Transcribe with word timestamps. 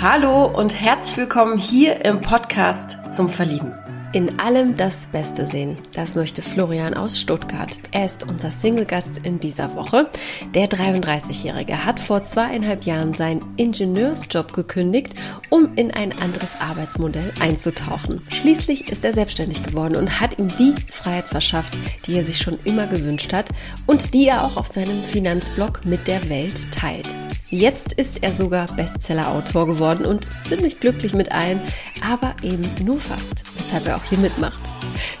Hallo 0.00 0.46
und 0.46 0.80
herzlich 0.80 1.16
willkommen 1.16 1.58
hier 1.58 2.04
im 2.04 2.20
Podcast 2.20 3.12
zum 3.12 3.28
Verlieben. 3.28 3.74
In 4.12 4.38
allem 4.38 4.76
das 4.76 5.08
Beste 5.08 5.44
sehen. 5.44 5.76
Das 5.92 6.14
möchte 6.14 6.40
Florian 6.40 6.94
aus 6.94 7.18
Stuttgart. 7.18 7.76
Er 7.90 8.04
ist 8.04 8.22
unser 8.22 8.52
Single-Gast 8.52 9.18
in 9.24 9.40
dieser 9.40 9.74
Woche. 9.74 10.08
Der 10.54 10.68
33-Jährige 10.68 11.84
hat 11.84 11.98
vor 11.98 12.22
zweieinhalb 12.22 12.84
Jahren 12.84 13.12
seinen 13.12 13.44
Ingenieursjob 13.56 14.52
gekündigt, 14.52 15.14
um 15.50 15.74
in 15.74 15.90
ein 15.90 16.12
anderes 16.12 16.60
Arbeitsmodell 16.60 17.32
einzutauchen. 17.40 18.22
Schließlich 18.30 18.92
ist 18.92 19.04
er 19.04 19.12
selbstständig 19.12 19.64
geworden 19.64 19.96
und 19.96 20.20
hat 20.20 20.38
ihm 20.38 20.48
die 20.56 20.76
Freiheit 20.92 21.26
verschafft, 21.26 21.76
die 22.06 22.14
er 22.14 22.22
sich 22.22 22.38
schon 22.38 22.56
immer 22.62 22.86
gewünscht 22.86 23.32
hat 23.32 23.46
und 23.86 24.14
die 24.14 24.28
er 24.28 24.44
auch 24.44 24.56
auf 24.58 24.68
seinem 24.68 25.02
Finanzblog 25.02 25.84
mit 25.84 26.06
der 26.06 26.28
Welt 26.30 26.70
teilt. 26.70 27.16
Jetzt 27.50 27.94
ist 27.94 28.22
er 28.22 28.34
sogar 28.34 28.66
Bestseller-Autor 28.76 29.66
geworden 29.66 30.04
und 30.04 30.28
ziemlich 30.46 30.80
glücklich 30.80 31.14
mit 31.14 31.32
allem, 31.32 31.58
aber 32.06 32.34
eben 32.42 32.70
nur 32.84 33.00
fast, 33.00 33.44
weshalb 33.56 33.86
er 33.86 33.96
auch 33.96 34.04
hier 34.04 34.18
mitmacht. 34.18 34.60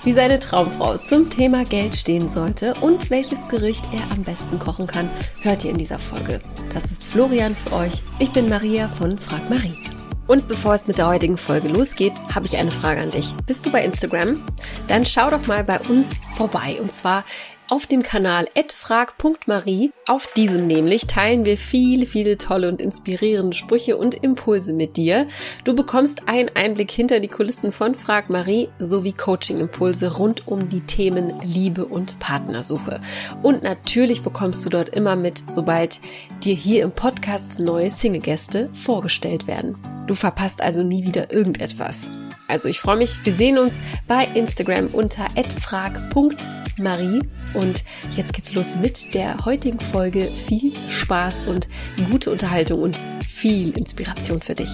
Wie 0.04 0.12
seine 0.12 0.38
Traumfrau 0.38 0.98
zum 0.98 1.30
Thema 1.30 1.64
Geld 1.64 1.94
stehen 1.94 2.28
sollte 2.28 2.74
und 2.82 3.08
welches 3.08 3.48
Gericht 3.48 3.84
er 3.94 4.14
am 4.14 4.24
besten 4.24 4.58
kochen 4.58 4.86
kann, 4.86 5.08
hört 5.40 5.64
ihr 5.64 5.70
in 5.70 5.78
dieser 5.78 5.98
Folge. 5.98 6.40
Das 6.74 6.84
ist 6.84 7.02
Florian 7.02 7.56
für 7.56 7.72
euch. 7.72 8.02
Ich 8.18 8.30
bin 8.30 8.46
Maria 8.46 8.88
von 8.88 9.18
Frag 9.18 9.48
Marie. 9.48 9.78
Und 10.26 10.46
bevor 10.48 10.74
es 10.74 10.86
mit 10.86 10.98
der 10.98 11.08
heutigen 11.08 11.38
Folge 11.38 11.68
losgeht, 11.68 12.12
habe 12.34 12.44
ich 12.44 12.58
eine 12.58 12.70
Frage 12.70 13.00
an 13.00 13.10
dich. 13.10 13.32
Bist 13.46 13.64
du 13.64 13.72
bei 13.72 13.82
Instagram? 13.82 14.42
Dann 14.86 15.06
schau 15.06 15.30
doch 15.30 15.46
mal 15.46 15.64
bei 15.64 15.80
uns 15.80 16.20
vorbei. 16.36 16.76
Und 16.78 16.92
zwar 16.92 17.24
auf 17.70 17.86
dem 17.86 18.02
Kanal 18.02 18.48
@frag.marie. 18.54 19.90
Auf 20.06 20.26
diesem 20.28 20.66
nämlich 20.66 21.06
teilen 21.06 21.44
wir 21.44 21.56
viele, 21.56 22.06
viele 22.06 22.38
tolle 22.38 22.68
und 22.68 22.80
inspirierende 22.80 23.56
Sprüche 23.56 23.96
und 23.96 24.14
Impulse 24.22 24.72
mit 24.72 24.96
dir. 24.96 25.26
Du 25.64 25.74
bekommst 25.74 26.28
einen 26.28 26.50
Einblick 26.54 26.90
hinter 26.90 27.20
die 27.20 27.28
Kulissen 27.28 27.72
von 27.72 27.94
Frag 27.94 28.30
Marie 28.30 28.68
sowie 28.78 29.12
Coaching-Impulse 29.12 30.16
rund 30.16 30.46
um 30.46 30.68
die 30.68 30.80
Themen 30.80 31.40
Liebe 31.42 31.84
und 31.84 32.18
Partnersuche. 32.18 33.00
Und 33.42 33.62
natürlich 33.62 34.22
bekommst 34.22 34.64
du 34.64 34.70
dort 34.70 34.90
immer 34.90 35.16
mit, 35.16 35.42
sobald 35.48 36.00
dir 36.44 36.54
hier 36.54 36.82
im 36.82 36.92
Podcast 36.92 37.60
neue 37.60 37.90
Single-Gäste 37.90 38.70
vorgestellt 38.72 39.46
werden. 39.46 39.76
Du 40.06 40.14
verpasst 40.14 40.62
also 40.62 40.82
nie 40.82 41.04
wieder 41.04 41.32
irgendetwas. 41.32 42.10
Also 42.48 42.66
ich 42.68 42.80
freue 42.80 42.96
mich. 42.96 43.24
Wir 43.24 43.34
sehen 43.34 43.58
uns 43.58 43.78
bei 44.06 44.24
Instagram 44.34 44.86
unter 44.88 45.26
@frag.marie 45.60 47.20
und 47.52 47.84
jetzt 48.16 48.32
geht's 48.32 48.54
los 48.54 48.74
mit 48.74 49.12
der 49.12 49.44
heutigen 49.44 49.78
Folge. 49.78 50.30
Viel 50.30 50.72
Spaß 50.88 51.42
und 51.46 51.68
gute 52.10 52.30
Unterhaltung 52.30 52.80
und 52.80 52.98
viel 53.22 53.76
Inspiration 53.76 54.40
für 54.40 54.54
dich. 54.54 54.70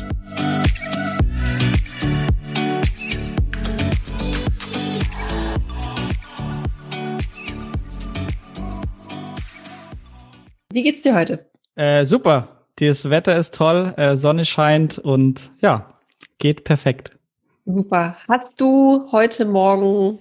Wie 10.72 10.82
geht's 10.82 11.02
dir 11.02 11.16
heute? 11.16 11.50
Äh, 11.74 12.04
super. 12.04 12.66
Das 12.76 13.10
Wetter 13.10 13.36
ist 13.36 13.54
toll, 13.54 13.94
äh, 13.96 14.16
Sonne 14.16 14.44
scheint 14.44 14.98
und 14.98 15.52
ja, 15.60 15.98
geht 16.38 16.64
perfekt. 16.64 17.13
Super. 17.66 18.16
Hast 18.28 18.60
du 18.60 19.08
heute 19.10 19.46
Morgen 19.46 20.18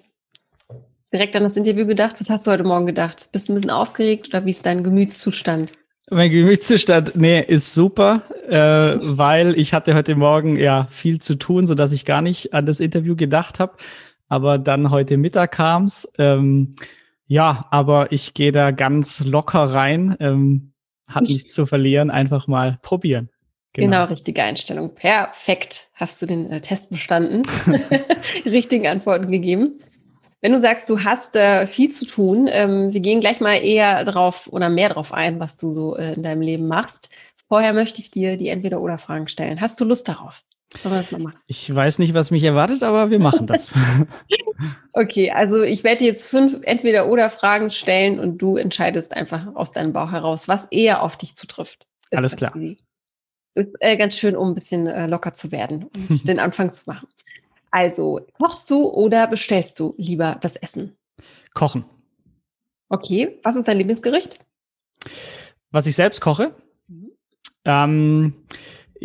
direkt 1.11 1.35
an 1.35 1.43
das 1.43 1.57
Interview 1.57 1.85
gedacht? 1.85 2.15
Was 2.19 2.29
hast 2.29 2.47
du 2.47 2.51
heute 2.51 2.63
Morgen 2.63 2.85
gedacht? 2.85 3.29
Bist 3.33 3.49
du 3.49 3.53
ein 3.53 3.55
bisschen 3.55 3.71
aufgeregt 3.71 4.29
oder 4.29 4.45
wie 4.45 4.51
ist 4.51 4.65
dein 4.65 4.83
Gemütszustand? 4.83 5.73
Mein 6.09 6.31
Gemütszustand, 6.31 7.15
nee, 7.15 7.41
ist 7.41 7.73
super, 7.73 8.21
äh, 8.47 8.97
weil 9.01 9.57
ich 9.57 9.73
hatte 9.73 9.93
heute 9.93 10.15
Morgen 10.15 10.57
ja 10.57 10.87
viel 10.89 11.19
zu 11.19 11.35
tun, 11.35 11.65
so 11.65 11.75
dass 11.75 11.91
ich 11.91 12.05
gar 12.05 12.21
nicht 12.21 12.53
an 12.53 12.65
das 12.65 12.79
Interview 12.79 13.15
gedacht 13.15 13.59
habe. 13.59 13.73
Aber 14.29 14.57
dann 14.57 14.89
heute 14.89 15.17
Mittag 15.17 15.51
kam's. 15.51 16.07
Ähm, 16.17 16.71
ja, 17.27 17.65
aber 17.71 18.11
ich 18.11 18.33
gehe 18.33 18.53
da 18.53 18.71
ganz 18.71 19.23
locker 19.23 19.65
rein. 19.65 20.15
Ähm, 20.19 20.73
hat 21.07 21.23
nichts 21.23 21.53
zu 21.53 21.65
verlieren, 21.65 22.09
einfach 22.09 22.47
mal 22.47 22.79
probieren. 22.81 23.29
Genau. 23.73 23.97
genau. 23.97 24.03
richtige 24.05 24.43
Einstellung. 24.43 24.93
Perfekt. 24.93 25.87
Hast 25.95 26.21
du 26.21 26.25
den 26.27 26.49
äh, 26.51 26.61
Test 26.61 26.91
bestanden? 26.91 27.43
Richtigen 28.45 28.87
Antworten 28.87 29.29
gegeben. 29.29 29.79
Wenn 30.41 30.51
du 30.51 30.59
sagst, 30.59 30.89
du 30.89 31.03
hast 31.03 31.35
äh, 31.35 31.65
viel 31.67 31.91
zu 31.91 32.05
tun, 32.05 32.47
ähm, 32.51 32.93
wir 32.93 32.99
gehen 32.99 33.21
gleich 33.21 33.39
mal 33.39 33.55
eher 33.55 34.03
drauf 34.03 34.47
oder 34.51 34.69
mehr 34.69 34.89
drauf 34.89 35.13
ein, 35.13 35.39
was 35.39 35.55
du 35.55 35.69
so 35.69 35.95
äh, 35.95 36.13
in 36.13 36.21
deinem 36.23 36.41
Leben 36.41 36.67
machst. 36.67 37.09
Vorher 37.47 37.73
möchte 37.73 38.01
ich 38.01 38.11
dir 38.11 38.37
die 38.37 38.49
Entweder-Oder-Fragen 38.49 39.27
stellen. 39.27 39.61
Hast 39.61 39.79
du 39.79 39.85
Lust 39.85 40.07
darauf? 40.07 40.43
Sollen 40.77 40.95
wir 40.95 41.01
das 41.01 41.11
mal 41.11 41.21
machen? 41.21 41.39
Ich 41.47 41.73
weiß 41.73 41.99
nicht, 41.99 42.13
was 42.13 42.29
mich 42.29 42.43
erwartet, 42.43 42.83
aber 42.83 43.09
wir 43.09 43.19
machen 43.19 43.47
das. 43.47 43.73
okay, 44.93 45.31
also 45.31 45.61
ich 45.61 45.83
werde 45.83 46.03
jetzt 46.03 46.29
fünf 46.29 46.59
Entweder-Oder-Fragen 46.63 47.69
stellen 47.69 48.19
und 48.19 48.39
du 48.39 48.57
entscheidest 48.57 49.15
einfach 49.15 49.55
aus 49.55 49.71
deinem 49.71 49.93
Bauch 49.93 50.11
heraus, 50.11 50.47
was 50.47 50.65
eher 50.65 51.03
auf 51.03 51.15
dich 51.15 51.35
zutrifft. 51.35 51.87
Alles 52.11 52.35
klar. 52.35 52.55
Easy 52.55 52.77
äh, 53.55 53.97
ganz 53.97 54.17
schön, 54.17 54.35
um 54.35 54.49
ein 54.49 54.55
bisschen 54.55 54.87
äh, 54.87 55.07
locker 55.07 55.33
zu 55.33 55.51
werden 55.51 55.89
und 56.09 56.27
den 56.27 56.39
Anfang 56.39 56.73
zu 56.73 56.83
machen. 56.85 57.07
Also, 57.71 58.21
kochst 58.39 58.69
du 58.69 58.87
oder 58.89 59.27
bestellst 59.27 59.79
du 59.79 59.95
lieber 59.97 60.37
das 60.41 60.55
Essen? 60.55 60.95
Kochen. 61.53 61.85
Okay, 62.89 63.39
was 63.43 63.55
ist 63.55 63.67
dein 63.67 63.77
Lieblingsgericht? 63.77 64.39
Was 65.71 65.87
ich 65.87 65.95
selbst 65.95 66.21
koche? 66.21 66.53
Mhm. 66.87 67.11
Ähm, 67.65 68.33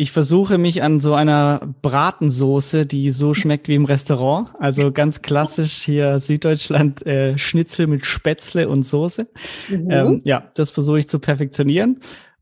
ich 0.01 0.11
versuche 0.11 0.57
mich 0.57 0.81
an 0.81 1.01
so 1.01 1.13
einer 1.13 1.59
Bratensoße, 1.81 2.85
die 2.85 3.11
so 3.11 3.33
schmeckt 3.33 3.67
wie 3.67 3.75
im 3.75 3.85
Restaurant. 3.85 4.51
Also 4.59 4.91
ganz 4.91 5.21
klassisch 5.21 5.73
hier 5.81 6.19
Süddeutschland 6.19 7.05
äh, 7.05 7.37
Schnitzel 7.37 7.87
mit 7.87 8.05
Spätzle 8.05 8.69
und 8.69 8.83
Soße. 8.83 9.27
Mhm. 9.67 9.87
Ähm, 9.89 10.21
ja, 10.23 10.51
das 10.55 10.71
versuche 10.71 10.99
ich 10.99 11.07
zu 11.07 11.19
perfektionieren. 11.19 11.99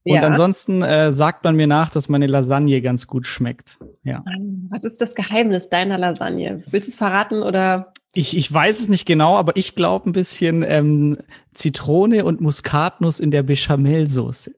Und 0.08 0.16
ja. 0.16 0.22
ansonsten 0.22 0.82
äh, 0.82 1.12
sagt 1.12 1.44
man 1.44 1.56
mir 1.56 1.68
nach, 1.68 1.90
dass 1.90 2.08
meine 2.08 2.28
Lasagne 2.28 2.82
ganz 2.82 3.08
gut 3.08 3.28
schmeckt. 3.28 3.78
Ja. 4.04 4.24
Was 4.70 4.84
ist 4.84 5.02
das 5.02 5.16
Geheimnis 5.16 5.70
deiner 5.70 5.98
Lasagne? 5.98 6.64
Willst 6.70 6.88
du 6.88 6.92
es 6.92 6.98
verraten 6.98 7.44
oder? 7.44 7.94
Ich, 8.14 8.38
ich 8.38 8.52
weiß 8.52 8.80
es 8.80 8.90
nicht 8.90 9.06
genau, 9.06 9.36
aber 9.36 9.58
ich 9.58 9.76
glaube 9.76 10.10
ein 10.10 10.14
bisschen 10.14 10.64
ähm, 10.68 11.18
Zitrone 11.54 12.26
und 12.26 12.42
Muskatnuss 12.42 13.20
in 13.20 13.32
der 13.32 13.44
Bechamelsoße. 13.44 14.56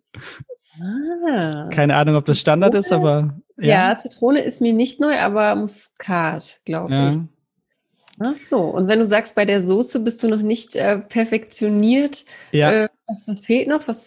Ah. 0.82 1.68
Keine 1.72 1.96
Ahnung, 1.96 2.16
ob 2.16 2.26
das 2.26 2.40
Standard 2.40 2.74
Zitrone? 2.74 2.86
ist, 2.86 2.92
aber 2.94 3.40
ja. 3.58 3.90
ja. 3.90 4.00
Zitrone 4.00 4.42
ist 4.42 4.62
mir 4.62 4.74
nicht 4.74 5.00
neu, 5.00 5.18
aber 5.18 5.56
Muskat, 5.56 6.62
glaube 6.66 6.94
ja. 6.94 7.10
ich. 7.10 7.18
Ach 8.20 8.36
so, 8.50 8.58
und 8.58 8.88
wenn 8.88 9.00
du 9.00 9.06
sagst, 9.06 9.36
bei 9.36 9.46
der 9.46 9.66
Soße 9.66 10.02
bist 10.02 10.22
du 10.22 10.28
noch 10.28 10.42
nicht 10.42 10.76
äh, 10.76 11.00
perfektioniert, 11.00 12.26
ja. 12.52 12.72
Äh, 12.84 12.90
was, 13.08 13.28
was 13.28 13.42
fehlt 13.42 13.68
noch? 13.68 13.88
Was 13.88 13.98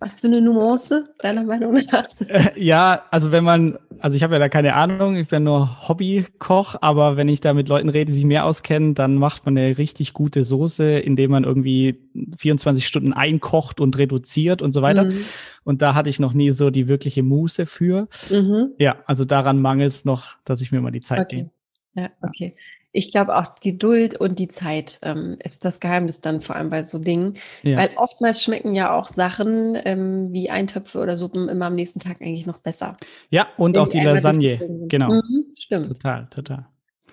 was 0.00 0.20
für 0.20 0.28
eine 0.28 0.40
Nuance, 0.40 1.12
deiner 1.18 1.42
Meinung 1.42 1.74
nach? 1.90 2.06
Äh, 2.26 2.50
ja, 2.56 3.02
also 3.10 3.32
wenn 3.32 3.42
man, 3.42 3.78
also 3.98 4.16
ich 4.16 4.22
habe 4.22 4.34
ja 4.34 4.38
da 4.38 4.48
keine 4.48 4.74
Ahnung, 4.74 5.16
ich 5.16 5.28
bin 5.28 5.44
nur 5.44 5.88
Hobbykoch, 5.88 6.76
aber 6.80 7.16
wenn 7.16 7.28
ich 7.28 7.40
da 7.40 7.52
mit 7.52 7.68
Leuten 7.68 7.88
rede, 7.88 8.06
die 8.06 8.12
sich 8.12 8.24
mehr 8.24 8.44
auskennen, 8.44 8.94
dann 8.94 9.16
macht 9.16 9.44
man 9.44 9.58
eine 9.58 9.76
richtig 9.76 10.12
gute 10.12 10.44
Soße, 10.44 10.98
indem 10.98 11.32
man 11.32 11.44
irgendwie 11.44 11.98
24 12.38 12.86
Stunden 12.86 13.12
einkocht 13.12 13.80
und 13.80 13.98
reduziert 13.98 14.62
und 14.62 14.72
so 14.72 14.82
weiter. 14.82 15.04
Mhm. 15.04 15.24
Und 15.64 15.82
da 15.82 15.94
hatte 15.94 16.10
ich 16.10 16.20
noch 16.20 16.32
nie 16.32 16.52
so 16.52 16.70
die 16.70 16.88
wirkliche 16.88 17.22
Muße 17.22 17.66
für. 17.66 18.08
Mhm. 18.30 18.72
Ja, 18.78 18.96
also 19.06 19.24
daran 19.24 19.60
mangelt 19.60 19.92
es 19.92 20.04
noch, 20.04 20.36
dass 20.44 20.60
ich 20.60 20.70
mir 20.70 20.80
mal 20.80 20.92
die 20.92 21.00
Zeit 21.00 21.20
okay. 21.20 21.36
nehme. 21.36 21.50
Ja, 21.94 22.10
okay 22.22 22.54
ich 22.92 23.12
glaube 23.12 23.36
auch 23.36 23.54
Geduld 23.56 24.18
und 24.18 24.38
die 24.38 24.48
Zeit 24.48 24.98
ähm, 25.02 25.36
ist 25.44 25.64
das 25.64 25.80
Geheimnis 25.80 26.20
dann 26.20 26.40
vor 26.40 26.56
allem 26.56 26.70
bei 26.70 26.82
so 26.82 26.98
Dingen. 26.98 27.34
Ja. 27.62 27.78
Weil 27.78 27.90
oftmals 27.96 28.42
schmecken 28.42 28.74
ja 28.74 28.96
auch 28.96 29.08
Sachen 29.08 29.78
ähm, 29.84 30.32
wie 30.32 30.50
Eintöpfe 30.50 30.98
oder 30.98 31.16
Suppen 31.16 31.48
immer 31.48 31.66
am 31.66 31.74
nächsten 31.74 32.00
Tag 32.00 32.20
eigentlich 32.20 32.46
noch 32.46 32.58
besser. 32.58 32.96
Ja, 33.30 33.48
und 33.56 33.76
Wenn 33.76 33.82
auch 33.82 33.88
die 33.88 34.00
Lasagne. 34.00 34.58
Genau. 34.88 35.08
Mhm, 35.12 35.46
stimmt. 35.58 35.86
Total, 35.86 36.28
total. 36.30 36.66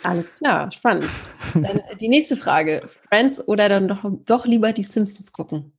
Alles 0.04 0.25
klar, 0.38 0.72
spannend. 0.72 1.06
dann 1.54 1.63
äh, 1.80 1.95
die 2.00 2.10
nächste 2.10 2.36
Frage. 2.36 2.83
Friends 3.10 3.45
oder 3.45 3.69
dann 3.69 3.88
doch, 3.88 4.06
doch 4.25 4.45
lieber 4.45 4.71
die 4.71 4.83
Simpsons 4.83 5.31
gucken? 5.31 5.74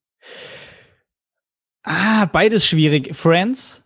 Ah, 1.82 2.26
beides 2.26 2.66
schwierig. 2.66 3.14
Friends 3.14 3.82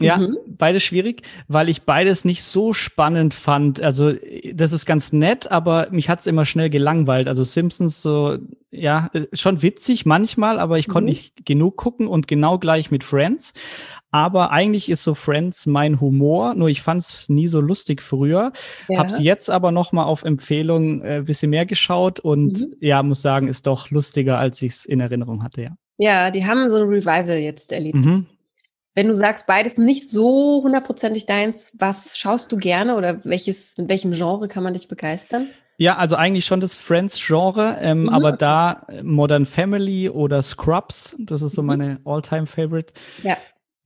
ja, 0.00 0.18
mhm. 0.18 0.36
beides 0.46 0.82
schwierig, 0.82 1.22
weil 1.46 1.68
ich 1.68 1.82
beides 1.82 2.24
nicht 2.24 2.42
so 2.42 2.72
spannend 2.72 3.34
fand. 3.34 3.80
Also 3.80 4.12
das 4.52 4.72
ist 4.72 4.86
ganz 4.86 5.12
nett, 5.12 5.50
aber 5.50 5.88
mich 5.90 6.08
hat's 6.08 6.26
immer 6.26 6.44
schnell 6.44 6.70
gelangweilt. 6.70 7.28
Also 7.28 7.44
Simpsons 7.44 8.02
so, 8.02 8.38
ja, 8.70 9.10
schon 9.32 9.62
witzig 9.62 10.06
manchmal, 10.06 10.58
aber 10.58 10.78
ich 10.78 10.88
mhm. 10.88 10.92
konnte 10.92 11.10
nicht 11.10 11.46
genug 11.46 11.76
gucken 11.76 12.06
und 12.06 12.26
genau 12.26 12.58
gleich 12.58 12.90
mit 12.90 13.04
Friends. 13.04 13.54
Aber 14.10 14.52
eigentlich 14.52 14.88
ist 14.88 15.02
so 15.02 15.14
Friends 15.14 15.66
mein 15.66 16.00
Humor, 16.00 16.54
nur 16.54 16.68
ich 16.68 16.82
fand's 16.82 17.28
nie 17.28 17.48
so 17.48 17.60
lustig 17.60 18.00
früher. 18.00 18.52
Ja. 18.88 19.00
Hab's 19.00 19.18
jetzt 19.18 19.50
aber 19.50 19.72
noch 19.72 19.92
mal 19.92 20.04
auf 20.04 20.22
Empfehlung 20.22 21.02
äh, 21.02 21.22
bisschen 21.26 21.50
mehr 21.50 21.66
geschaut 21.66 22.20
und 22.20 22.60
mhm. 22.60 22.74
ja, 22.80 23.02
muss 23.02 23.22
sagen, 23.22 23.48
ist 23.48 23.66
doch 23.66 23.90
lustiger, 23.90 24.38
als 24.38 24.62
ich's 24.62 24.84
in 24.84 25.00
Erinnerung 25.00 25.42
hatte, 25.42 25.62
ja. 25.62 25.76
Ja, 25.96 26.30
die 26.30 26.44
haben 26.44 26.68
so 26.68 26.76
ein 26.76 26.88
Revival 26.88 27.38
jetzt 27.38 27.70
erlebt. 27.70 28.04
Mhm. 28.04 28.26
Wenn 28.94 29.08
du 29.08 29.14
sagst, 29.14 29.46
beides 29.46 29.76
nicht 29.76 30.08
so 30.10 30.62
hundertprozentig 30.62 31.26
deins, 31.26 31.74
was 31.78 32.16
schaust 32.16 32.52
du 32.52 32.56
gerne 32.56 32.96
oder 32.96 33.24
welches, 33.24 33.76
in 33.76 33.88
welchem 33.88 34.12
Genre 34.12 34.46
kann 34.48 34.62
man 34.62 34.74
dich 34.74 34.88
begeistern? 34.88 35.48
Ja, 35.76 35.96
also 35.96 36.14
eigentlich 36.16 36.46
schon 36.46 36.60
das 36.60 36.76
Friends-Genre, 36.76 37.78
ähm, 37.80 38.02
mhm, 38.02 38.08
aber 38.10 38.32
da 38.32 38.86
Modern 39.02 39.46
Family 39.46 40.08
oder 40.08 40.40
Scrubs, 40.42 41.16
das 41.18 41.42
ist 41.42 41.54
so 41.54 41.62
mhm. 41.62 41.66
meine 41.66 42.00
All-Time-Favorite. 42.04 42.92
Ja. 43.22 43.36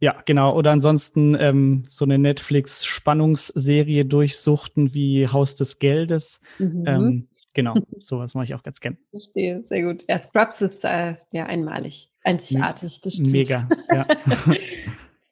Ja, 0.01 0.15
genau. 0.27 0.55
Oder 0.55 0.71
ansonsten 0.73 1.37
ähm, 1.41 1.85
so 1.89 2.05
eine 2.05 2.19
Netflix-Spannungsserie 2.19 4.05
durchsuchten 4.05 4.95
wie 4.95 5.27
Haus 5.27 5.57
des 5.57 5.81
Geldes. 5.81 6.41
Mhm. 6.59 6.85
Ähm, 6.87 7.29
genau, 7.53 7.75
sowas 7.99 8.35
mache 8.35 8.45
ich 8.45 8.55
auch 8.55 8.63
ganz 8.63 8.81
gern. 8.81 8.97
Verstehe, 9.11 9.65
sehr 9.69 9.83
gut. 9.83 10.05
Ja, 10.09 10.23
Scrubs 10.23 10.61
ist 10.61 10.85
äh, 10.85 11.17
ja 11.33 11.47
einmalig, 11.47 12.11
einzigartig. 12.23 13.01
Das 13.01 13.15
stimmt. 13.15 13.33
Mega, 13.33 13.69
ja. 13.93 14.07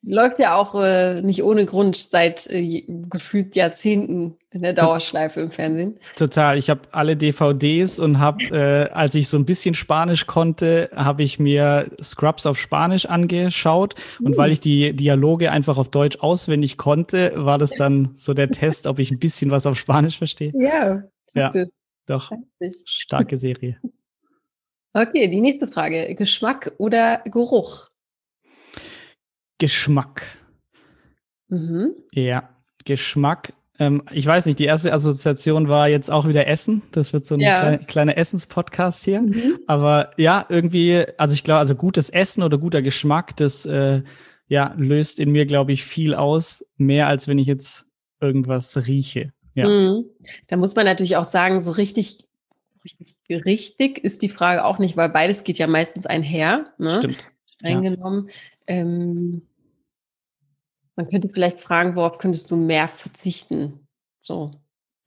Läuft 0.08 0.38
ja 0.38 0.54
auch 0.54 0.80
äh, 0.80 1.20
nicht 1.20 1.42
ohne 1.42 1.66
Grund 1.66 1.96
seit 1.96 2.46
äh, 2.48 2.84
gefühlt 3.10 3.56
Jahrzehnten 3.56 4.36
in 4.50 4.62
der 4.62 4.72
Dauerschleife 4.72 5.40
im 5.40 5.50
Fernsehen. 5.50 5.98
Total. 6.14 6.56
Ich 6.58 6.70
habe 6.70 6.82
alle 6.92 7.16
DVDs 7.16 7.98
und 7.98 8.20
habe, 8.20 8.44
äh, 8.44 8.90
als 8.92 9.16
ich 9.16 9.28
so 9.28 9.36
ein 9.36 9.44
bisschen 9.44 9.74
Spanisch 9.74 10.26
konnte, 10.26 10.90
habe 10.94 11.24
ich 11.24 11.40
mir 11.40 11.90
Scrubs 12.00 12.46
auf 12.46 12.56
Spanisch 12.56 13.06
angeschaut. 13.06 13.96
Mhm. 14.20 14.26
Und 14.26 14.36
weil 14.36 14.52
ich 14.52 14.60
die 14.60 14.94
Dialoge 14.94 15.50
einfach 15.50 15.76
auf 15.76 15.90
Deutsch 15.90 16.18
auswendig 16.20 16.76
konnte, 16.76 17.32
war 17.34 17.58
das 17.58 17.72
dann 17.72 18.10
so 18.14 18.32
der 18.32 18.50
Test, 18.50 18.86
ob 18.86 19.00
ich 19.00 19.10
ein 19.10 19.18
bisschen 19.18 19.50
was 19.50 19.66
auf 19.66 19.76
Spanisch 19.76 20.18
verstehe. 20.18 20.52
Ja, 20.54 21.02
ja 21.34 21.50
doch. 22.06 22.30
Starke 22.84 23.36
Serie. 23.36 23.80
Okay, 24.92 25.28
die 25.28 25.40
nächste 25.40 25.66
Frage. 25.66 26.14
Geschmack 26.14 26.72
oder 26.78 27.22
Geruch? 27.24 27.90
Geschmack. 29.58 30.26
Mhm. 31.48 31.94
Ja, 32.12 32.48
Geschmack. 32.84 33.52
Ähm, 33.78 34.02
ich 34.10 34.26
weiß 34.26 34.46
nicht, 34.46 34.58
die 34.58 34.64
erste 34.64 34.92
Assoziation 34.92 35.68
war 35.68 35.88
jetzt 35.88 36.10
auch 36.10 36.26
wieder 36.26 36.46
Essen. 36.46 36.82
Das 36.92 37.12
wird 37.12 37.26
so 37.26 37.34
ein 37.34 37.40
ja. 37.40 37.76
kleiner, 37.78 38.16
Essenspodcast 38.16 39.04
hier. 39.04 39.20
Mhm. 39.20 39.58
Aber 39.66 40.12
ja, 40.16 40.46
irgendwie, 40.48 41.04
also 41.18 41.34
ich 41.34 41.44
glaube, 41.44 41.58
also 41.58 41.74
gutes 41.74 42.10
Essen 42.10 42.42
oder 42.42 42.58
guter 42.58 42.82
Geschmack, 42.82 43.36
das 43.36 43.66
äh, 43.66 44.02
ja, 44.48 44.74
löst 44.78 45.20
in 45.20 45.32
mir, 45.32 45.46
glaube 45.46 45.72
ich, 45.72 45.84
viel 45.84 46.14
aus. 46.14 46.64
Mehr 46.76 47.08
als 47.08 47.28
wenn 47.28 47.38
ich 47.38 47.46
jetzt 47.46 47.86
irgendwas 48.20 48.86
rieche. 48.86 49.32
Ja. 49.54 49.68
Mhm. 49.68 50.04
Da 50.48 50.56
muss 50.56 50.74
man 50.74 50.86
natürlich 50.86 51.16
auch 51.16 51.28
sagen, 51.28 51.62
so 51.62 51.72
richtig, 51.72 52.24
richtig, 52.84 53.44
richtig 53.44 53.98
ist 54.04 54.22
die 54.22 54.28
Frage 54.28 54.64
auch 54.64 54.78
nicht, 54.78 54.96
weil 54.96 55.08
beides 55.10 55.44
geht 55.44 55.58
ja 55.58 55.66
meistens 55.66 56.06
einher. 56.06 56.66
Ne? 56.78 56.92
Stimmt 56.92 57.30
streng 57.58 57.82
ja. 57.82 57.90
genommen. 57.90 58.28
Ähm, 58.66 59.42
man 60.96 61.08
könnte 61.08 61.28
vielleicht 61.28 61.60
fragen, 61.60 61.94
worauf 61.94 62.18
könntest 62.18 62.50
du 62.50 62.56
mehr 62.56 62.88
verzichten? 62.88 63.86
So. 64.22 64.50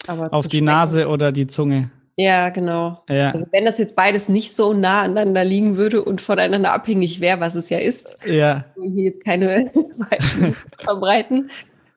Aber 0.07 0.33
Auf 0.33 0.47
die 0.47 0.61
Nase 0.61 1.07
oder 1.07 1.31
die 1.31 1.47
Zunge. 1.47 1.91
Ja, 2.15 2.49
genau. 2.49 3.03
Ja. 3.09 3.31
Also 3.31 3.45
wenn 3.51 3.65
das 3.65 3.77
jetzt 3.77 3.95
beides 3.95 4.27
nicht 4.27 4.53
so 4.53 4.73
nah 4.73 5.03
aneinander 5.03 5.45
liegen 5.45 5.77
würde 5.77 6.03
und 6.03 6.21
voneinander 6.21 6.73
abhängig 6.73 7.21
wäre, 7.21 7.39
was 7.39 7.55
es 7.55 7.69
ja 7.69 7.79
ist, 7.79 8.17
ja. 8.25 8.65
hier 8.75 9.05
jetzt 9.05 9.23
keine 9.23 9.71
verbreiten. 10.77 11.49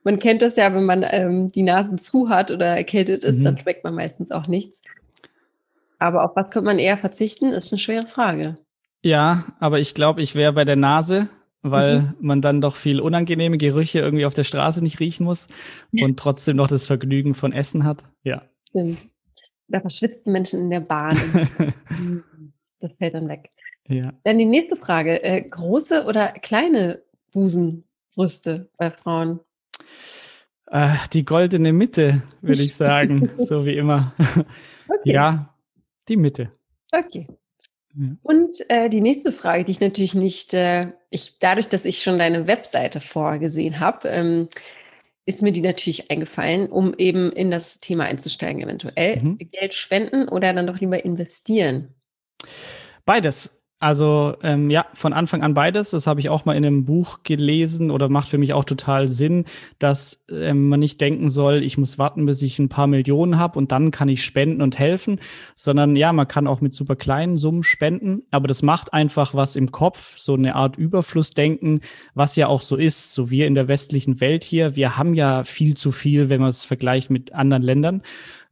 Man 0.05 0.19
kennt 0.19 0.43
das 0.43 0.57
ja, 0.57 0.73
wenn 0.75 0.85
man 0.85 1.05
ähm, 1.11 1.51
die 1.51 1.63
Nase 1.63 1.97
zu 1.97 2.29
hat 2.29 2.51
oder 2.51 2.67
erkältet 2.67 3.25
ist, 3.25 3.39
mhm. 3.39 3.45
dann 3.45 3.59
schmeckt 3.59 3.85
man 3.85 3.95
meistens 3.95 4.31
auch 4.31 4.47
nichts. 4.47 4.83
Aber 5.99 6.25
auf 6.25 6.37
was 6.37 6.51
könnte 6.51 6.67
man 6.67 6.79
eher 6.79 6.99
verzichten, 6.99 7.51
ist 7.51 7.73
eine 7.73 7.79
schwere 7.79 8.07
Frage. 8.07 8.57
Ja, 9.05 9.45
aber 9.59 9.81
ich 9.81 9.95
glaube, 9.95 10.23
ich 10.23 10.35
wäre 10.35 10.53
bei 10.53 10.65
der 10.65 10.77
Nase, 10.77 11.29
weil 11.63 12.01
mhm. 12.01 12.15
man 12.21 12.41
dann 12.41 12.61
doch 12.61 12.77
viel 12.77 13.01
unangenehme 13.01 13.59
Gerüche 13.59 14.01
irgendwie 14.01 14.27
auf 14.27 14.35
der 14.35 14.45
Straße 14.45 14.83
nicht 14.83 15.01
riechen 15.01 15.25
muss 15.25 15.49
und 15.93 16.19
trotzdem 16.19 16.57
noch 16.57 16.69
das 16.69 16.87
Vergnügen 16.87 17.35
von 17.35 17.53
Essen 17.53 17.85
hat. 17.85 18.05
Ja. 18.23 18.43
Stimmt. 18.69 18.99
Da 19.69 19.81
verschwitzen 19.81 20.33
Menschen 20.33 20.61
in 20.61 20.71
der 20.71 20.81
Bahn. 20.81 21.17
Mhm. 21.89 22.23
das 22.81 22.97
fällt 22.97 23.15
dann 23.15 23.29
weg. 23.29 23.51
Ja. 23.89 24.13
Dann 24.25 24.39
die 24.39 24.45
nächste 24.45 24.77
Frage. 24.77 25.23
Äh, 25.23 25.43
große 25.43 26.05
oder 26.05 26.33
kleine 26.33 27.03
Busenbrüste 27.33 28.71
bei 28.77 28.91
Frauen? 28.91 29.41
Äh, 30.67 30.95
die 31.13 31.25
goldene 31.25 31.73
Mitte, 31.73 32.23
würde 32.41 32.63
ich 32.63 32.75
sagen. 32.77 33.31
so 33.39 33.65
wie 33.65 33.77
immer. 33.77 34.15
Okay. 34.89 35.13
Ja, 35.13 35.55
die 36.09 36.17
Mitte. 36.17 36.53
Okay. 36.93 37.27
Und 38.23 38.57
äh, 38.69 38.89
die 38.89 39.01
nächste 39.01 39.33
Frage, 39.33 39.65
die 39.65 39.73
ich 39.73 39.81
natürlich 39.81 40.15
nicht, 40.15 40.55
äh, 40.55 40.93
ich, 41.11 41.39
dadurch, 41.39 41.69
dass 41.69 41.85
ich 41.85 42.03
schon 42.03 42.19
deine 42.19 42.47
Webseite 42.47 43.01
vorgesehen 43.01 43.81
habe, 43.81 44.09
ähm, 44.09 44.49
ist 45.25 45.43
mir 45.43 45.53
die 45.53 45.61
natürlich 45.61 46.11
eingefallen, 46.11 46.69
um 46.69 46.95
eben 46.99 47.31
in 47.31 47.51
das 47.51 47.79
Thema 47.79 48.05
einzusteigen, 48.05 48.63
eventuell. 48.63 49.23
Mhm. 49.23 49.39
Geld 49.39 49.75
spenden 49.75 50.29
oder 50.29 50.53
dann 50.53 50.67
doch 50.67 50.81
lieber 50.81 51.05
investieren? 51.05 51.95
Beides. 53.05 53.62
Also 53.83 54.37
ähm, 54.45 54.71
ja, 54.71 54.87
von 54.95 55.13
Anfang 55.13 55.43
an 55.43 55.55
beides. 55.55 55.91
Das 55.91 56.07
habe 56.07 56.21
ich 56.21 56.29
auch 56.29 56.45
mal 56.45 56.55
in 56.55 56.65
einem 56.65 56.85
Buch 56.85 57.25
gelesen 57.25 57.91
oder 57.91 58.09
macht 58.09 58.29
für 58.29 58.39
mich 58.39 58.53
auch 58.53 58.65
total 58.65 59.09
Sinn, 59.09 59.45
dass 59.81 60.25
ähm, 60.31 60.69
man 60.69 60.79
nicht 60.79 61.01
denken 61.01 61.29
soll, 61.29 61.65
ich 61.65 61.79
muss 61.79 61.99
warten, 61.99 62.25
bis 62.25 62.43
ich 62.43 62.61
ein 62.61 62.69
paar 62.69 62.87
Millionen 62.87 63.41
habe 63.41 63.59
und 63.59 63.73
dann 63.73 63.91
kann 63.91 64.09
ich 64.09 64.25
spenden 64.25 64.63
und 64.63 64.79
helfen, 64.79 65.19
sondern 65.57 65.97
ja, 65.97 66.13
man 66.13 66.29
kann 66.29 66.47
auch 66.47 66.61
mit 66.61 66.75
super 66.75 66.95
kleinen 66.95 67.37
Summen 67.37 67.65
spenden, 67.65 68.23
aber 68.31 68.47
das 68.47 68.63
macht 68.63 68.93
einfach 68.95 69.35
was 69.35 69.57
im 69.57 69.73
Kopf, 69.73 70.17
so 70.17 70.35
eine 70.35 70.55
Art 70.55 70.77
Überflussdenken, 70.77 71.81
was 72.15 72.37
ja 72.37 72.47
auch 72.47 72.61
so 72.61 72.77
ist, 72.77 73.13
so 73.13 73.31
wir 73.31 73.49
in 73.49 73.57
der 73.57 73.67
westlichen 73.67 74.21
Welt 74.21 74.45
hier, 74.45 74.77
wir 74.77 74.97
haben 74.97 75.15
ja 75.15 75.43
viel 75.43 75.77
zu 75.77 75.91
viel, 75.91 76.29
wenn 76.29 76.41
man 76.41 76.51
es 76.51 76.63
vergleicht 76.63 77.11
mit 77.11 77.35
anderen 77.35 77.65
Ländern. 77.65 78.03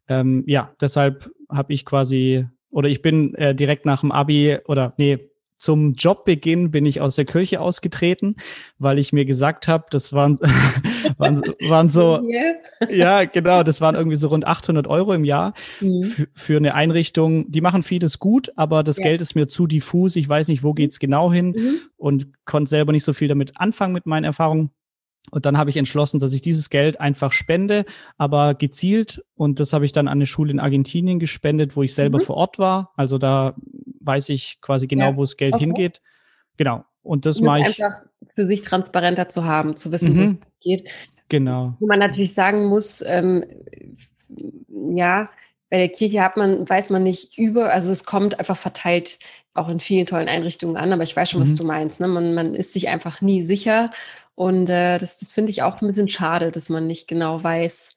Ähm, 0.09 0.43
ja, 0.49 0.73
deshalb 0.81 1.31
habe 1.49 1.73
ich 1.73 1.85
quasi 1.85 2.49
oder 2.71 2.89
ich 2.89 3.03
bin 3.03 3.35
äh, 3.35 3.55
direkt 3.55 3.87
nach 3.87 4.01
dem 4.01 4.13
Abi 4.13 4.59
oder 4.67 4.95
nee, 4.99 5.31
zum 5.61 5.93
Jobbeginn 5.93 6.71
bin 6.71 6.87
ich 6.87 7.03
aus 7.03 7.17
der 7.17 7.27
Kirche 7.27 7.61
ausgetreten, 7.61 8.37
weil 8.79 8.99
ich 8.99 9.13
mir 9.13 9.27
gesagt 9.27 9.69
habe, 9.69 9.85
das 9.91 10.15
waren, 10.15 10.39
waren, 11.19 11.43
waren 11.69 11.91
so, 11.91 12.21
ja, 12.89 13.25
genau, 13.27 13.63
das 13.63 13.83
waren 13.83 13.95
irgendwie 13.95 14.17
so 14.17 14.29
rund 14.29 14.47
800 14.47 14.87
Euro 14.87 15.13
im 15.13 15.25
Jahr 15.25 15.53
mhm. 15.81 16.03
für 16.33 16.57
eine 16.57 16.75
Einrichtung. 16.75 17.51
Die 17.53 17.61
machen 17.61 17.83
vieles 17.83 18.19
gut, 18.19 18.51
aber 18.57 18.83
das 18.83 18.97
ja. 18.97 19.05
Geld 19.05 19.21
ist 19.21 19.35
mir 19.35 19.49
zu 19.49 19.67
diffus. 19.67 20.17
Ich 20.17 20.29
weiß 20.29 20.49
nicht, 20.49 20.63
wo 20.63 20.73
geht's 20.73 20.99
genau 20.99 21.31
hin 21.31 21.51
mhm. 21.51 21.79
und 21.99 22.29
konnte 22.47 22.71
selber 22.71 22.93
nicht 22.93 23.05
so 23.05 23.13
viel 23.13 23.29
damit 23.29 23.61
anfangen 23.61 23.93
mit 23.93 24.07
meinen 24.07 24.25
Erfahrungen. 24.25 24.71
Und 25.31 25.47
dann 25.47 25.59
habe 25.59 25.71
ich 25.71 25.77
entschlossen, 25.77 26.19
dass 26.19 26.33
ich 26.33 26.43
dieses 26.43 26.71
Geld 26.71 27.01
einfach 27.01 27.33
spende, 27.33 27.85
aber 28.19 28.55
gezielt. 28.55 29.25
Und 29.37 29.61
das 29.61 29.73
habe 29.73 29.85
ich 29.85 29.93
dann 29.93 30.09
an 30.09 30.19
eine 30.19 30.27
Schule 30.27 30.51
in 30.51 30.61
Argentinien 30.61 31.19
gespendet, 31.19 31.77
wo 31.77 31.83
ich 31.83 31.95
selber 31.95 32.19
mhm. 32.19 32.25
vor 32.25 32.37
Ort 32.37 32.59
war. 32.59 32.93
Also 32.97 33.19
da 33.19 33.55
weiß 34.01 34.31
ich 34.31 34.61
quasi 34.61 34.87
genau, 34.87 35.11
ja. 35.11 35.17
wo 35.17 35.23
das 35.23 35.37
Geld 35.37 35.55
okay. 35.55 35.65
hingeht. 35.65 36.01
Genau. 36.57 36.85
Und 37.03 37.27
das 37.27 37.41
mache 37.41 37.61
ich. 37.61 37.85
Einfach 37.85 38.03
für 38.35 38.47
sich 38.47 38.63
transparenter 38.63 39.29
zu 39.29 39.45
haben, 39.45 39.77
zu 39.77 39.93
wissen, 39.93 40.15
mhm. 40.15 40.39
wo 40.41 40.47
es 40.49 40.59
geht. 40.61 40.91
Genau. 41.29 41.75
Wo 41.79 41.87
man 41.87 42.01
natürlich 42.01 42.35
sagen 42.35 42.67
muss, 42.67 43.03
ähm, 43.07 43.45
ja, 44.95 45.31
bei 45.71 45.77
der 45.79 45.89
Kirche 45.89 46.23
hat 46.23 46.37
man, 46.37 46.69
weiß 46.69 46.91
man 46.91 47.05
nicht 47.05 47.39
über, 47.39 47.73
also 47.73 47.91
es 47.93 48.05
kommt 48.05 48.39
einfach 48.39 48.57
verteilt 48.57 49.19
auch 49.55 49.69
in 49.69 49.81
vielen 49.81 50.07
tollen 50.07 50.29
Einrichtungen 50.29 50.77
an, 50.77 50.93
aber 50.93 51.03
ich 51.03 51.15
weiß 51.15 51.31
schon, 51.31 51.41
mhm. 51.41 51.45
was 51.45 51.55
du 51.57 51.65
meinst. 51.65 52.01
Ne? 52.01 52.09
Man, 52.09 52.35
man 52.35 52.55
ist 52.55 52.73
sich 52.73 52.89
einfach 52.89 53.21
nie 53.21 53.43
sicher 53.43 53.91
und 54.41 54.71
äh, 54.71 54.97
das, 54.97 55.19
das 55.19 55.33
finde 55.33 55.51
ich 55.51 55.63
auch 55.63 55.83
ein 55.83 55.87
bisschen 55.87 56.09
schade, 56.09 56.51
dass 56.51 56.71
man 56.71 56.87
nicht 56.87 57.07
genau 57.09 57.45
weiß, 57.45 57.95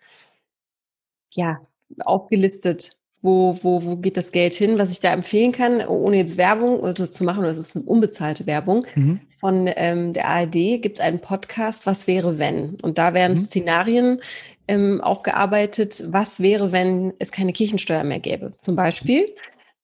ja, 1.36 1.62
aufgelistet, 2.04 2.98
wo, 3.22 3.58
wo, 3.62 3.86
wo 3.86 3.96
geht 3.96 4.18
das 4.18 4.34
Geld 4.34 4.54
hin, 4.54 4.78
was 4.78 4.92
ich 4.92 5.00
da 5.00 5.14
empfehlen 5.14 5.54
kann, 5.54 5.80
ohne 5.88 6.18
jetzt 6.18 6.36
Werbung 6.36 6.82
oder 6.82 7.10
zu 7.10 7.24
machen, 7.24 7.44
das 7.44 7.58
ist 7.58 7.78
eine 7.78 7.86
unbezahlte 7.86 8.46
Werbung. 8.46 8.86
Mhm. 8.94 9.22
Von 9.40 9.70
ähm, 9.74 10.12
der 10.12 10.28
ARD 10.28 10.82
gibt 10.82 10.98
es 10.98 11.00
einen 11.00 11.22
Podcast, 11.22 11.88
Was 11.88 12.08
wäre 12.08 12.40
wenn? 12.40 12.76
Und 12.82 12.98
da 12.98 13.14
werden 13.14 13.38
mhm. 13.38 13.42
Szenarien 13.42 14.20
ähm, 14.68 15.00
aufgearbeitet, 15.00 16.04
was 16.08 16.42
wäre, 16.42 16.74
wenn 16.74 17.14
es 17.20 17.32
keine 17.32 17.54
Kirchensteuer 17.54 18.04
mehr 18.04 18.20
gäbe. 18.20 18.52
Zum 18.58 18.76
Beispiel 18.76 19.34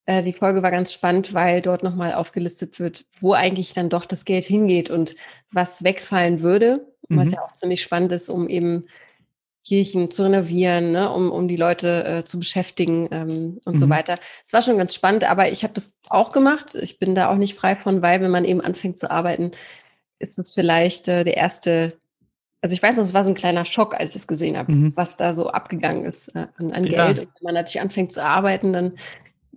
äh, 0.06 0.22
die 0.22 0.32
Folge 0.32 0.62
war 0.62 0.70
ganz 0.70 0.92
spannend, 0.92 1.34
weil 1.34 1.60
dort 1.62 1.82
nochmal 1.82 2.14
aufgelistet 2.14 2.78
wird, 2.78 3.04
wo 3.20 3.32
eigentlich 3.32 3.72
dann 3.74 3.90
doch 3.90 4.04
das 4.04 4.24
Geld 4.24 4.44
hingeht 4.44 4.90
und 4.90 5.14
was 5.52 5.84
wegfallen 5.84 6.40
würde. 6.40 6.86
Mhm. 7.08 7.18
Was 7.18 7.32
ja 7.32 7.42
auch 7.42 7.54
ziemlich 7.56 7.82
spannend 7.82 8.12
ist, 8.12 8.28
um 8.28 8.48
eben 8.48 8.86
Kirchen 9.66 10.10
zu 10.10 10.22
renovieren, 10.24 10.92
ne, 10.92 11.12
um, 11.12 11.30
um 11.30 11.46
die 11.46 11.56
Leute 11.56 12.04
äh, 12.04 12.24
zu 12.24 12.38
beschäftigen 12.38 13.08
ähm, 13.10 13.60
und 13.64 13.74
mhm. 13.74 13.78
so 13.78 13.88
weiter. 13.88 14.18
Es 14.46 14.52
war 14.52 14.62
schon 14.62 14.78
ganz 14.78 14.94
spannend, 14.94 15.24
aber 15.24 15.50
ich 15.50 15.62
habe 15.62 15.74
das 15.74 15.96
auch 16.08 16.32
gemacht. 16.32 16.74
Ich 16.74 16.98
bin 16.98 17.14
da 17.14 17.30
auch 17.30 17.36
nicht 17.36 17.54
frei 17.54 17.76
von, 17.76 18.00
weil 18.00 18.22
wenn 18.22 18.30
man 18.30 18.44
eben 18.44 18.60
anfängt 18.60 18.98
zu 18.98 19.10
arbeiten, 19.10 19.52
ist 20.18 20.38
das 20.38 20.54
vielleicht 20.54 21.08
äh, 21.08 21.24
der 21.24 21.36
erste 21.36 21.98
also 22.62 22.74
ich 22.74 22.82
weiß 22.82 22.96
noch, 22.96 23.04
es 23.04 23.14
war 23.14 23.24
so 23.24 23.30
ein 23.30 23.36
kleiner 23.36 23.64
Schock, 23.64 23.94
als 23.94 24.10
ich 24.10 24.14
das 24.16 24.26
gesehen 24.26 24.58
habe, 24.58 24.72
mhm. 24.72 24.92
was 24.94 25.16
da 25.16 25.32
so 25.34 25.48
abgegangen 25.48 26.04
ist 26.04 26.28
äh, 26.34 26.46
an, 26.58 26.72
an 26.72 26.84
ja. 26.84 27.06
Geld. 27.06 27.20
Und 27.20 27.28
wenn 27.28 27.44
man 27.44 27.54
natürlich 27.54 27.80
anfängt 27.80 28.12
zu 28.12 28.22
arbeiten, 28.22 28.72
dann 28.72 28.94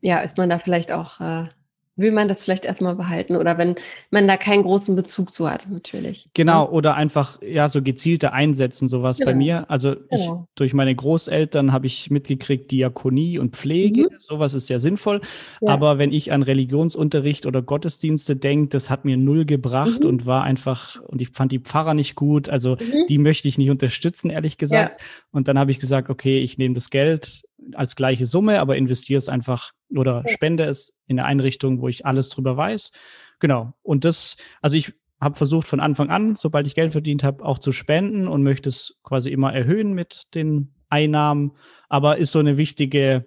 ja, 0.03 0.19
ist 0.19 0.37
man 0.37 0.49
da 0.49 0.59
vielleicht 0.59 0.91
auch 0.91 1.19
äh, 1.19 1.47
will 1.95 2.11
man 2.11 2.27
das 2.27 2.43
vielleicht 2.43 2.65
erstmal 2.65 2.95
behalten 2.95 3.35
oder 3.35 3.57
wenn 3.57 3.75
man 4.09 4.27
da 4.27 4.35
keinen 4.35 4.63
großen 4.63 4.95
Bezug 4.95 5.33
zu 5.33 5.49
hat, 5.49 5.67
natürlich. 5.69 6.27
Genau, 6.33 6.67
oder 6.67 6.95
einfach 6.95 7.39
ja 7.43 7.69
so 7.69 7.83
gezielte 7.83 8.33
einsetzen, 8.33 8.87
sowas 8.87 9.19
genau. 9.19 9.31
bei 9.31 9.37
mir. 9.37 9.69
Also 9.69 9.95
genau. 9.95 10.47
ich, 10.49 10.55
durch 10.55 10.73
meine 10.73 10.95
Großeltern 10.95 11.71
habe 11.71 11.85
ich 11.85 12.09
mitgekriegt, 12.09 12.71
Diakonie 12.71 13.37
und 13.37 13.55
Pflege, 13.55 14.03
mhm. 14.03 14.15
sowas 14.19 14.55
ist 14.55 14.67
sehr 14.67 14.79
sinnvoll. 14.79 15.21
Ja. 15.61 15.71
Aber 15.71 15.99
wenn 15.99 16.11
ich 16.11 16.31
an 16.31 16.41
Religionsunterricht 16.41 17.45
oder 17.45 17.61
Gottesdienste 17.61 18.35
denke, 18.35 18.69
das 18.69 18.89
hat 18.89 19.05
mir 19.05 19.17
null 19.17 19.45
gebracht 19.45 20.03
mhm. 20.03 20.09
und 20.09 20.25
war 20.25 20.43
einfach, 20.43 20.99
und 21.01 21.21
ich 21.21 21.29
fand 21.29 21.51
die 21.51 21.59
Pfarrer 21.59 21.93
nicht 21.93 22.15
gut, 22.15 22.49
also 22.49 22.71
mhm. 22.71 23.05
die 23.07 23.19
möchte 23.19 23.47
ich 23.47 23.59
nicht 23.59 23.69
unterstützen, 23.69 24.31
ehrlich 24.31 24.57
gesagt. 24.57 24.99
Ja. 24.99 25.07
Und 25.31 25.47
dann 25.47 25.59
habe 25.59 25.69
ich 25.69 25.77
gesagt, 25.77 26.09
okay, 26.09 26.39
ich 26.39 26.57
nehme 26.57 26.73
das 26.73 26.89
Geld 26.89 27.43
als 27.73 27.95
gleiche 27.95 28.25
Summe, 28.25 28.59
aber 28.59 28.75
investiere 28.75 29.19
es 29.19 29.29
einfach 29.29 29.71
oder 29.95 30.23
spende 30.27 30.63
es 30.65 30.99
in 31.07 31.19
eine 31.19 31.27
Einrichtung, 31.27 31.81
wo 31.81 31.87
ich 31.87 32.05
alles 32.05 32.29
drüber 32.29 32.57
weiß. 32.57 32.91
Genau. 33.39 33.73
Und 33.81 34.05
das, 34.05 34.37
also 34.61 34.77
ich 34.77 34.93
habe 35.19 35.35
versucht 35.35 35.67
von 35.67 35.79
Anfang 35.79 36.09
an, 36.09 36.35
sobald 36.35 36.67
ich 36.67 36.75
Geld 36.75 36.91
verdient 36.91 37.23
habe, 37.23 37.43
auch 37.43 37.59
zu 37.59 37.71
spenden 37.71 38.27
und 38.27 38.43
möchte 38.43 38.69
es 38.69 38.99
quasi 39.03 39.31
immer 39.31 39.53
erhöhen 39.53 39.93
mit 39.93 40.33
den 40.35 40.73
Einnahmen. 40.89 41.53
Aber 41.89 42.17
ist 42.17 42.31
so 42.31 42.39
eine 42.39 42.57
wichtige, 42.57 43.25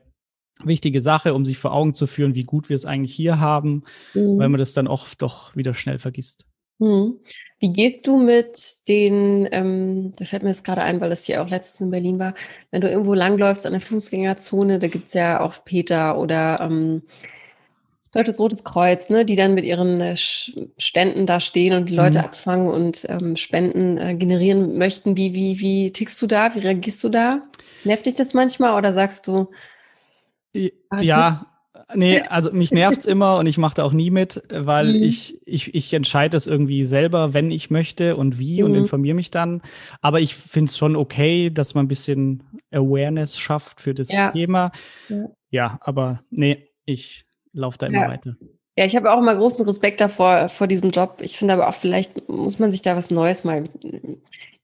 wichtige 0.64 1.00
Sache, 1.00 1.34
um 1.34 1.44
sich 1.44 1.58
vor 1.58 1.72
Augen 1.72 1.94
zu 1.94 2.06
führen, 2.06 2.34
wie 2.34 2.44
gut 2.44 2.68
wir 2.68 2.76
es 2.76 2.84
eigentlich 2.84 3.14
hier 3.14 3.40
haben, 3.40 3.84
mhm. 4.14 4.38
weil 4.38 4.48
man 4.48 4.58
das 4.58 4.74
dann 4.74 4.86
oft 4.86 5.22
doch 5.22 5.54
wieder 5.56 5.74
schnell 5.74 5.98
vergisst. 5.98 6.46
Mhm. 6.78 7.20
Wie 7.58 7.72
gehst 7.72 8.06
du 8.06 8.18
mit 8.18 8.86
den, 8.86 9.48
ähm, 9.50 10.12
da 10.18 10.26
fällt 10.26 10.42
mir 10.42 10.50
jetzt 10.50 10.64
gerade 10.64 10.82
ein, 10.82 11.00
weil 11.00 11.08
das 11.08 11.24
hier 11.24 11.42
auch 11.42 11.48
letztens 11.48 11.80
in 11.80 11.90
Berlin 11.90 12.18
war, 12.18 12.34
wenn 12.70 12.82
du 12.82 12.90
irgendwo 12.90 13.14
langläufst 13.14 13.64
an 13.64 13.72
der 13.72 13.80
Fußgängerzone, 13.80 14.78
da 14.78 14.88
gibt 14.88 15.06
es 15.06 15.14
ja 15.14 15.40
auch 15.40 15.64
Peter 15.64 16.18
oder 16.18 16.60
ähm, 16.60 17.02
Deutsches 18.12 18.38
Rotes 18.38 18.64
Kreuz, 18.64 19.10
ne, 19.10 19.24
die 19.24 19.36
dann 19.36 19.54
mit 19.54 19.64
ihren 19.64 20.00
äh, 20.00 20.16
Ständen 20.16 21.26
da 21.26 21.38
stehen 21.38 21.74
und 21.74 21.88
die 21.90 21.94
Leute 21.94 22.18
mhm. 22.20 22.24
abfangen 22.24 22.68
und 22.68 23.06
ähm, 23.10 23.36
Spenden 23.36 23.98
äh, 23.98 24.14
generieren 24.14 24.78
möchten. 24.78 25.16
Wie, 25.16 25.34
wie, 25.34 25.60
wie 25.60 25.92
tickst 25.92 26.20
du 26.22 26.26
da? 26.26 26.54
Wie 26.54 26.60
reagierst 26.60 27.04
du 27.04 27.10
da? 27.10 27.42
Nervt 27.84 28.06
dich 28.06 28.16
das 28.16 28.32
manchmal 28.32 28.76
oder 28.76 28.94
sagst 28.94 29.26
du? 29.26 29.50
Ja, 31.00 31.46
Nee, 31.94 32.20
also 32.28 32.52
mich 32.52 32.72
nervt 32.72 32.98
es 32.98 33.06
immer 33.06 33.38
und 33.38 33.46
ich 33.46 33.58
mache 33.58 33.76
da 33.76 33.84
auch 33.84 33.92
nie 33.92 34.10
mit, 34.10 34.42
weil 34.50 34.94
mhm. 34.94 35.02
ich, 35.02 35.40
ich, 35.46 35.74
ich 35.74 35.92
entscheide 35.92 36.36
es 36.36 36.46
irgendwie 36.46 36.84
selber, 36.84 37.34
wenn 37.34 37.50
ich 37.50 37.70
möchte 37.70 38.16
und 38.16 38.38
wie 38.38 38.60
mhm. 38.60 38.66
und 38.66 38.74
informiere 38.74 39.14
mich 39.14 39.30
dann. 39.30 39.62
Aber 40.00 40.20
ich 40.20 40.34
finde 40.34 40.70
es 40.70 40.78
schon 40.78 40.96
okay, 40.96 41.50
dass 41.50 41.74
man 41.74 41.84
ein 41.84 41.88
bisschen 41.88 42.42
Awareness 42.72 43.38
schafft 43.38 43.80
für 43.80 43.94
das 43.94 44.10
ja. 44.10 44.30
Thema. 44.30 44.72
Ja. 45.08 45.28
ja. 45.50 45.78
aber 45.80 46.22
nee, 46.30 46.68
ich 46.84 47.26
laufe 47.52 47.78
da 47.78 47.86
immer 47.86 48.02
ja. 48.02 48.08
weiter. 48.08 48.36
Ja, 48.78 48.84
ich 48.84 48.94
habe 48.94 49.10
auch 49.10 49.18
immer 49.18 49.34
großen 49.34 49.64
Respekt 49.64 50.02
davor, 50.02 50.50
vor 50.50 50.66
diesem 50.66 50.90
Job. 50.90 51.20
Ich 51.22 51.38
finde 51.38 51.54
aber 51.54 51.68
auch, 51.68 51.74
vielleicht 51.74 52.28
muss 52.28 52.58
man 52.58 52.70
sich 52.70 52.82
da 52.82 52.94
was 52.94 53.10
Neues 53.10 53.42
mal 53.44 53.64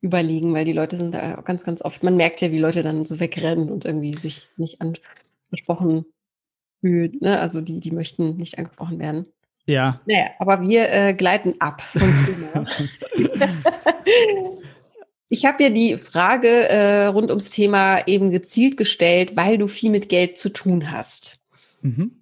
überlegen, 0.03 0.53
weil 0.53 0.67
die 0.67 0.75
Leute 0.75 0.99
sind 0.99 1.15
da 1.15 1.41
ganz, 1.41 1.63
ganz 1.63 1.81
oft, 1.81 2.03
man 2.03 2.17
merkt 2.17 2.43
ja, 2.43 2.51
wie 2.51 2.59
Leute 2.59 2.83
dann 2.83 3.07
so 3.07 3.21
wegrennen 3.21 3.71
und 3.71 3.87
irgendwie 3.87 4.13
sich 4.13 4.49
nicht 4.59 4.83
angesprochen 4.83 6.05
fühlt. 6.83 7.23
Ne? 7.23 7.41
Also 7.41 7.63
die, 7.63 7.81
die 7.81 7.93
möchten 7.93 8.37
nicht 8.37 8.59
angesprochen 8.59 8.99
werden. 8.99 9.27
Ja. 9.65 10.01
Naja, 10.07 10.27
aber 10.39 10.61
wir 10.61 10.91
äh, 10.91 11.15
gleiten 11.15 11.55
ab 11.61 11.81
vom 11.81 12.03
Thema. 12.27 12.67
ich 15.29 15.47
habe 15.47 15.63
ja 15.63 15.71
die 15.71 15.97
Frage 15.97 16.69
äh, 16.69 17.07
rund 17.07 17.31
ums 17.31 17.51
Thema 17.51 18.07
eben 18.07 18.31
gezielt 18.31 18.77
gestellt, 18.77 19.37
weil 19.37 19.57
du 19.57 19.69
viel 19.69 19.91
mit 19.91 20.11
Geld 20.11 20.37
zu 20.37 20.51
tun 20.51 20.91
hast. 20.91 21.41
Mhm. 21.81 22.13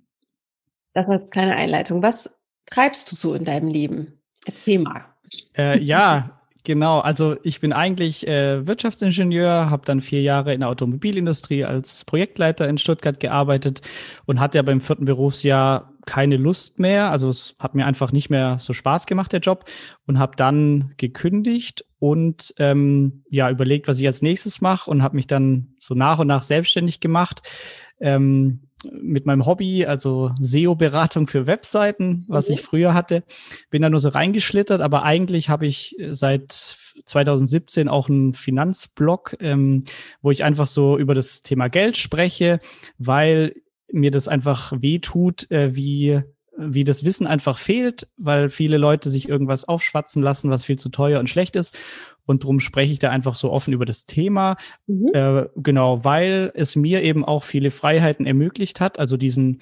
Das 0.92 1.08
ist 1.08 1.30
keine 1.30 1.56
Einleitung. 1.56 2.02
Was 2.02 2.38
treibst 2.66 3.10
du 3.10 3.16
so 3.16 3.34
in 3.34 3.44
deinem 3.44 3.68
Leben? 3.68 4.20
Erzähl 4.44 4.78
mal. 4.78 5.06
Äh, 5.56 5.80
ja, 5.82 6.39
Genau, 6.64 7.00
also 7.00 7.36
ich 7.42 7.60
bin 7.60 7.72
eigentlich 7.72 8.26
äh, 8.26 8.66
Wirtschaftsingenieur, 8.66 9.70
habe 9.70 9.84
dann 9.86 10.02
vier 10.02 10.20
Jahre 10.20 10.52
in 10.52 10.60
der 10.60 10.68
Automobilindustrie 10.68 11.64
als 11.64 12.04
Projektleiter 12.04 12.68
in 12.68 12.76
Stuttgart 12.76 13.18
gearbeitet 13.18 13.80
und 14.26 14.40
hatte 14.40 14.58
ja 14.58 14.62
beim 14.62 14.82
vierten 14.82 15.06
Berufsjahr 15.06 15.94
keine 16.06 16.36
Lust 16.36 16.78
mehr. 16.78 17.10
Also 17.10 17.30
es 17.30 17.54
hat 17.58 17.74
mir 17.74 17.86
einfach 17.86 18.12
nicht 18.12 18.28
mehr 18.28 18.58
so 18.58 18.74
Spaß 18.74 19.06
gemacht, 19.06 19.32
der 19.32 19.40
Job, 19.40 19.64
und 20.06 20.18
habe 20.18 20.36
dann 20.36 20.92
gekündigt 20.98 21.84
und 21.98 22.54
ähm, 22.58 23.24
ja 23.30 23.50
überlegt, 23.50 23.88
was 23.88 23.98
ich 23.98 24.06
als 24.06 24.20
nächstes 24.20 24.60
mache 24.60 24.90
und 24.90 25.02
habe 25.02 25.16
mich 25.16 25.26
dann 25.26 25.74
so 25.78 25.94
nach 25.94 26.18
und 26.18 26.26
nach 26.26 26.42
selbstständig 26.42 27.00
gemacht. 27.00 27.42
Ähm, 28.00 28.69
mit 28.84 29.26
meinem 29.26 29.46
Hobby, 29.46 29.84
also 29.84 30.32
SEO-Beratung 30.40 31.26
für 31.26 31.46
Webseiten, 31.46 32.24
was 32.28 32.48
mhm. 32.48 32.54
ich 32.54 32.62
früher 32.62 32.94
hatte, 32.94 33.24
bin 33.70 33.82
da 33.82 33.90
nur 33.90 34.00
so 34.00 34.08
reingeschlittert, 34.08 34.80
aber 34.80 35.04
eigentlich 35.04 35.48
habe 35.48 35.66
ich 35.66 35.96
seit 36.10 36.52
2017 37.04 37.88
auch 37.88 38.08
einen 38.08 38.34
Finanzblog, 38.34 39.36
ähm, 39.40 39.84
wo 40.22 40.30
ich 40.30 40.44
einfach 40.44 40.66
so 40.66 40.98
über 40.98 41.14
das 41.14 41.42
Thema 41.42 41.68
Geld 41.68 41.96
spreche, 41.96 42.60
weil 42.98 43.54
mir 43.92 44.10
das 44.10 44.28
einfach 44.28 44.72
wehtut, 44.80 45.50
äh, 45.50 45.74
wie 45.74 46.22
wie 46.60 46.84
das 46.84 47.04
Wissen 47.04 47.26
einfach 47.26 47.58
fehlt, 47.58 48.08
weil 48.16 48.50
viele 48.50 48.76
Leute 48.76 49.10
sich 49.10 49.28
irgendwas 49.28 49.66
aufschwatzen 49.66 50.22
lassen, 50.22 50.50
was 50.50 50.64
viel 50.64 50.78
zu 50.78 50.88
teuer 50.90 51.20
und 51.20 51.28
schlecht 51.28 51.56
ist. 51.56 51.76
Und 52.26 52.44
darum 52.44 52.60
spreche 52.60 52.92
ich 52.92 52.98
da 52.98 53.10
einfach 53.10 53.34
so 53.34 53.50
offen 53.50 53.72
über 53.72 53.86
das 53.86 54.06
Thema. 54.06 54.56
Mhm. 54.86 55.10
Äh, 55.14 55.46
genau, 55.56 56.04
weil 56.04 56.52
es 56.54 56.76
mir 56.76 57.02
eben 57.02 57.24
auch 57.24 57.42
viele 57.42 57.70
Freiheiten 57.70 58.26
ermöglicht 58.26 58.80
hat. 58.80 58.98
Also 58.98 59.16
diesen 59.16 59.60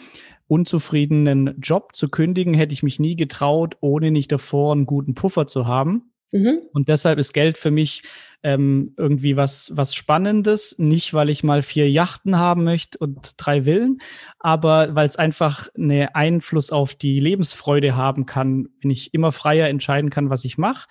unzufriedenen 0.49 1.59
Job 1.61 1.95
zu 1.95 2.09
kündigen, 2.09 2.55
hätte 2.55 2.73
ich 2.73 2.83
mich 2.83 2.99
nie 2.99 3.17
getraut, 3.17 3.77
ohne 3.81 4.11
nicht 4.11 4.33
davor 4.33 4.73
einen 4.73 4.87
guten 4.87 5.15
Puffer 5.15 5.47
zu 5.47 5.67
haben. 5.67 6.11
Mhm. 6.31 6.61
Und 6.73 6.89
deshalb 6.89 7.19
ist 7.19 7.33
Geld 7.33 7.59
für 7.59 7.71
mich 7.71 8.03
ähm, 8.43 8.95
irgendwie 8.97 9.37
was, 9.37 9.73
was 9.75 9.95
Spannendes. 9.95 10.79
Nicht, 10.79 11.15
weil 11.15 11.31
ich 11.31 11.43
mal 11.43 11.63
vier 11.63 11.91
Yachten 11.91 12.39
haben 12.39 12.65
möchte 12.65 12.99
und 12.99 13.35
drei 13.37 13.63
Villen, 13.63 13.99
aber 14.39 14.95
weil 14.95 15.07
es 15.07 15.17
einfach 15.17 15.69
einen 15.75 16.09
Einfluss 16.15 16.71
auf 16.71 16.95
die 16.95 17.19
Lebensfreude 17.21 17.97
haben 17.97 18.27
kann, 18.27 18.69
wenn 18.81 18.91
ich 18.91 19.15
immer 19.15 19.33
freier 19.33 19.69
entscheiden 19.69 20.11
kann, 20.11 20.31
was 20.31 20.45
ich 20.45 20.59
mache. 20.59 20.89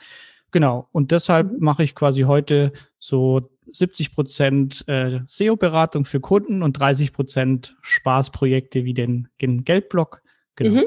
Genau. 0.51 0.87
Und 0.91 1.11
deshalb 1.11 1.51
mhm. 1.51 1.59
mache 1.59 1.83
ich 1.83 1.95
quasi 1.95 2.21
heute 2.23 2.71
so 2.99 3.49
70 3.71 4.13
Prozent 4.13 4.85
äh, 4.87 5.19
SEO-Beratung 5.27 6.05
für 6.05 6.19
Kunden 6.19 6.63
und 6.63 6.73
30 6.73 7.13
Prozent 7.13 7.77
Spaßprojekte 7.81 8.85
wie 8.85 8.93
den, 8.93 9.27
den 9.41 9.63
Geldblock. 9.63 10.21
Genau. 10.55 10.81
Mhm. 10.81 10.85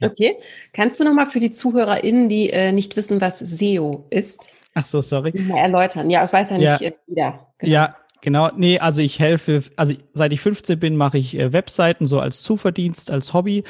Okay. 0.00 0.36
Kannst 0.72 1.00
du 1.00 1.04
nochmal 1.04 1.26
für 1.26 1.40
die 1.40 1.50
ZuhörerInnen, 1.50 2.28
die 2.28 2.50
äh, 2.50 2.72
nicht 2.72 2.96
wissen, 2.96 3.20
was 3.20 3.38
SEO 3.38 4.06
ist, 4.10 4.48
Ach 4.78 4.84
so, 4.84 5.00
sorry. 5.00 5.32
Mal 5.40 5.58
erläutern. 5.58 6.08
Ja, 6.08 6.20
das 6.20 6.32
weiß 6.32 6.50
ja 6.50 6.58
nicht 6.58 6.80
ja. 6.80 6.90
jeder. 7.06 7.46
Genau. 7.58 7.72
Ja, 7.72 7.96
Genau, 8.20 8.50
nee, 8.56 8.80
also 8.80 9.00
ich 9.00 9.20
helfe, 9.20 9.62
also 9.76 9.94
seit 10.12 10.32
ich 10.32 10.40
15 10.40 10.80
bin, 10.80 10.96
mache 10.96 11.18
ich 11.18 11.38
äh, 11.38 11.52
Webseiten 11.52 12.04
so 12.04 12.18
als 12.18 12.42
Zuverdienst, 12.42 13.12
als 13.12 13.32
Hobby. 13.32 13.62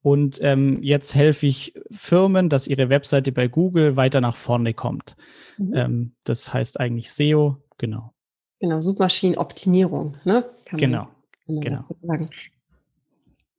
Und 0.00 0.38
ähm, 0.42 0.80
jetzt 0.80 1.16
helfe 1.16 1.46
ich 1.46 1.74
Firmen, 1.90 2.48
dass 2.48 2.68
ihre 2.68 2.88
Webseite 2.88 3.32
bei 3.32 3.48
Google 3.48 3.96
weiter 3.96 4.20
nach 4.20 4.36
vorne 4.36 4.74
kommt. 4.74 5.16
Mhm. 5.58 5.74
Ähm, 5.74 6.14
das 6.22 6.54
heißt 6.54 6.78
eigentlich 6.78 7.10
SEO, 7.10 7.56
genau. 7.78 8.12
Genau, 8.60 8.78
Suchmaschinenoptimierung, 8.78 10.16
ne? 10.24 10.44
Kann 10.66 10.78
genau, 10.78 11.08
man, 11.48 11.60
genau. 11.60 11.82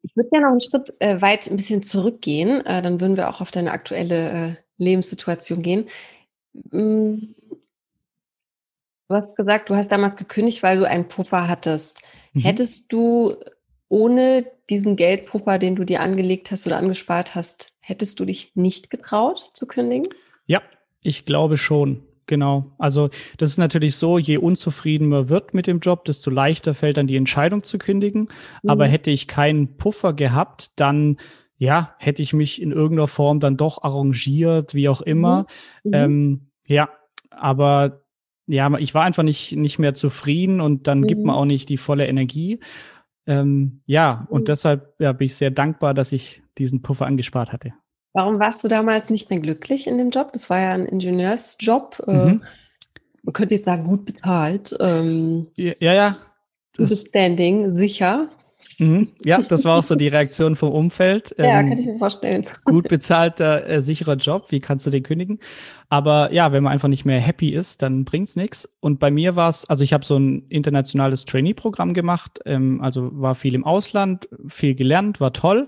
Ich 0.08 0.16
würde 0.16 0.30
gerne 0.30 0.46
noch 0.46 0.52
einen 0.52 0.62
Schritt 0.62 0.94
äh, 1.00 1.22
weit 1.22 1.50
ein 1.50 1.58
bisschen 1.58 1.84
zurückgehen, 1.84 2.66
äh, 2.66 2.82
dann 2.82 3.00
würden 3.00 3.18
wir 3.18 3.30
auch 3.30 3.42
auf 3.42 3.52
deine 3.52 3.72
aktuelle 3.72 4.32
äh, 4.32 4.56
Lebenssituation 4.78 5.62
gehen. 5.62 5.88
Hm, 6.72 7.36
Du 9.10 9.16
hast 9.16 9.38
gesagt, 9.38 9.70
du 9.70 9.76
hast 9.76 9.90
damals 9.90 10.18
gekündigt, 10.18 10.64
weil 10.64 10.78
du 10.78 10.88
einen 10.88 11.08
Puffer 11.08 11.48
hattest. 11.48 12.02
Mhm. 12.34 12.42
Hättest 12.42 12.92
du 12.92 13.36
ohne 13.88 14.46
diesen 14.70 14.98
Geldpuffer, 14.98 15.60
den 15.60 15.76
du 15.76 15.86
dir 15.86 16.02
angelegt 16.02 16.52
hast 16.52 16.68
oder 16.68 16.78
angespart 16.78 17.34
hast, 17.34 17.72
hättest 17.80 18.20
du 18.20 18.26
dich 18.26 18.52
nicht 18.56 18.90
getraut 18.90 19.40
zu 19.54 19.66
kündigen? 19.66 20.14
Ja, 20.46 20.62
ich 21.02 21.26
glaube 21.26 21.58
schon. 21.58 22.04
Genau. 22.28 22.74
Also 22.78 23.10
das 23.38 23.50
ist 23.50 23.58
natürlich 23.58 23.96
so, 23.96 24.18
je 24.18 24.38
unzufrieden 24.38 25.08
man 25.08 25.30
wird 25.30 25.54
mit 25.54 25.66
dem 25.66 25.80
Job, 25.80 26.06
desto 26.06 26.30
leichter 26.30 26.76
fällt 26.76 26.98
dann 26.98 27.08
die 27.08 27.16
Entscheidung 27.16 27.64
zu 27.64 27.78
kündigen. 27.78 28.28
Mhm. 28.62 28.70
Aber 28.70 28.86
hätte 28.86 29.10
ich 29.10 29.28
keinen 29.28 29.78
Puffer 29.78 30.14
gehabt, 30.14 30.80
dann 30.80 31.18
ja, 31.58 31.96
hätte 31.98 32.22
ich 32.22 32.34
mich 32.34 32.62
in 32.62 32.72
irgendeiner 32.72 33.08
Form 33.08 33.40
dann 33.40 33.58
doch 33.58 33.82
arrangiert, 33.82 34.76
wie 34.76 34.90
auch 34.90 35.02
immer. 35.02 35.48
Mhm. 35.84 35.90
mhm. 35.90 35.94
Ähm, 35.94 36.42
ja, 36.68 36.90
aber 37.32 38.02
ja, 38.46 38.78
ich 38.78 38.94
war 38.94 39.04
einfach 39.04 39.24
nicht, 39.24 39.56
nicht 39.56 39.80
mehr 39.80 39.94
zufrieden 39.94 40.62
und 40.62 40.88
dann 40.88 41.00
mhm. 41.00 41.08
gibt 41.08 41.24
man 41.24 41.36
mhm. 41.36 41.42
auch 41.42 41.46
nicht 41.46 41.70
die 41.70 41.78
volle 41.78 42.08
Energie. 42.08 42.60
Ähm, 43.26 43.82
ja, 43.86 44.28
und 44.30 44.42
mhm. 44.42 44.46
deshalb 44.46 44.96
ja, 45.00 45.14
bin 45.14 45.26
ich 45.26 45.36
sehr 45.36 45.52
dankbar, 45.52 45.94
dass 45.94 46.12
ich 46.12 46.44
diesen 46.58 46.82
Puffer 46.82 47.06
angespart 47.06 47.52
hatte. 47.52 47.74
Warum 48.14 48.40
warst 48.40 48.64
du 48.64 48.68
damals 48.68 49.10
nicht 49.10 49.30
mehr 49.30 49.40
glücklich 49.40 49.88
in 49.88 49.98
dem 49.98 50.10
Job? 50.10 50.32
Das 50.34 50.50
war 50.50 50.60
ja 50.60 50.72
ein 50.72 50.86
Ingenieursjob. 50.86 52.04
Äh, 52.08 52.12
mhm. 52.12 52.44
Man 53.24 53.34
könnte 53.34 53.56
jetzt 53.56 53.66
sagen, 53.66 53.84
gut 53.84 54.06
bezahlt. 54.06 54.76
Ähm, 54.80 55.48
ja, 55.56 55.74
ja. 55.80 56.18
Gutes 56.78 57.08
Standing, 57.08 57.72
sicher. 57.72 58.30
Mhm. 58.80 59.10
Ja, 59.24 59.42
das 59.42 59.66
war 59.66 59.80
auch 59.80 59.84
so 59.84 59.96
die 59.96 60.08
Reaktion 60.08 60.56
vom 60.56 60.72
Umfeld. 60.72 61.36
Ja, 61.38 61.60
ähm, 61.60 61.70
kann 61.70 61.78
ich 61.78 61.86
mir 61.86 61.98
vorstellen. 61.98 62.46
Gut 62.66 62.88
bezahlter, 62.88 63.68
äh, 63.68 63.82
sicherer 63.82 64.16
Job, 64.16 64.48
wie 64.50 64.60
kannst 64.60 64.86
du 64.86 64.90
den 64.90 65.04
kündigen? 65.04 65.40
Aber 65.90 66.32
ja, 66.34 66.52
wenn 66.52 66.64
man 66.64 66.74
einfach 66.74 66.88
nicht 66.88 67.06
mehr 67.06 67.20
happy 67.20 67.50
ist, 67.50 67.82
dann 67.82 68.06
bringt's 68.06 68.36
nichts. 68.36 68.78
Und 68.80 69.00
bei 69.00 69.12
mir 69.12 69.36
war 69.36 69.50
es, 69.50 69.70
also 69.70 69.84
ich 69.84 69.94
habe 69.94 70.06
so 70.06 70.18
ein 70.18 70.46
internationales 70.50 71.26
Trainee-Programm 71.26 71.94
gemacht, 71.94 72.40
ähm, 72.46 72.82
also 72.82 73.10
war 73.14 73.36
viel 73.36 73.56
im 73.56 73.66
Ausland, 73.66 74.28
viel 74.48 74.76
gelernt, 74.76 75.20
war 75.22 75.34
toll. 75.34 75.68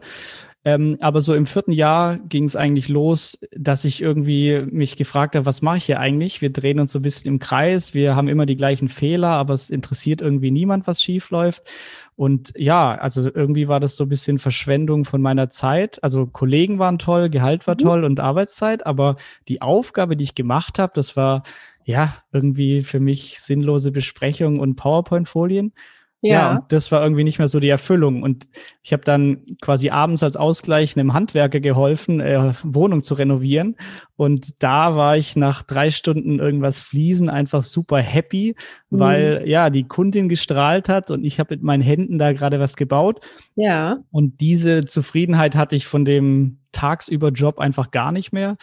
Ähm, 0.65 0.97
aber 0.99 1.21
so 1.21 1.33
im 1.35 1.45
vierten 1.45 1.71
Jahr 1.71 2.17
ging 2.17 2.43
es 2.43 2.57
eigentlich 2.57 2.89
los, 2.89 3.39
dass 3.51 3.85
ich 3.85 4.01
irgendwie 4.01 4.61
mich 4.69 4.97
gefragt 4.97 5.35
habe, 5.35 5.45
was 5.45 5.61
mache 5.61 5.77
ich 5.77 5.85
hier 5.85 6.01
eigentlich? 6.01 6.41
Wir 6.41 6.51
drehen 6.51 6.81
uns 6.81 6.91
so 6.91 6.99
ein 6.99 7.03
bisschen 7.03 7.31
im 7.33 7.39
Kreis, 7.39 7.93
wir 7.93 8.15
haben 8.15 8.27
immer 8.27 8.45
die 8.45 8.57
gleichen 8.57 8.89
Fehler, 8.89 9.29
aber 9.29 9.53
es 9.53 9.69
interessiert 9.69 10.21
irgendwie 10.21 10.51
niemand, 10.51 10.85
was 10.85 11.01
schief 11.01 11.29
läuft. 11.29 11.63
Und 12.17 12.51
ja, 12.57 12.91
also 12.91 13.33
irgendwie 13.33 13.69
war 13.69 13.79
das 13.79 13.95
so 13.95 14.03
ein 14.03 14.09
bisschen 14.09 14.37
Verschwendung 14.37 15.05
von 15.05 15.21
meiner 15.21 15.49
Zeit. 15.49 16.03
Also 16.03 16.25
Kollegen 16.27 16.77
waren 16.77 16.99
toll, 16.99 17.29
Gehalt 17.29 17.65
war 17.65 17.75
mhm. 17.75 17.79
toll 17.79 18.03
und 18.03 18.19
Arbeitszeit, 18.19 18.85
aber 18.85 19.15
die 19.47 19.61
Aufgabe, 19.61 20.17
die 20.17 20.25
ich 20.25 20.35
gemacht 20.35 20.77
habe, 20.77 20.91
das 20.93 21.15
war 21.15 21.43
ja 21.85 22.17
irgendwie 22.33 22.83
für 22.83 22.99
mich 22.99 23.39
sinnlose 23.39 23.93
Besprechung 23.93 24.59
und 24.59 24.75
PowerPoint-Folien. 24.75 25.71
Ja. 26.21 26.53
ja, 26.53 26.65
das 26.67 26.91
war 26.91 27.01
irgendwie 27.01 27.23
nicht 27.23 27.39
mehr 27.39 27.47
so 27.47 27.61
die 27.61 27.69
Erfüllung. 27.69 28.23
Und 28.23 28.49
ich 28.83 28.91
habe 28.91 29.03
dann 29.03 29.39
quasi 29.61 29.89
abends 29.89 30.21
als 30.21 30.35
Ausgleich 30.35 30.97
einem 30.97 31.13
Handwerker 31.13 31.61
geholfen, 31.61 32.19
äh, 32.19 32.53
Wohnung 32.63 33.03
zu 33.03 33.13
renovieren. 33.13 33.77
Und 34.17 34.61
da 34.61 34.97
war 34.97 35.15
ich 35.15 35.37
nach 35.37 35.63
drei 35.63 35.91
Stunden 35.91 36.39
irgendwas 36.39 36.79
fließen 36.79 37.29
einfach 37.29 37.63
super 37.63 37.99
happy, 37.99 38.55
mhm. 38.89 38.99
weil 38.99 39.43
ja 39.45 39.69
die 39.69 39.87
Kundin 39.87 40.27
gestrahlt 40.27 40.89
hat 40.89 41.09
und 41.09 41.23
ich 41.23 41.39
habe 41.39 41.55
mit 41.55 41.63
meinen 41.63 41.83
Händen 41.83 42.19
da 42.19 42.33
gerade 42.33 42.59
was 42.59 42.75
gebaut. 42.75 43.25
Ja. 43.55 43.99
Und 44.11 44.41
diese 44.41 44.85
Zufriedenheit 44.85 45.55
hatte 45.55 45.77
ich 45.77 45.87
von 45.87 46.03
dem 46.03 46.59
tagsüber 46.73 47.29
Job 47.29 47.59
einfach 47.59 47.91
gar 47.91 48.11
nicht 48.11 48.33
mehr. 48.33 48.57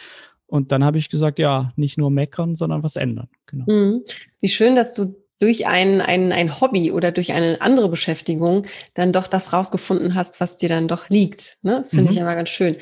Und 0.45 0.71
dann 0.71 0.83
habe 0.83 0.97
ich 0.97 1.09
gesagt, 1.09 1.39
ja, 1.39 1.73
nicht 1.75 1.97
nur 1.97 2.11
meckern, 2.11 2.55
sondern 2.55 2.83
was 2.83 2.95
ändern. 2.95 3.27
Genau. 3.47 3.65
Mhm. 3.67 4.03
Wie 4.39 4.49
schön, 4.49 4.75
dass 4.75 4.93
du 4.93 5.15
durch 5.39 5.67
ein, 5.67 6.01
ein, 6.01 6.31
ein 6.31 6.59
Hobby 6.59 6.91
oder 6.91 7.11
durch 7.11 7.33
eine 7.33 7.61
andere 7.61 7.89
Beschäftigung 7.89 8.65
dann 8.93 9.13
doch 9.13 9.27
das 9.27 9.53
rausgefunden 9.53 10.15
hast, 10.15 10.39
was 10.41 10.57
dir 10.57 10.69
dann 10.69 10.87
doch 10.87 11.09
liegt. 11.09 11.57
Ne? 11.61 11.77
Das 11.79 11.91
finde 11.91 12.05
mhm. 12.05 12.09
ich 12.11 12.17
immer 12.17 12.35
ganz 12.35 12.49
schön. 12.49 12.77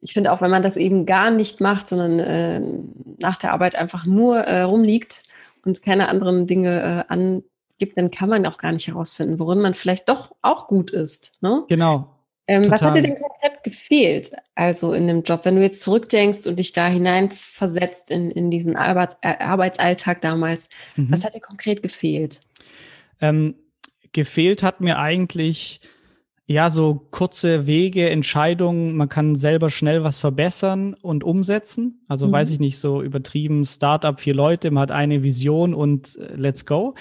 Ich 0.00 0.12
finde 0.12 0.32
auch, 0.32 0.42
wenn 0.42 0.50
man 0.50 0.62
das 0.62 0.76
eben 0.76 1.06
gar 1.06 1.30
nicht 1.30 1.60
macht, 1.60 1.88
sondern 1.88 2.18
äh, 2.18 2.60
nach 3.20 3.38
der 3.38 3.52
Arbeit 3.52 3.74
einfach 3.74 4.04
nur 4.04 4.38
äh, 4.38 4.62
rumliegt 4.62 5.20
und 5.64 5.82
keine 5.82 6.08
anderen 6.08 6.46
Dinge 6.46 7.06
äh, 7.08 7.12
angibt, 7.12 7.96
dann 7.96 8.10
kann 8.10 8.28
man 8.28 8.44
auch 8.44 8.58
gar 8.58 8.72
nicht 8.72 8.86
herausfinden, 8.86 9.38
worin 9.38 9.60
man 9.60 9.72
vielleicht 9.72 10.10
doch 10.10 10.34
auch 10.42 10.66
gut 10.66 10.90
ist. 10.90 11.38
Ne? 11.40 11.64
Genau. 11.68 12.13
Ähm, 12.46 12.70
was 12.70 12.82
hat 12.82 12.94
dir 12.94 13.02
denn 13.02 13.16
konkret 13.16 13.62
gefehlt, 13.64 14.32
also 14.54 14.92
in 14.92 15.08
dem 15.08 15.22
Job, 15.22 15.44
wenn 15.44 15.56
du 15.56 15.62
jetzt 15.62 15.80
zurückdenkst 15.80 16.46
und 16.46 16.58
dich 16.58 16.72
da 16.72 16.86
hineinversetzt 16.88 18.10
in, 18.10 18.30
in 18.30 18.50
diesen 18.50 18.76
Arbeits 18.76 19.16
äh, 19.22 19.38
Arbeitsalltag 19.38 20.20
damals? 20.20 20.68
Mhm. 20.96 21.10
Was 21.10 21.24
hat 21.24 21.34
dir 21.34 21.40
konkret 21.40 21.82
gefehlt? 21.82 22.42
Ähm, 23.20 23.54
gefehlt 24.12 24.62
hat 24.62 24.82
mir 24.82 24.98
eigentlich 24.98 25.80
ja 26.46 26.68
so 26.68 27.06
kurze 27.10 27.66
Wege, 27.66 28.10
Entscheidungen. 28.10 28.96
Man 28.96 29.08
kann 29.08 29.36
selber 29.36 29.70
schnell 29.70 30.04
was 30.04 30.18
verbessern 30.18 30.94
und 30.94 31.24
umsetzen. 31.24 32.04
Also 32.08 32.26
mhm. 32.26 32.32
weiß 32.32 32.50
ich 32.50 32.60
nicht, 32.60 32.78
so 32.78 33.02
übertrieben 33.02 33.64
Startup, 33.64 34.20
vier 34.20 34.34
Leute, 34.34 34.70
man 34.70 34.82
hat 34.82 34.92
eine 34.92 35.22
Vision 35.22 35.72
und 35.72 36.16
äh, 36.16 36.34
let's 36.36 36.66
go. 36.66 36.94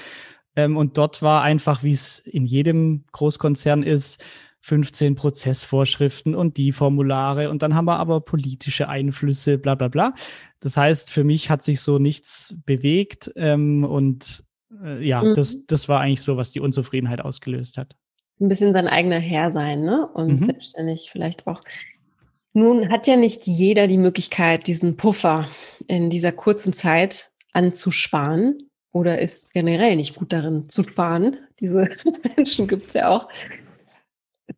Ähm, 0.56 0.78
und 0.78 0.98
dort 0.98 1.22
war 1.22 1.42
einfach, 1.42 1.84
wie 1.84 1.92
es 1.92 2.20
in 2.20 2.46
jedem 2.46 3.04
Großkonzern 3.12 3.84
ist, 3.84 4.24
15 4.64 5.16
Prozessvorschriften 5.16 6.36
und 6.36 6.56
die 6.56 6.72
Formulare 6.72 7.50
und 7.50 7.62
dann 7.62 7.76
haben 7.76 7.84
wir 7.84 7.98
aber 7.98 8.22
politische 8.22 8.88
Einflüsse, 8.88 9.58
bla 9.58 9.76
bla 9.76 9.90
bla. 9.90 10.14
Das 10.62 10.78
heißt, 10.78 11.12
für 11.12 11.26
mich 11.26 11.50
hat 11.50 11.64
sich 11.64 11.82
so 11.82 12.00
nichts 12.00 12.56
bewegt 12.66 13.30
ähm, 13.36 13.84
und 13.84 14.46
äh, 14.82 15.06
ja, 15.06 15.22
mhm. 15.22 15.34
das, 15.34 15.66
das 15.66 15.90
war 15.90 16.00
eigentlich 16.00 16.22
so, 16.22 16.38
was 16.38 16.52
die 16.52 16.62
Unzufriedenheit 16.62 17.20
ausgelöst 17.20 17.78
hat. 17.78 17.94
ein 18.40 18.48
bisschen 18.48 18.72
sein 18.72 18.88
eigener 18.88 19.20
Herr 19.20 19.52
sein, 19.52 19.82
ne? 19.82 20.08
Und 20.08 20.40
mhm. 20.40 20.46
selbstständig 20.46 21.10
vielleicht 21.12 21.46
auch. 21.46 21.62
Nun 22.54 22.90
hat 22.90 23.06
ja 23.06 23.18
nicht 23.18 23.46
jeder 23.46 23.88
die 23.88 23.98
Möglichkeit, 23.98 24.68
diesen 24.68 24.96
Puffer 24.96 25.46
in 25.88 26.10
dieser 26.10 26.32
kurzen 26.32 26.72
Zeit 26.72 27.32
anzusparen 27.52 28.58
oder 28.94 29.20
ist 29.20 29.52
generell 29.54 29.98
nicht 29.98 30.16
gut 30.16 30.32
darin 30.32 30.70
zu 30.70 30.84
sparen. 30.84 31.36
Diese 31.60 31.90
Menschen 32.38 32.70
gibt 32.70 32.88
es 32.88 32.94
ja 32.94 33.10
auch. 33.10 33.28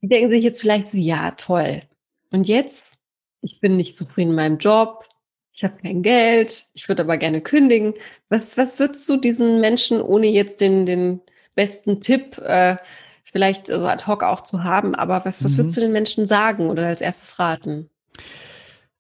Die 0.06 0.10
denken 0.10 0.30
sich 0.30 0.44
jetzt 0.44 0.62
vielleicht 0.62 0.86
so, 0.86 1.00
ja, 1.00 1.32
toll. 1.32 1.82
Und 2.30 2.48
jetzt, 2.48 2.94
ich 3.42 3.60
bin 3.60 3.76
nicht 3.76 3.98
zufrieden 3.98 4.30
in 4.30 4.36
meinem 4.36 4.58
Job, 4.60 5.04
ich 5.52 5.64
habe 5.64 5.82
kein 5.82 6.04
Geld, 6.04 6.66
ich 6.76 6.88
würde 6.88 7.02
aber 7.02 7.18
gerne 7.18 7.42
kündigen. 7.42 7.96
Was, 8.30 8.56
was 8.56 8.80
würdest 8.80 9.10
du 9.10 9.18
diesen 9.18 9.62
Menschen, 9.62 10.00
ohne 10.02 10.28
jetzt 10.28 10.62
den, 10.62 10.86
den 10.86 11.22
besten 11.56 12.02
Tipp 12.02 12.38
äh, 12.38 12.78
vielleicht 13.24 13.66
so 13.66 13.88
ad 13.88 14.06
hoc 14.06 14.22
auch 14.22 14.42
zu 14.42 14.64
haben, 14.64 14.94
aber 14.94 15.26
was, 15.26 15.44
was 15.44 15.54
mhm. 15.54 15.58
würdest 15.58 15.78
du 15.78 15.82
den 15.82 15.92
Menschen 15.92 16.28
sagen 16.28 16.70
oder 16.70 16.86
als 16.86 17.02
erstes 17.02 17.40
raten? 17.40 17.90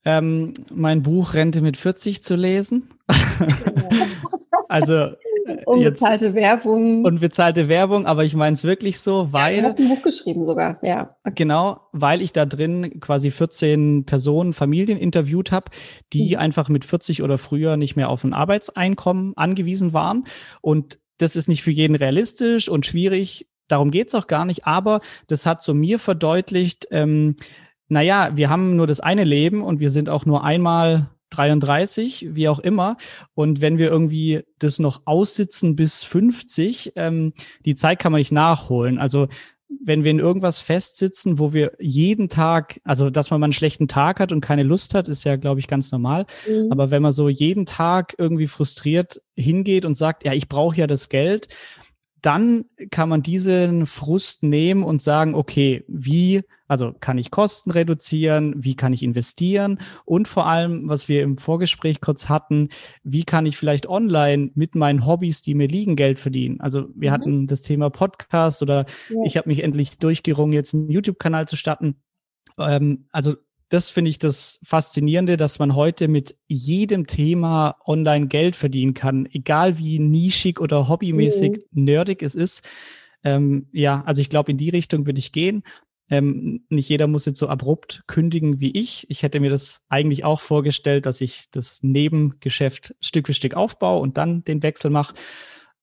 Ähm, 0.05 0.55
mein 0.73 1.03
Buch 1.03 1.35
Rente 1.35 1.61
mit 1.61 1.77
40 1.77 2.23
zu 2.23 2.35
lesen. 2.35 2.89
also 4.69 5.11
Unbezahlte 5.65 6.25
jetzt, 6.25 6.35
Werbung. 6.35 7.05
Unbezahlte 7.05 7.67
Werbung, 7.67 8.05
aber 8.05 8.23
ich 8.23 8.35
meine 8.35 8.53
es 8.53 8.63
wirklich 8.63 8.99
so, 8.99 9.31
weil. 9.31 9.55
Ja, 9.55 9.61
du 9.61 9.67
hast 9.67 9.79
ein 9.79 9.89
Buch 9.89 10.01
geschrieben 10.01 10.43
sogar, 10.45 10.79
ja. 10.81 11.15
Genau, 11.35 11.81
weil 11.91 12.21
ich 12.21 12.33
da 12.33 12.45
drin 12.45 12.99
quasi 12.99 13.31
14 13.31 14.05
Personen, 14.05 14.53
Familien 14.53 14.97
interviewt 14.97 15.51
habe, 15.51 15.71
die 16.13 16.35
mhm. 16.35 16.41
einfach 16.41 16.69
mit 16.69 16.85
40 16.85 17.21
oder 17.21 17.37
früher 17.37 17.77
nicht 17.77 17.95
mehr 17.95 18.09
auf 18.09 18.23
ein 18.23 18.33
Arbeitseinkommen 18.33 19.33
angewiesen 19.35 19.93
waren. 19.93 20.23
Und 20.61 20.99
das 21.17 21.35
ist 21.35 21.47
nicht 21.47 21.63
für 21.63 21.71
jeden 21.71 21.95
realistisch 21.95 22.67
und 22.67 22.85
schwierig. 22.85 23.47
Darum 23.67 23.91
geht's 23.91 24.15
auch 24.15 24.27
gar 24.27 24.45
nicht, 24.45 24.65
aber 24.65 24.99
das 25.27 25.45
hat 25.45 25.61
so 25.61 25.73
mir 25.73 25.97
verdeutlicht, 25.99 26.87
ähm, 26.91 27.35
naja, 27.87 28.31
wir 28.33 28.49
haben 28.49 28.75
nur 28.75 28.87
das 28.87 28.99
eine 28.99 29.23
Leben 29.23 29.61
und 29.63 29.79
wir 29.79 29.91
sind 29.91 30.09
auch 30.09 30.25
nur 30.25 30.43
einmal 30.43 31.09
33, 31.31 32.27
wie 32.31 32.47
auch 32.49 32.59
immer. 32.59 32.97
Und 33.33 33.61
wenn 33.61 33.77
wir 33.77 33.89
irgendwie 33.89 34.43
das 34.59 34.79
noch 34.79 35.01
aussitzen 35.05 35.75
bis 35.75 36.03
50, 36.03 36.93
ähm, 36.95 37.33
die 37.65 37.75
Zeit 37.75 37.99
kann 37.99 38.11
man 38.11 38.19
nicht 38.19 38.31
nachholen. 38.31 38.97
Also 38.97 39.27
wenn 39.83 40.03
wir 40.03 40.11
in 40.11 40.19
irgendwas 40.19 40.59
festsitzen, 40.59 41.39
wo 41.39 41.53
wir 41.53 41.73
jeden 41.79 42.29
Tag, 42.29 42.79
also 42.83 43.09
dass 43.09 43.31
man 43.31 43.39
mal 43.39 43.45
einen 43.45 43.53
schlechten 43.53 43.87
Tag 43.87 44.19
hat 44.19 44.31
und 44.31 44.41
keine 44.41 44.63
Lust 44.63 44.93
hat, 44.93 45.07
ist 45.07 45.23
ja, 45.23 45.35
glaube 45.35 45.59
ich, 45.59 45.67
ganz 45.67 45.91
normal. 45.91 46.25
Mhm. 46.47 46.71
Aber 46.71 46.91
wenn 46.91 47.01
man 47.01 47.11
so 47.11 47.29
jeden 47.29 47.65
Tag 47.65 48.15
irgendwie 48.17 48.47
frustriert 48.47 49.21
hingeht 49.35 49.85
und 49.85 49.95
sagt, 49.95 50.25
ja, 50.25 50.33
ich 50.33 50.47
brauche 50.47 50.77
ja 50.77 50.87
das 50.87 51.09
Geld, 51.09 51.47
dann 52.25 52.65
kann 52.89 53.07
man 53.07 53.21
diesen 53.21 53.85
Frust 53.85 54.41
nehmen 54.41 54.83
und 54.83 54.99
sagen, 54.99 55.35
okay, 55.35 55.83
wie, 55.87 56.41
also 56.67 56.91
kann 56.99 57.19
ich 57.19 57.29
Kosten 57.29 57.69
reduzieren, 57.69 58.55
wie 58.57 58.75
kann 58.75 58.93
ich 58.93 59.03
investieren 59.03 59.79
und 60.05 60.27
vor 60.27 60.47
allem, 60.47 60.89
was 60.89 61.07
wir 61.07 61.21
im 61.21 61.37
Vorgespräch 61.37 62.01
kurz 62.01 62.27
hatten, 62.27 62.69
wie 63.03 63.25
kann 63.25 63.45
ich 63.45 63.57
vielleicht 63.57 63.87
online 63.87 64.49
mit 64.55 64.73
meinen 64.73 65.05
Hobbys, 65.05 65.43
die 65.43 65.53
mir 65.53 65.67
liegen, 65.67 65.95
Geld 65.95 66.17
verdienen. 66.17 66.59
Also 66.61 66.87
wir 66.95 67.11
mhm. 67.11 67.13
hatten 67.13 67.47
das 67.47 67.61
Thema 67.61 67.91
Podcast 67.91 68.63
oder 68.63 68.87
ja. 69.09 69.21
ich 69.23 69.37
habe 69.37 69.47
mich 69.47 69.63
endlich 69.63 69.99
durchgerungen, 69.99 70.53
jetzt 70.53 70.73
einen 70.73 70.89
YouTube-Kanal 70.89 71.47
zu 71.47 71.57
starten. 71.57 72.01
Ähm, 72.57 73.05
also 73.11 73.35
das 73.69 73.89
finde 73.89 74.11
ich 74.11 74.19
das 74.19 74.59
Faszinierende, 74.63 75.37
dass 75.37 75.59
man 75.59 75.75
heute 75.75 76.07
mit 76.07 76.35
jedem 76.47 77.07
Thema 77.07 77.77
online 77.85 78.27
Geld 78.27 78.55
verdienen 78.55 78.93
kann, 78.93 79.27
egal 79.31 79.77
wie 79.77 79.99
nischig 79.99 80.59
oder 80.59 80.87
hobbymäßig 80.87 81.63
mhm. 81.71 81.83
nerdig 81.83 82.21
es 82.21 82.35
ist. 82.35 82.63
Ähm, 83.23 83.67
ja, 83.71 84.03
also 84.05 84.21
ich 84.21 84.29
glaube, 84.29 84.51
in 84.51 84.57
die 84.57 84.69
Richtung 84.69 85.05
würde 85.05 85.19
ich 85.19 85.31
gehen. 85.31 85.63
Ähm, 86.07 86.63
nicht 86.69 86.87
jeder 86.87 87.07
muss 87.07 87.25
jetzt 87.25 87.39
so 87.39 87.47
abrupt 87.47 88.03
kündigen 88.05 88.59
wie 88.59 88.71
ich. 88.77 89.09
Ich 89.09 89.23
hätte 89.23 89.39
mir 89.39 89.49
das 89.49 89.81
eigentlich 89.89 90.23
auch 90.23 90.41
vorgestellt, 90.41 91.07
dass 91.07 91.19
ich 91.19 91.45
das 91.49 91.81
Nebengeschäft 91.81 92.93
Stück 93.01 93.25
für 93.25 93.33
Stück 93.33 93.55
aufbaue 93.55 94.01
und 94.01 94.17
dann 94.17 94.43
den 94.43 94.61
Wechsel 94.61 94.91
mache. 94.91 95.15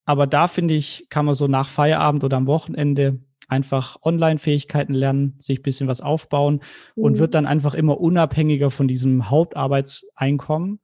Aber 0.05 0.27
da 0.27 0.47
finde 0.47 0.73
ich, 0.73 1.07
kann 1.09 1.25
man 1.25 1.35
so 1.35 1.47
nach 1.47 1.67
Feierabend 1.67 2.23
oder 2.23 2.37
am 2.37 2.47
Wochenende 2.47 3.19
einfach 3.47 3.97
Online-Fähigkeiten 4.01 4.93
lernen, 4.93 5.35
sich 5.39 5.59
ein 5.59 5.63
bisschen 5.63 5.87
was 5.87 6.01
aufbauen 6.01 6.61
mhm. 6.95 7.03
und 7.03 7.19
wird 7.19 7.33
dann 7.33 7.45
einfach 7.45 7.73
immer 7.73 7.99
unabhängiger 7.99 8.69
von 8.69 8.87
diesem 8.87 9.29
Hauptarbeitseinkommen. 9.29 10.79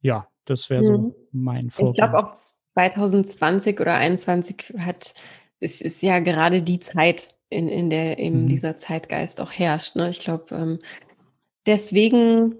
Ja, 0.00 0.28
das 0.44 0.70
wäre 0.70 0.82
so 0.82 0.98
mhm. 0.98 1.14
mein 1.32 1.70
Vorbild. 1.70 1.96
Ich 1.96 2.00
glaube 2.00 2.18
auch 2.18 2.34
2020 2.74 3.80
oder 3.80 3.92
2021 3.92 4.74
hat, 4.78 5.14
ist, 5.60 5.82
ist 5.82 6.02
ja 6.02 6.20
gerade 6.20 6.62
die 6.62 6.80
Zeit, 6.80 7.34
in, 7.50 7.68
in 7.68 7.90
der 7.90 8.18
eben 8.18 8.44
mhm. 8.44 8.48
dieser 8.48 8.76
Zeitgeist 8.76 9.40
auch 9.40 9.52
herrscht. 9.52 9.96
Ne? 9.96 10.08
Ich 10.10 10.20
glaube, 10.20 10.54
ähm, 10.54 10.78
deswegen 11.66 12.54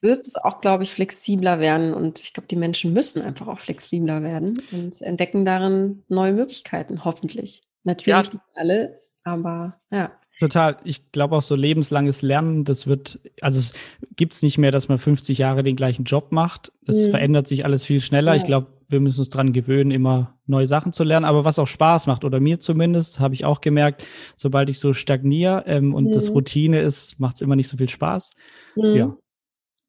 wird 0.00 0.26
es 0.26 0.36
auch, 0.36 0.60
glaube 0.60 0.82
ich, 0.82 0.92
flexibler 0.92 1.60
werden. 1.60 1.94
Und 1.94 2.20
ich 2.20 2.32
glaube, 2.32 2.48
die 2.48 2.56
Menschen 2.56 2.92
müssen 2.92 3.22
einfach 3.22 3.46
auch 3.46 3.60
flexibler 3.60 4.22
werden 4.22 4.54
und 4.72 5.00
entdecken 5.00 5.44
darin 5.44 6.02
neue 6.08 6.32
Möglichkeiten, 6.32 7.04
hoffentlich. 7.04 7.62
Natürlich 7.84 8.26
ja. 8.26 8.32
nicht 8.32 8.42
alle, 8.54 9.00
Aber 9.24 9.80
ja. 9.90 10.12
Total. 10.40 10.78
Ich 10.82 11.12
glaube 11.12 11.36
auch 11.36 11.42
so 11.42 11.54
lebenslanges 11.54 12.22
Lernen, 12.22 12.64
das 12.64 12.88
wird, 12.88 13.20
also 13.40 13.60
es 13.60 13.74
gibt 14.16 14.34
es 14.34 14.42
nicht 14.42 14.58
mehr, 14.58 14.72
dass 14.72 14.88
man 14.88 14.98
50 14.98 15.38
Jahre 15.38 15.62
den 15.62 15.76
gleichen 15.76 16.02
Job 16.02 16.32
macht. 16.32 16.72
Es 16.84 17.06
mhm. 17.06 17.10
verändert 17.10 17.46
sich 17.46 17.64
alles 17.64 17.84
viel 17.84 18.00
schneller. 18.00 18.32
Ja. 18.32 18.38
Ich 18.38 18.44
glaube, 18.44 18.66
wir 18.88 18.98
müssen 18.98 19.20
uns 19.20 19.28
dran 19.28 19.52
gewöhnen, 19.52 19.92
immer 19.92 20.38
neue 20.46 20.66
Sachen 20.66 20.92
zu 20.92 21.04
lernen. 21.04 21.26
Aber 21.26 21.44
was 21.44 21.60
auch 21.60 21.68
Spaß 21.68 22.08
macht, 22.08 22.24
oder 22.24 22.40
mir 22.40 22.58
zumindest, 22.58 23.20
habe 23.20 23.34
ich 23.34 23.44
auch 23.44 23.60
gemerkt, 23.60 24.04
sobald 24.34 24.68
ich 24.68 24.80
so 24.80 24.92
stagniere 24.94 25.64
ähm, 25.66 25.94
und 25.94 26.06
mhm. 26.06 26.12
das 26.12 26.30
Routine 26.30 26.80
ist, 26.80 27.20
macht 27.20 27.36
es 27.36 27.42
immer 27.42 27.54
nicht 27.54 27.68
so 27.68 27.76
viel 27.76 27.88
Spaß. 27.88 28.32
Mhm. 28.74 28.96
Ja, 28.96 29.16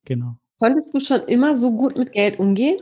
genau. 0.05 0.35
Konntest 0.59 0.93
du 0.93 0.99
schon 0.99 1.21
immer 1.21 1.55
so 1.55 1.75
gut 1.75 1.97
mit 1.97 2.11
Geld 2.11 2.37
umgehen? 2.37 2.79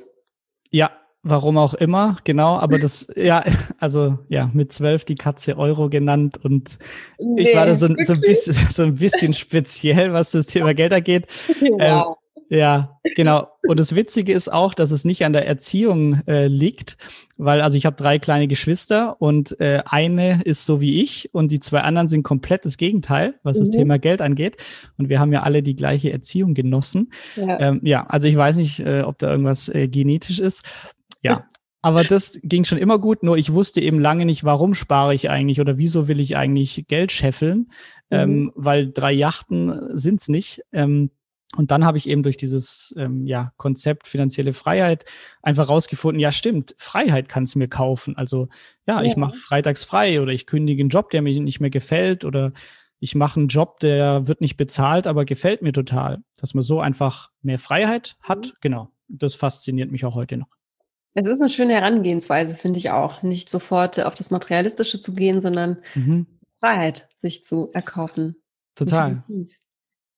Ja, 0.72 0.92
Warum 1.24 1.60
auch 1.60 1.76
immer, 1.76 2.18
genau, 2.24 2.58
aber 2.58 2.80
das, 2.80 3.08
ja, 3.16 3.44
also 3.80 4.18
ja, 4.28 4.50
mit 4.54 4.74
zwölf 4.74 5.06
die 5.06 5.16
Katze 5.16 5.56
Euro 5.56 5.88
genannt 5.88 6.40
und 6.44 6.80
nee, 7.20 7.44
ich 7.44 7.56
war 7.56 7.68
da 7.68 7.76
so, 7.76 7.88
so, 8.00 8.14
ein 8.14 8.22
bisschen, 8.22 8.54
so 8.70 8.84
ein 8.84 8.96
bisschen 8.96 9.34
speziell, 9.34 10.14
was 10.14 10.32
das 10.32 10.48
Thema 10.48 10.74
Geld 10.74 10.94
angeht. 10.94 11.28
Wow. 11.62 11.80
Ähm, 11.80 12.58
ja, 12.58 13.00
genau. 13.16 13.48
Und 13.66 13.80
das 13.80 13.96
Witzige 13.96 14.34
ist 14.34 14.52
auch, 14.52 14.74
dass 14.74 14.92
es 14.92 15.06
nicht 15.06 15.24
an 15.24 15.32
der 15.32 15.48
Erziehung 15.48 16.22
äh, 16.28 16.48
liegt, 16.48 16.98
weil 17.38 17.62
also 17.62 17.78
ich 17.78 17.86
habe 17.86 17.96
drei 17.96 18.20
kleine 18.20 18.50
Geschwister 18.50 19.22
und 19.22 19.58
äh, 19.62 19.84
eine 19.86 20.42
ist 20.44 20.66
so 20.66 20.82
wie 20.82 21.02
ich 21.02 21.34
und 21.34 21.50
die 21.52 21.62
zwei 21.62 21.80
anderen 21.80 22.10
sind 22.10 22.24
komplett 22.24 22.66
das 22.66 22.76
Gegenteil, 22.76 23.36
was 23.44 23.58
mhm. 23.58 23.62
das 23.62 23.70
Thema 23.70 24.00
Geld 24.00 24.22
angeht. 24.22 24.58
Und 24.98 25.08
wir 25.08 25.22
haben 25.22 25.32
ja 25.32 25.44
alle 25.44 25.64
die 25.64 25.78
gleiche 25.78 26.12
Erziehung 26.12 26.54
genossen. 26.54 27.14
Ja, 27.38 27.58
ähm, 27.60 27.80
ja 27.84 28.06
also 28.08 28.28
ich 28.28 28.36
weiß 28.36 28.58
nicht, 28.58 28.82
äh, 28.82 29.04
ob 29.04 29.18
da 29.20 29.32
irgendwas 29.32 29.70
äh, 29.70 29.88
genetisch 29.88 30.40
ist. 30.40 30.64
Ja. 31.22 31.48
Aber 31.84 32.04
das 32.04 32.40
ging 32.44 32.64
schon 32.64 32.78
immer 32.78 33.00
gut, 33.00 33.24
nur 33.24 33.38
ich 33.38 33.54
wusste 33.54 33.82
eben 33.82 34.00
lange 34.00 34.26
nicht, 34.26 34.44
warum 34.44 34.76
spare 34.76 35.16
ich 35.16 35.32
eigentlich 35.32 35.60
oder 35.60 35.80
wieso 35.80 36.08
will 36.08 36.20
ich 36.20 36.38
eigentlich 36.38 36.86
Geld 36.88 37.12
scheffeln, 37.12 37.72
mhm. 38.12 38.18
ähm, 38.18 38.52
weil 38.56 38.92
drei 38.92 39.12
Yachten 39.12 39.98
sind's 39.98 40.30
nicht. 40.30 40.62
Ähm, 40.72 41.10
und 41.58 41.72
dann 41.72 41.84
habe 41.84 41.98
ich 41.98 42.08
eben 42.08 42.24
durch 42.24 42.38
dieses 42.38 42.94
ähm, 42.98 43.26
ja, 43.28 43.52
Konzept 43.58 44.08
finanzielle 44.08 44.54
Freiheit 44.54 45.06
einfach 45.42 45.68
rausgefunden, 45.68 46.20
ja 46.20 46.32
stimmt, 46.32 46.76
Freiheit 46.78 47.28
kannst 47.28 47.56
mir 47.56 47.68
kaufen. 47.68 48.16
Also 48.16 48.48
ja, 48.88 49.02
ja. 49.02 49.04
ich 49.04 49.18
mache 49.18 49.36
freitags 49.36 49.84
frei 49.84 50.22
oder 50.22 50.32
ich 50.32 50.46
kündige 50.46 50.82
einen 50.82 50.90
Job, 50.90 51.10
der 51.10 51.22
mir 51.22 51.38
nicht 51.42 51.60
mehr 51.60 51.70
gefällt 51.70 52.24
oder 52.24 52.54
ich 53.00 53.16
mache 53.16 53.40
einen 53.40 53.50
Job, 53.50 53.80
der 53.80 54.28
wird 54.28 54.40
nicht 54.40 54.56
bezahlt, 54.56 55.08
aber 55.08 55.26
gefällt 55.26 55.62
mir 55.62 55.74
total. 55.74 56.24
Dass 56.40 56.54
man 56.54 56.62
so 56.62 56.80
einfach 56.80 57.32
mehr 57.42 57.60
Freiheit 57.60 58.18
hat, 58.22 58.48
mhm. 58.48 58.58
genau. 58.62 58.92
Das 59.08 59.36
fasziniert 59.36 59.92
mich 59.92 60.06
auch 60.06 60.16
heute 60.16 60.38
noch. 60.38 60.48
Es 61.14 61.28
ist 61.28 61.42
eine 61.42 61.50
schöne 61.50 61.74
Herangehensweise, 61.74 62.56
finde 62.56 62.80
ich 62.80 62.90
auch. 62.92 63.22
Nicht 63.22 63.50
sofort 63.50 64.00
auf 64.00 64.16
das 64.16 64.32
Materialistische 64.32 65.00
zu 65.00 65.14
gehen, 65.14 65.42
sondern 65.42 65.78
mhm. 65.94 66.26
Freiheit 66.60 67.10
sich 67.22 67.44
zu 67.44 67.70
erkaufen. 67.74 68.36
Total. 68.76 69.24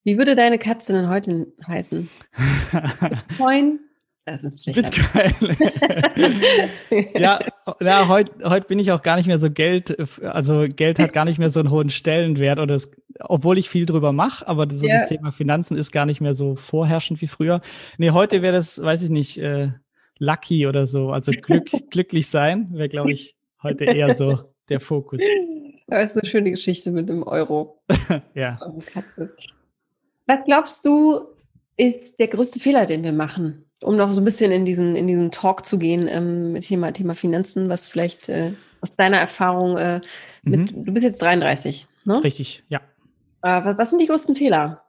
Wie 0.03 0.17
würde 0.17 0.35
deine 0.35 0.59
Katze 0.59 0.93
denn 0.93 1.09
heute 1.09 1.47
heißen? 1.65 2.09
Bitcoin? 3.01 3.79
Das 4.25 4.43
ist 4.43 4.65
Bitcoin. 4.65 5.57
ja, 7.15 7.39
ja 7.81 8.07
heute 8.07 8.49
heut 8.49 8.67
bin 8.67 8.79
ich 8.79 8.91
auch 8.91 9.01
gar 9.01 9.17
nicht 9.17 9.25
mehr 9.25 9.37
so 9.37 9.51
Geld, 9.51 9.97
also 10.23 10.65
Geld 10.69 10.99
hat 10.99 11.11
gar 11.11 11.25
nicht 11.25 11.39
mehr 11.39 11.49
so 11.49 11.59
einen 11.59 11.71
hohen 11.71 11.89
Stellenwert 11.89 12.59
oder 12.59 12.75
es, 12.75 12.91
obwohl 13.19 13.57
ich 13.57 13.69
viel 13.69 13.85
drüber 13.85 14.13
mache, 14.13 14.47
aber 14.47 14.65
das, 14.65 14.81
ja. 14.81 14.99
das, 14.99 15.09
Thema 15.09 15.31
Finanzen 15.31 15.77
ist 15.77 15.91
gar 15.91 16.05
nicht 16.05 16.21
mehr 16.21 16.33
so 16.33 16.55
vorherrschend 16.55 17.21
wie 17.21 17.27
früher. 17.27 17.59
Nee, 17.97 18.11
heute 18.11 18.41
wäre 18.41 18.53
das, 18.53 18.81
weiß 18.81 19.03
ich 19.03 19.09
nicht, 19.09 19.39
äh, 19.39 19.71
lucky 20.19 20.67
oder 20.67 20.85
so, 20.85 21.11
also 21.11 21.31
Glück, 21.31 21.69
glücklich 21.89 22.27
sein, 22.27 22.69
wäre, 22.71 22.89
glaube 22.89 23.11
ich, 23.11 23.35
heute 23.61 23.85
eher 23.85 24.13
so 24.13 24.39
der 24.69 24.79
Fokus. 24.79 25.21
Das 25.87 26.11
ist 26.11 26.17
eine 26.17 26.29
schöne 26.29 26.51
Geschichte 26.51 26.91
mit 26.91 27.09
dem 27.09 27.23
Euro. 27.23 27.81
ja. 28.33 28.59
Was 30.25 30.45
glaubst 30.45 30.85
du, 30.85 31.27
ist 31.77 32.19
der 32.19 32.27
größte 32.27 32.59
Fehler, 32.59 32.85
den 32.85 33.03
wir 33.03 33.13
machen? 33.13 33.65
Um 33.81 33.97
noch 33.97 34.11
so 34.11 34.21
ein 34.21 34.25
bisschen 34.25 34.51
in 34.51 34.63
diesen, 34.63 34.95
in 34.95 35.07
diesen 35.07 35.31
Talk 35.31 35.65
zu 35.65 35.77
gehen 35.77 36.07
ähm, 36.07 36.53
mit 36.53 36.65
Thema, 36.65 36.93
Thema 36.93 37.15
Finanzen, 37.15 37.67
was 37.67 37.85
vielleicht 37.85 38.29
äh, 38.29 38.53
aus 38.79 38.95
deiner 38.95 39.17
Erfahrung 39.17 39.77
äh, 39.77 40.01
mit, 40.43 40.75
mhm. 40.75 40.85
du 40.85 40.93
bist 40.93 41.03
jetzt 41.03 41.21
33, 41.21 41.87
ne? 42.05 42.23
Richtig, 42.23 42.63
ja. 42.69 42.79
Äh, 43.41 43.65
was, 43.65 43.77
was, 43.77 43.89
sind 43.89 44.01
die 44.01 44.07
größten 44.07 44.35
Fehler 44.35 44.83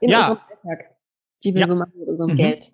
in 0.00 0.10
ja. 0.10 0.30
unserem 0.30 0.38
Alltag, 0.50 0.96
die 1.44 1.54
wir 1.54 1.60
ja. 1.62 1.68
so 1.68 1.76
machen 1.76 1.92
mit 1.98 2.08
unserem 2.08 2.32
mhm. 2.32 2.36
Geld? 2.36 2.72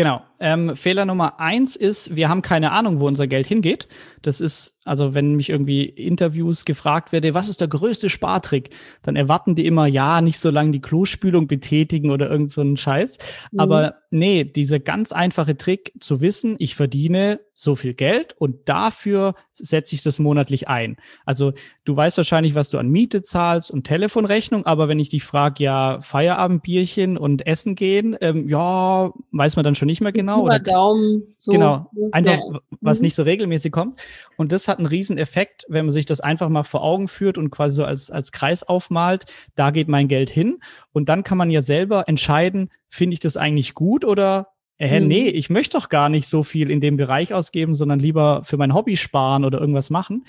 Genau. 0.00 0.22
Ähm, 0.38 0.76
Fehler 0.76 1.04
Nummer 1.04 1.40
eins 1.40 1.76
ist, 1.76 2.16
wir 2.16 2.30
haben 2.30 2.40
keine 2.40 2.72
Ahnung, 2.72 3.00
wo 3.00 3.06
unser 3.06 3.26
Geld 3.26 3.46
hingeht. 3.46 3.86
Das 4.22 4.40
ist, 4.40 4.79
also 4.84 5.14
wenn 5.14 5.34
mich 5.34 5.50
irgendwie 5.50 5.84
Interviews 5.84 6.64
gefragt 6.64 7.12
werde, 7.12 7.34
was 7.34 7.48
ist 7.48 7.60
der 7.60 7.68
größte 7.68 8.08
Spartrick, 8.08 8.70
dann 9.02 9.14
erwarten 9.14 9.54
die 9.54 9.66
immer, 9.66 9.86
ja, 9.86 10.20
nicht 10.22 10.38
so 10.38 10.50
lange 10.50 10.70
die 10.70 10.80
Klospülung 10.80 11.46
betätigen 11.46 12.10
oder 12.10 12.30
irgend 12.30 12.50
so 12.50 12.62
einen 12.62 12.76
Scheiß. 12.76 13.18
Mhm. 13.52 13.60
Aber 13.60 13.94
nee, 14.10 14.44
dieser 14.44 14.80
ganz 14.80 15.12
einfache 15.12 15.56
Trick 15.56 15.92
zu 16.00 16.20
wissen, 16.20 16.56
ich 16.58 16.74
verdiene 16.74 17.40
so 17.52 17.74
viel 17.74 17.92
Geld 17.92 18.34
und 18.38 18.68
dafür 18.68 19.34
setze 19.52 19.94
ich 19.94 20.02
das 20.02 20.18
monatlich 20.18 20.68
ein. 20.68 20.96
Also 21.26 21.52
du 21.84 21.94
weißt 21.94 22.16
wahrscheinlich, 22.16 22.54
was 22.54 22.70
du 22.70 22.78
an 22.78 22.88
Miete 22.88 23.20
zahlst 23.20 23.70
und 23.70 23.84
Telefonrechnung, 23.84 24.64
aber 24.64 24.88
wenn 24.88 24.98
ich 24.98 25.10
dich 25.10 25.24
frage, 25.24 25.62
ja, 25.62 26.00
Feierabendbierchen 26.00 27.18
und 27.18 27.46
Essen 27.46 27.74
gehen, 27.74 28.16
ähm, 28.22 28.48
ja, 28.48 29.12
weiß 29.32 29.56
man 29.56 29.64
dann 29.64 29.74
schon 29.74 29.86
nicht 29.86 30.00
mehr 30.00 30.12
genau. 30.12 30.44
Oder, 30.44 30.58
Daumen, 30.58 31.24
so. 31.38 31.52
Genau, 31.52 31.90
einfach 32.12 32.38
ja. 32.38 32.60
was 32.80 33.00
mhm. 33.00 33.04
nicht 33.04 33.14
so 33.14 33.24
regelmäßig 33.24 33.72
kommt. 33.72 34.00
Und 34.36 34.52
das 34.52 34.68
hat 34.68 34.79
einen 34.80 34.88
riesen 34.88 35.18
Effekt, 35.18 35.64
wenn 35.68 35.86
man 35.86 35.92
sich 35.92 36.06
das 36.06 36.20
einfach 36.20 36.48
mal 36.48 36.64
vor 36.64 36.82
Augen 36.82 37.08
führt 37.08 37.38
und 37.38 37.50
quasi 37.50 37.76
so 37.76 37.84
als, 37.84 38.10
als 38.10 38.32
Kreis 38.32 38.62
aufmalt, 38.62 39.26
da 39.54 39.70
geht 39.70 39.88
mein 39.88 40.08
Geld 40.08 40.30
hin. 40.30 40.58
Und 40.92 41.08
dann 41.08 41.24
kann 41.24 41.38
man 41.38 41.50
ja 41.50 41.62
selber 41.62 42.08
entscheiden, 42.08 42.70
finde 42.88 43.14
ich 43.14 43.20
das 43.20 43.36
eigentlich 43.36 43.74
gut 43.74 44.04
oder 44.04 44.48
äh, 44.78 44.98
mhm. 44.98 45.08
nee, 45.08 45.28
ich 45.28 45.50
möchte 45.50 45.76
doch 45.76 45.90
gar 45.90 46.08
nicht 46.08 46.26
so 46.26 46.42
viel 46.42 46.70
in 46.70 46.80
dem 46.80 46.96
Bereich 46.96 47.34
ausgeben, 47.34 47.74
sondern 47.74 47.98
lieber 47.98 48.42
für 48.44 48.56
mein 48.56 48.74
Hobby 48.74 48.96
sparen 48.96 49.44
oder 49.44 49.60
irgendwas 49.60 49.90
machen. 49.90 50.24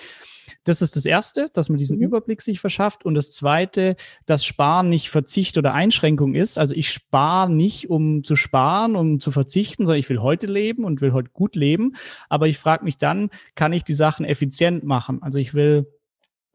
Das 0.63 0.81
ist 0.81 0.95
das 0.95 1.05
Erste, 1.05 1.47
dass 1.53 1.69
man 1.69 1.77
diesen 1.77 1.97
mhm. 1.97 2.03
Überblick 2.03 2.41
sich 2.41 2.59
verschafft. 2.59 3.05
Und 3.05 3.15
das 3.15 3.31
Zweite, 3.31 3.95
dass 4.25 4.45
Sparen 4.45 4.89
nicht 4.89 5.09
Verzicht 5.09 5.57
oder 5.57 5.73
Einschränkung 5.73 6.35
ist. 6.35 6.57
Also 6.57 6.75
ich 6.75 6.91
spare 6.91 7.51
nicht, 7.51 7.89
um 7.89 8.23
zu 8.23 8.35
sparen, 8.35 8.95
um 8.95 9.19
zu 9.19 9.31
verzichten, 9.31 9.85
sondern 9.85 9.99
ich 9.99 10.09
will 10.09 10.19
heute 10.19 10.47
leben 10.47 10.83
und 10.83 11.01
will 11.01 11.13
heute 11.13 11.31
gut 11.31 11.55
leben. 11.55 11.95
Aber 12.29 12.47
ich 12.47 12.57
frage 12.57 12.83
mich 12.83 12.97
dann, 12.97 13.29
kann 13.55 13.73
ich 13.73 13.83
die 13.83 13.93
Sachen 13.93 14.25
effizient 14.25 14.83
machen? 14.83 15.23
Also 15.23 15.39
ich 15.39 15.53
will, 15.53 15.87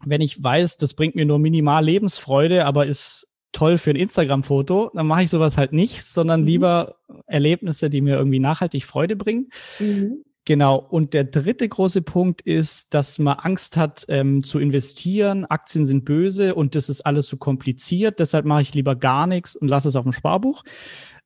wenn 0.04 0.20
ich 0.20 0.42
weiß, 0.42 0.76
das 0.76 0.94
bringt 0.94 1.16
mir 1.16 1.24
nur 1.24 1.38
minimal 1.38 1.84
Lebensfreude, 1.84 2.64
aber 2.64 2.86
ist 2.86 3.26
toll 3.56 3.78
für 3.78 3.90
ein 3.90 3.96
Instagram-Foto, 3.96 4.90
dann 4.94 5.06
mache 5.06 5.22
ich 5.22 5.30
sowas 5.30 5.56
halt 5.56 5.72
nicht, 5.72 6.04
sondern 6.04 6.42
mhm. 6.42 6.46
lieber 6.46 6.96
Erlebnisse, 7.26 7.88
die 7.88 8.02
mir 8.02 8.16
irgendwie 8.16 8.38
nachhaltig 8.38 8.84
Freude 8.84 9.16
bringen. 9.16 9.48
Mhm. 9.78 10.25
Genau. 10.46 10.76
Und 10.76 11.12
der 11.12 11.24
dritte 11.24 11.68
große 11.68 12.02
Punkt 12.02 12.40
ist, 12.40 12.94
dass 12.94 13.18
man 13.18 13.36
Angst 13.36 13.76
hat 13.76 14.06
ähm, 14.08 14.44
zu 14.44 14.60
investieren. 14.60 15.44
Aktien 15.44 15.84
sind 15.84 16.04
böse 16.04 16.54
und 16.54 16.76
das 16.76 16.88
ist 16.88 17.00
alles 17.00 17.26
so 17.26 17.36
kompliziert. 17.36 18.20
Deshalb 18.20 18.46
mache 18.46 18.62
ich 18.62 18.72
lieber 18.72 18.94
gar 18.94 19.26
nichts 19.26 19.56
und 19.56 19.66
lasse 19.66 19.88
es 19.88 19.96
auf 19.96 20.04
dem 20.04 20.12
Sparbuch. 20.12 20.62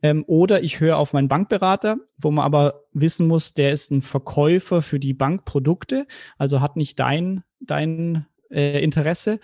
Ähm, 0.03 0.25
oder 0.27 0.63
ich 0.63 0.81
höre 0.81 0.97
auf 0.97 1.13
meinen 1.13 1.29
Bankberater, 1.29 1.99
wo 2.17 2.31
man 2.31 2.47
aber 2.47 2.85
wissen 2.95 3.29
muss, 3.29 3.53
der 3.53 3.73
ist 3.73 3.91
ein 3.91 4.01
Verkäufer 4.01 4.81
für 4.81 4.99
die 4.99 5.13
Bankprodukte, 5.13 6.07
also 6.39 6.63
hat 6.63 6.77
nicht 6.77 6.99
dein, 6.99 7.45
dein 7.61 8.25
äh, 8.51 8.83
Interesse. 8.83 9.39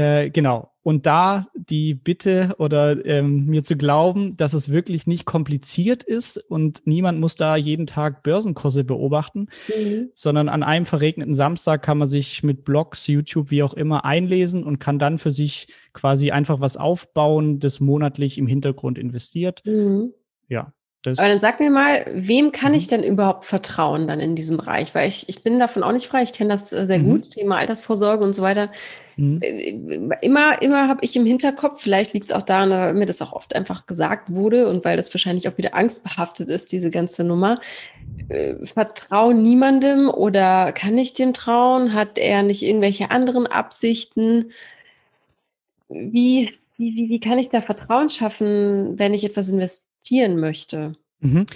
Äh, 0.00 0.30
genau. 0.30 0.70
Und 0.82 1.04
da 1.04 1.46
die 1.54 1.92
Bitte 1.92 2.54
oder 2.56 3.04
ähm, 3.04 3.44
mir 3.44 3.62
zu 3.62 3.76
glauben, 3.76 4.38
dass 4.38 4.54
es 4.54 4.72
wirklich 4.72 5.06
nicht 5.06 5.26
kompliziert 5.26 6.02
ist 6.02 6.38
und 6.38 6.86
niemand 6.86 7.20
muss 7.20 7.36
da 7.36 7.54
jeden 7.54 7.86
Tag 7.86 8.22
Börsenkurse 8.22 8.82
beobachten, 8.82 9.48
mhm. 9.68 10.08
sondern 10.14 10.48
an 10.48 10.62
einem 10.62 10.86
verregneten 10.86 11.34
Samstag 11.34 11.82
kann 11.82 11.98
man 11.98 12.08
sich 12.08 12.42
mit 12.42 12.64
Blogs, 12.64 13.06
YouTube, 13.08 13.50
wie 13.50 13.62
auch 13.62 13.74
immer 13.74 14.06
einlesen 14.06 14.64
und 14.64 14.78
kann 14.78 14.98
dann 14.98 15.18
für 15.18 15.32
sich 15.32 15.68
quasi 15.92 16.30
einfach 16.30 16.60
was 16.60 16.78
aufbauen, 16.78 17.58
das 17.58 17.80
monatlich 17.80 18.38
im 18.38 18.46
Hintergrund 18.46 18.96
investiert. 18.96 19.60
Mhm. 19.66 20.14
Ja, 20.48 20.72
das 21.02 21.18
Aber 21.18 21.28
dann 21.28 21.38
sag 21.38 21.60
mir 21.60 21.70
mal, 21.70 22.04
wem 22.12 22.52
kann 22.52 22.72
mhm. 22.72 22.78
ich 22.78 22.86
denn 22.86 23.02
überhaupt 23.02 23.46
vertrauen 23.46 24.06
dann 24.06 24.20
in 24.20 24.36
diesem 24.36 24.58
Bereich? 24.58 24.94
Weil 24.94 25.08
ich, 25.08 25.30
ich 25.30 25.42
bin 25.42 25.58
davon 25.58 25.82
auch 25.82 25.92
nicht 25.92 26.06
frei. 26.06 26.22
Ich 26.22 26.34
kenne 26.34 26.50
das 26.50 26.72
äh, 26.74 26.86
sehr 26.86 26.98
mhm. 26.98 27.10
gut, 27.10 27.30
Thema 27.30 27.56
Altersvorsorge 27.56 28.22
und 28.22 28.34
so 28.34 28.42
weiter. 28.42 28.70
Mhm. 29.16 29.40
Äh, 29.40 29.70
immer, 30.20 30.60
immer 30.60 30.88
habe 30.88 31.00
ich 31.02 31.16
im 31.16 31.24
Hinterkopf, 31.24 31.80
vielleicht 31.80 32.12
liegt 32.12 32.26
es 32.26 32.32
auch 32.32 32.42
daran, 32.42 32.68
weil 32.68 32.92
mir 32.92 33.06
das 33.06 33.22
auch 33.22 33.32
oft 33.32 33.56
einfach 33.56 33.86
gesagt 33.86 34.30
wurde 34.30 34.68
und 34.68 34.84
weil 34.84 34.98
das 34.98 35.12
wahrscheinlich 35.14 35.48
auch 35.48 35.56
wieder 35.56 35.74
angstbehaftet 35.74 36.50
ist, 36.50 36.70
diese 36.70 36.90
ganze 36.90 37.24
Nummer. 37.24 37.60
Äh, 38.28 38.66
vertraue 38.66 39.32
niemandem 39.32 40.10
oder 40.10 40.72
kann 40.72 40.98
ich 40.98 41.14
dem 41.14 41.32
trauen? 41.32 41.94
Hat 41.94 42.18
er 42.18 42.42
nicht 42.42 42.62
irgendwelche 42.62 43.10
anderen 43.10 43.46
Absichten? 43.46 44.50
Wie, 45.88 46.50
wie, 46.76 46.94
wie, 46.94 47.08
wie 47.08 47.20
kann 47.20 47.38
ich 47.38 47.48
da 47.48 47.62
Vertrauen 47.62 48.10
schaffen, 48.10 48.98
wenn 48.98 49.14
ich 49.14 49.24
etwas 49.24 49.48
investiere? 49.48 49.89
Investieren 50.00 50.40
möchte. 50.40 50.92
Mhm. 51.20 51.46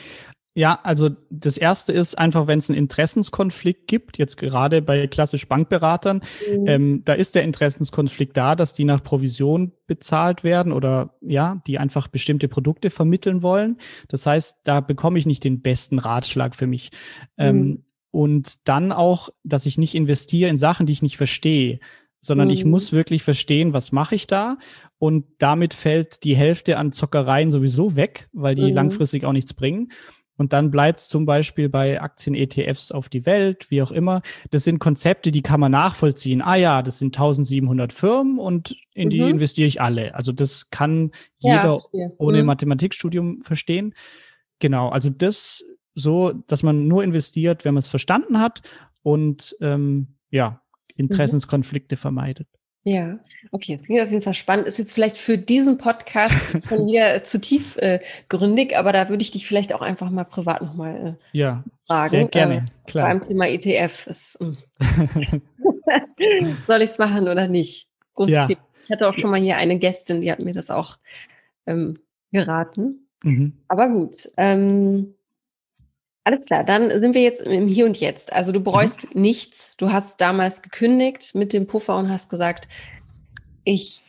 Ja, 0.57 0.79
also 0.85 1.11
das 1.31 1.59
erste 1.59 1.93
ist 1.93 2.17
einfach, 2.17 2.47
wenn 2.47 2.61
es 2.61 2.71
einen 2.71 2.79
Interessenskonflikt 2.79 3.89
gibt, 3.89 4.19
jetzt 4.19 4.37
gerade 4.37 4.83
bei 4.83 5.09
klassisch 5.09 5.49
Bankberatern, 5.49 6.21
mhm. 6.49 6.67
ähm, 6.69 7.03
da 7.05 7.15
ist 7.15 7.35
der 7.35 7.43
Interessenskonflikt 7.43 8.37
da, 8.37 8.55
dass 8.55 8.73
die 8.73 8.85
nach 8.85 9.03
Provision 9.03 9.73
bezahlt 9.89 10.45
werden 10.45 10.71
oder 10.71 11.17
ja, 11.23 11.61
die 11.67 11.81
einfach 11.81 12.07
bestimmte 12.07 12.47
Produkte 12.47 12.91
vermitteln 12.91 13.43
wollen. 13.43 13.79
Das 14.07 14.27
heißt, 14.27 14.61
da 14.63 14.81
bekomme 14.81 15.19
ich 15.19 15.27
nicht 15.27 15.43
den 15.43 15.61
besten 15.61 15.99
Ratschlag 15.99 16.55
für 16.55 16.69
mich. 16.69 16.91
Ähm, 17.37 17.57
mhm. 17.57 17.63
Ähm, 17.63 17.85
und 18.13 18.69
dann 18.69 18.93
auch, 18.93 19.31
dass 19.43 19.67
ich 19.67 19.77
nicht 19.77 19.97
investiere 19.97 20.49
in 20.49 20.57
Sachen, 20.57 20.87
die 20.87 20.93
ich 20.93 21.03
nicht 21.03 21.17
verstehe 21.17 21.81
sondern 22.25 22.49
mhm. 22.49 22.55
ich 22.55 22.65
muss 22.65 22.93
wirklich 22.93 23.23
verstehen, 23.23 23.73
was 23.73 23.93
mache 23.93 24.15
ich 24.15 24.27
da. 24.27 24.59
Und 24.99 25.27
damit 25.39 25.75
fällt 25.75 26.25
die 26.25 26.37
Hälfte 26.37 26.79
an 26.79 26.93
Zockereien 26.93 27.51
sowieso 27.51 27.97
weg, 27.97 28.29
weil 28.33 28.55
die 28.55 28.63
mhm. 28.63 28.75
langfristig 28.75 29.25
auch 29.25 29.33
nichts 29.33 29.55
bringen. 29.55 29.91
Und 30.37 30.53
dann 30.53 30.71
bleibt 30.71 31.01
es 31.01 31.09
zum 31.09 31.27
Beispiel 31.27 31.69
bei 31.69 32.01
Aktien-ETFs 32.01 32.91
auf 32.91 33.09
die 33.09 33.25
Welt, 33.25 33.71
wie 33.71 33.83
auch 33.83 33.93
immer. 33.93 34.21
Das 34.51 34.65
sind 34.65 34.81
Konzepte, 34.81 35.31
die 35.31 35.43
kann 35.43 35.61
man 35.61 35.71
nachvollziehen. 35.71 36.43
Ah 36.43 36.57
ja, 36.57 36.83
das 36.83 36.99
sind 36.99 37.17
1700 37.17 37.93
Firmen 37.93 38.39
und 38.39 38.77
in 38.95 39.11
die 39.11 39.23
mhm. 39.23 39.29
investiere 39.29 39.69
ich 39.69 39.81
alle. 39.81 40.15
Also 40.15 40.33
das 40.33 40.71
kann 40.71 41.13
jeder 41.39 41.79
ja, 41.93 42.09
ohne 42.19 42.41
mhm. 42.41 42.47
Mathematikstudium 42.47 43.43
verstehen. 43.43 43.95
Genau, 44.59 44.89
also 44.89 45.09
das 45.11 45.65
so, 45.95 46.33
dass 46.49 46.65
man 46.65 46.89
nur 46.89 47.05
investiert, 47.05 47.65
wenn 47.65 47.75
man 47.75 47.81
es 47.81 47.89
verstanden 47.89 48.41
hat 48.41 48.63
und 49.03 49.57
ähm, 49.61 50.17
ja. 50.31 50.61
Interessenskonflikte 50.97 51.97
mhm. 51.97 51.99
vermeidet. 51.99 52.49
Ja, 52.87 53.19
okay, 53.51 53.77
das 53.77 53.87
klingt 53.87 54.03
auf 54.03 54.11
jeden 54.11 54.23
Fall 54.23 54.35
spannend. 54.35 54.67
Ist 54.67 54.79
jetzt 54.79 54.93
vielleicht 54.93 55.17
für 55.17 55.39
diesen 55.39 55.79
Podcast 55.79 56.59
von 56.67 56.85
mir 56.85 57.23
zu 57.25 57.41
tiefgründig, 57.41 58.73
äh, 58.73 58.75
aber 58.75 58.93
da 58.93 59.09
würde 59.09 59.23
ich 59.23 59.31
dich 59.31 59.47
vielleicht 59.47 59.73
auch 59.73 59.81
einfach 59.81 60.11
mal 60.11 60.25
privat 60.25 60.61
nochmal 60.61 61.17
äh, 61.33 61.37
ja, 61.39 61.65
fragen. 61.87 62.11
Sehr 62.11 62.25
gerne, 62.27 62.57
äh, 62.57 62.91
klar. 62.91 63.09
Beim 63.09 63.23
Thema 63.23 63.49
ETF 63.49 64.07
ist, 64.07 64.39
hm. 64.39 64.59
soll 66.67 66.83
ich 66.83 66.91
es 66.91 66.99
machen 66.99 67.27
oder 67.27 67.49
nicht? 67.49 67.89
Großes 68.17 68.33
ja. 68.35 68.47
Thema. 68.47 68.61
Ich 68.83 68.91
hatte 68.91 69.09
auch 69.09 69.15
schon 69.15 69.31
mal 69.31 69.41
hier 69.41 69.57
eine 69.57 69.79
Gästin, 69.79 70.21
die 70.21 70.31
hat 70.31 70.41
mir 70.41 70.53
das 70.53 70.71
auch 70.71 70.99
ähm, 71.65 71.99
geraten. 72.33 73.09
Mhm. 73.23 73.55
Aber 73.69 73.89
gut. 73.89 74.29
Ähm, 74.37 75.15
alles 76.25 76.47
klar, 76.47 76.65
dann 76.65 76.89
sind 77.01 77.15
wir 77.15 77.23
jetzt 77.23 77.43
im 77.43 77.69
Hier 77.69 77.85
und 77.85 78.01
Jetzt. 78.01 78.33
Also 78.33 78.51
du 78.51 78.61
bereust 78.61 79.15
mhm. 79.15 79.21
nichts. 79.21 79.77
Du 79.77 79.93
hast 79.93 80.21
damals 80.21 80.63
gekündigt 80.63 81.35
mit 81.35 81.53
dem 81.53 81.67
Puffer 81.67 81.97
und 81.99 82.09
hast 82.09 82.31
gesagt, 82.31 82.67
ich 83.65 84.03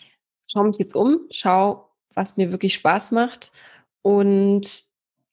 schaue 0.49 0.67
mich 0.67 0.78
jetzt 0.78 0.95
um, 0.95 1.19
schau, 1.30 1.89
was 2.13 2.38
mir 2.38 2.51
wirklich 2.51 2.73
Spaß 2.73 3.12
macht. 3.12 3.51
Und 4.01 4.84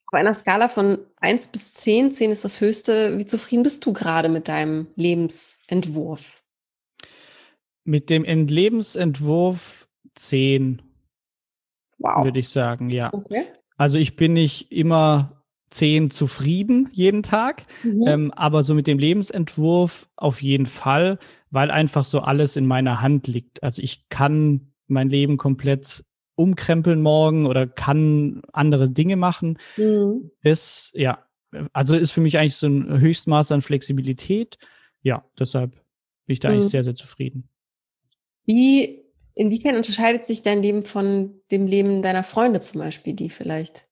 auf 0.07 0.13
einer 0.13 0.35
Skala 0.35 0.67
von 0.67 0.99
1 1.21 1.47
bis 1.47 1.73
10, 1.75 2.11
10 2.11 2.31
ist 2.31 2.43
das 2.43 2.59
höchste, 2.59 3.17
wie 3.17 3.25
zufrieden 3.25 3.63
bist 3.63 3.85
du 3.85 3.93
gerade 3.93 4.27
mit 4.27 4.49
deinem 4.49 4.87
Lebensentwurf? 4.95 6.43
Mit 7.85 8.09
dem 8.09 8.23
Lebensentwurf 8.23 9.87
10, 10.15 10.81
wow. 11.99 12.25
würde 12.25 12.39
ich 12.39 12.49
sagen, 12.49 12.89
ja. 12.89 13.13
Okay. 13.13 13.45
Also 13.77 13.97
ich 13.97 14.15
bin 14.15 14.33
nicht 14.33 14.71
immer 14.71 15.42
zehn 15.73 16.11
zufrieden 16.11 16.89
jeden 16.93 17.23
Tag. 17.23 17.65
Mhm. 17.83 18.03
Ähm, 18.07 18.31
aber 18.31 18.63
so 18.63 18.73
mit 18.73 18.87
dem 18.87 18.99
Lebensentwurf 18.99 20.07
auf 20.15 20.41
jeden 20.41 20.65
Fall, 20.65 21.19
weil 21.49 21.71
einfach 21.71 22.05
so 22.05 22.19
alles 22.19 22.55
in 22.55 22.65
meiner 22.65 23.01
Hand 23.01 23.27
liegt. 23.27 23.63
Also 23.63 23.81
ich 23.81 24.07
kann 24.09 24.73
mein 24.87 25.09
Leben 25.09 25.37
komplett 25.37 26.03
umkrempeln 26.35 27.01
morgen 27.01 27.45
oder 27.45 27.67
kann 27.67 28.41
andere 28.53 28.89
Dinge 28.89 29.15
machen. 29.15 29.57
Mhm. 29.77 30.31
Das, 30.41 30.91
ja, 30.95 31.25
also 31.73 31.95
ist 31.95 32.11
für 32.11 32.21
mich 32.21 32.37
eigentlich 32.37 32.55
so 32.55 32.67
ein 32.67 32.99
Höchstmaß 32.99 33.51
an 33.51 33.61
Flexibilität. 33.61 34.57
Ja, 35.01 35.25
deshalb 35.37 35.71
bin 35.71 36.33
ich 36.33 36.39
da 36.39 36.49
mhm. 36.49 36.55
eigentlich 36.55 36.69
sehr, 36.69 36.83
sehr 36.83 36.95
zufrieden. 36.95 37.49
Wie, 38.45 39.03
inwiefern 39.35 39.75
unterscheidet 39.75 40.25
sich 40.25 40.41
dein 40.41 40.61
Leben 40.61 40.83
von 40.83 41.39
dem 41.51 41.67
Leben 41.67 42.01
deiner 42.01 42.23
Freunde 42.23 42.59
zum 42.59 42.79
Beispiel, 42.79 43.13
die 43.13 43.29
vielleicht 43.29 43.87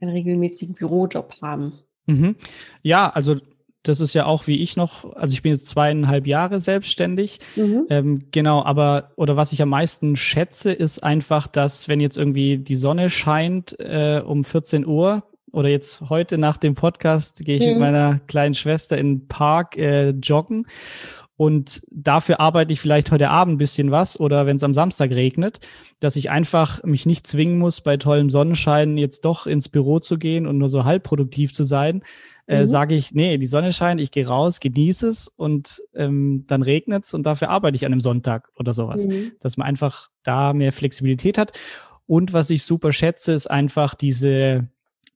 einen 0.00 0.12
regelmäßigen 0.12 0.74
Bürojob 0.74 1.34
haben. 1.42 1.72
Mhm. 2.06 2.36
Ja, 2.82 3.10
also 3.10 3.36
das 3.82 4.00
ist 4.00 4.14
ja 4.14 4.26
auch 4.26 4.46
wie 4.46 4.62
ich 4.62 4.76
noch, 4.76 5.14
also 5.14 5.32
ich 5.32 5.42
bin 5.42 5.52
jetzt 5.52 5.66
zweieinhalb 5.66 6.26
Jahre 6.26 6.60
selbstständig. 6.60 7.38
Mhm. 7.56 7.86
Ähm, 7.88 8.24
genau, 8.30 8.62
aber 8.62 9.12
oder 9.16 9.36
was 9.36 9.52
ich 9.52 9.62
am 9.62 9.70
meisten 9.70 10.16
schätze, 10.16 10.72
ist 10.72 11.02
einfach, 11.02 11.46
dass 11.46 11.88
wenn 11.88 12.00
jetzt 12.00 12.18
irgendwie 12.18 12.58
die 12.58 12.76
Sonne 12.76 13.08
scheint 13.08 13.78
äh, 13.80 14.22
um 14.24 14.44
14 14.44 14.86
Uhr 14.86 15.22
oder 15.52 15.68
jetzt 15.68 16.02
heute 16.10 16.38
nach 16.38 16.58
dem 16.58 16.74
Podcast 16.74 17.44
gehe 17.44 17.56
ich 17.56 17.64
mhm. 17.64 17.70
mit 17.70 17.78
meiner 17.80 18.18
kleinen 18.26 18.54
Schwester 18.54 18.98
in 18.98 19.20
den 19.20 19.28
Park 19.28 19.76
äh, 19.76 20.10
joggen 20.10 20.66
und 21.40 21.80
dafür 21.90 22.38
arbeite 22.38 22.70
ich 22.70 22.82
vielleicht 22.82 23.10
heute 23.10 23.30
Abend 23.30 23.54
ein 23.54 23.56
bisschen 23.56 23.90
was 23.90 24.20
oder 24.20 24.44
wenn 24.44 24.56
es 24.56 24.62
am 24.62 24.74
Samstag 24.74 25.10
regnet, 25.10 25.60
dass 25.98 26.16
ich 26.16 26.28
einfach 26.28 26.84
mich 26.84 27.06
nicht 27.06 27.26
zwingen 27.26 27.58
muss, 27.58 27.80
bei 27.80 27.96
tollem 27.96 28.28
Sonnenschein 28.28 28.98
jetzt 28.98 29.24
doch 29.24 29.46
ins 29.46 29.70
Büro 29.70 30.00
zu 30.00 30.18
gehen 30.18 30.46
und 30.46 30.58
nur 30.58 30.68
so 30.68 30.84
halb 30.84 31.02
produktiv 31.02 31.54
zu 31.54 31.64
sein. 31.64 32.02
Äh, 32.46 32.60
mhm. 32.60 32.66
Sage 32.66 32.94
ich, 32.94 33.14
nee, 33.14 33.38
die 33.38 33.46
Sonne 33.46 33.72
scheint, 33.72 34.02
ich 34.02 34.10
gehe 34.10 34.26
raus, 34.26 34.60
genieße 34.60 35.08
es 35.08 35.28
und 35.28 35.80
ähm, 35.94 36.44
dann 36.46 36.60
regnet 36.60 37.06
es 37.06 37.14
und 37.14 37.24
dafür 37.24 37.48
arbeite 37.48 37.74
ich 37.74 37.86
an 37.86 37.92
einem 37.92 38.02
Sonntag 38.02 38.50
oder 38.56 38.74
sowas. 38.74 39.06
Mhm. 39.06 39.32
Dass 39.40 39.56
man 39.56 39.66
einfach 39.66 40.10
da 40.22 40.52
mehr 40.52 40.72
Flexibilität 40.72 41.38
hat. 41.38 41.58
Und 42.04 42.34
was 42.34 42.50
ich 42.50 42.64
super 42.64 42.92
schätze, 42.92 43.32
ist 43.32 43.46
einfach 43.46 43.94
diese 43.94 44.68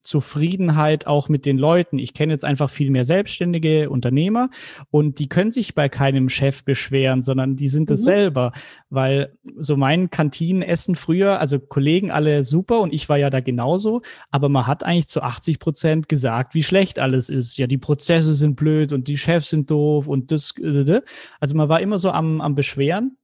Zufriedenheit 0.05 1.07
auch 1.07 1.29
mit 1.29 1.47
den 1.47 1.59
Leuten. 1.59 1.99
Ich 1.99 2.15
kenne 2.15 2.33
jetzt 2.33 2.45
einfach 2.45 2.71
viel 2.71 2.91
mehr 2.91 3.05
selbstständige 3.05 3.91
Unternehmer 3.91 4.51
und 4.91 5.19
die 5.19 5.29
können 5.29 5.51
sich 5.51 5.75
bei 5.75 5.89
keinem 5.89 6.29
Chef 6.29 6.65
beschweren, 6.65 7.23
sondern 7.23 7.57
die 7.57 7.69
sind 7.69 7.91
es 7.91 8.01
mhm. 8.01 8.05
selber, 8.05 8.53
weil 8.91 9.37
so 9.57 9.77
mein 9.77 10.11
Kantinenessen 10.11 10.95
früher, 10.95 11.41
also 11.41 11.59
Kollegen 11.59 12.11
alle 12.11 12.45
super 12.45 12.81
und 12.81 12.95
ich 12.95 13.09
war 13.09 13.17
ja 13.17 13.31
da 13.31 13.41
genauso, 13.41 14.03
aber 14.31 14.49
man 14.49 14.67
hat 14.67 14.85
eigentlich 14.85 15.09
zu 15.09 15.23
80 15.23 15.59
Prozent 15.59 16.09
gesagt, 16.09 16.55
wie 16.55 16.63
schlecht 16.63 16.99
alles 16.99 17.31
ist. 17.31 17.57
Ja, 17.57 17.67
die 17.67 17.79
Prozesse 17.79 18.35
sind 18.35 18.57
blöd 18.57 18.93
und 18.93 19.09
die 19.09 19.19
Chefs 19.19 19.49
sind 19.49 19.71
doof 19.71 20.07
und 20.07 20.31
das, 20.31 20.55
äh, 20.59 20.67
äh, 20.67 20.97
äh. 20.97 21.03
also 21.41 21.57
man 21.57 21.69
war 21.69 21.81
immer 21.81 21.99
so 21.99 22.11
am, 22.11 22.41
am 22.41 22.55
Beschweren 22.55 23.17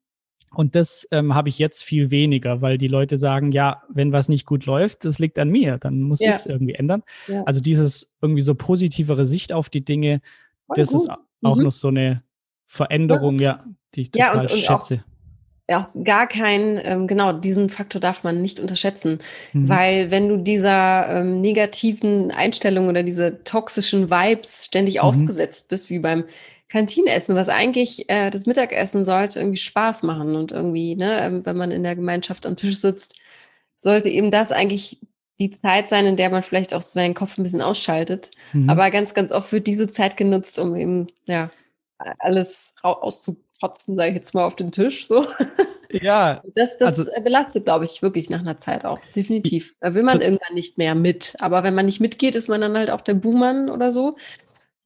und 0.53 0.75
das 0.75 1.07
ähm, 1.13 1.35
habe 1.35 1.49
ich 1.49 1.59
jetzt 1.59 1.83
viel 1.85 2.11
weniger, 2.11 2.61
weil 2.61 2.77
die 2.77 2.89
Leute 2.89 3.19
sagen, 3.19 3.53
ja, 3.53 3.83
wenn 3.89 4.13
was 4.13 4.29
nicht 4.29 4.47
gut 4.47 4.67
läuft, 4.67 5.05
das 5.05 5.19
liegt 5.19 5.39
an 5.39 5.49
mir, 5.49 5.79
dann 5.79 6.01
muss 6.01 6.21
ja. 6.21 6.31
ich 6.31 6.37
es 6.37 6.47
irgendwie 6.47 6.75
ändern. 6.75 7.03
Ja. 7.29 7.45
Also 7.45 7.61
dieses 7.61 8.13
irgendwie 8.21 8.41
so 8.41 8.55
positivere 8.55 9.27
Sicht 9.27 9.53
auf 9.53 9.71
die 9.71 9.85
Dinge, 9.85 10.21
Voll 10.67 10.77
das 10.77 10.91
gut. 10.91 11.03
ist 11.03 11.11
auch 11.43 11.57
mhm. 11.57 11.63
noch 11.63 11.73
so 11.73 11.89
eine 11.89 12.23
Veränderung, 12.67 13.39
ja, 13.39 13.65
die 13.95 14.03
ich 14.03 14.11
total 14.11 14.35
ja, 14.35 14.41
und, 14.43 14.51
und 14.51 14.59
schätze. 14.59 15.05
Auch, 15.69 15.75
auch 15.75 16.05
gar 16.05 16.27
kein, 16.27 16.81
ähm, 16.83 17.07
genau, 17.07 17.33
diesen 17.33 17.69
Faktor 17.69 18.01
darf 18.01 18.25
man 18.25 18.43
nicht 18.43 18.59
unterschätzen, 18.59 19.19
mhm. 19.53 19.69
weil 19.69 20.11
wenn 20.11 20.29
du 20.29 20.37
dieser 20.37 21.21
ähm, 21.21 21.41
negativen 21.41 22.33
Einstellung 22.33 22.89
oder 22.89 23.05
diese 23.05 23.45
toxischen 23.45 24.11
Vibes 24.11 24.65
ständig 24.65 24.97
mhm. 24.97 25.03
ausgesetzt 25.03 25.69
bist, 25.69 25.91
wie 25.91 26.01
beim 26.01 26.25
Kantinenessen, 26.71 27.35
was 27.35 27.49
eigentlich 27.49 28.09
äh, 28.09 28.31
das 28.31 28.47
Mittagessen 28.47 29.05
sollte 29.05 29.41
irgendwie 29.41 29.59
Spaß 29.59 30.05
machen 30.05 30.37
und 30.37 30.53
irgendwie, 30.53 30.95
ne, 30.95 31.21
ähm, 31.21 31.45
wenn 31.45 31.57
man 31.57 31.73
in 31.73 31.83
der 31.83 31.97
Gemeinschaft 31.97 32.47
am 32.47 32.57
Tisch 32.57 32.79
sitzt, 32.79 33.17
sollte 33.81 34.09
eben 34.09 34.31
das 34.31 34.53
eigentlich 34.53 35.01
die 35.41 35.51
Zeit 35.51 35.89
sein, 35.89 36.07
in 36.07 36.17
der 36.17 36.31
man 36.31 36.43
vielleicht 36.43 36.73
auch 36.73 36.81
seinen 36.81 37.15
Kopf 37.15 37.37
ein 37.37 37.43
bisschen 37.43 37.63
ausschaltet. 37.63 38.31
Mhm. 38.53 38.71
Aber 38.71 38.91
ganz, 38.91 39.15
ganz 39.15 39.33
oft 39.33 39.51
wird 39.53 39.67
diese 39.67 39.89
Zeit 39.89 40.17
genutzt, 40.17 40.59
um 40.59 40.77
eben, 40.77 41.09
ja, 41.27 41.51
alles 42.19 42.75
auszukotzen, 42.83 43.97
sage 43.97 44.11
ich 44.11 44.17
jetzt 44.17 44.35
mal, 44.35 44.45
auf 44.45 44.57
den 44.57 44.71
Tisch, 44.73 45.07
so. 45.07 45.27
Ja. 45.91 46.43
Das, 46.55 46.79
das 46.79 47.01
also, 47.01 47.11
belastet, 47.25 47.65
glaube 47.65 47.85
ich, 47.85 48.01
wirklich 48.01 48.31
nach 48.31 48.39
einer 48.39 48.57
Zeit 48.57 48.85
auch. 48.85 49.01
Definitiv. 49.17 49.75
Da 49.81 49.93
will 49.93 50.05
man 50.05 50.21
irgendwann 50.21 50.55
nicht 50.55 50.79
mehr 50.79 50.95
mit. 50.95 51.35
Aber 51.41 51.65
wenn 51.65 51.75
man 51.75 51.87
nicht 51.87 52.01
mitgeht, 52.01 52.37
ist 52.37 52.49
man 52.49 52.61
dann 52.61 52.79
halt 52.79 52.91
auch 52.91 53.01
der 53.01 53.15
Buhmann 53.15 53.69
oder 53.69 53.91
so. 53.91 54.17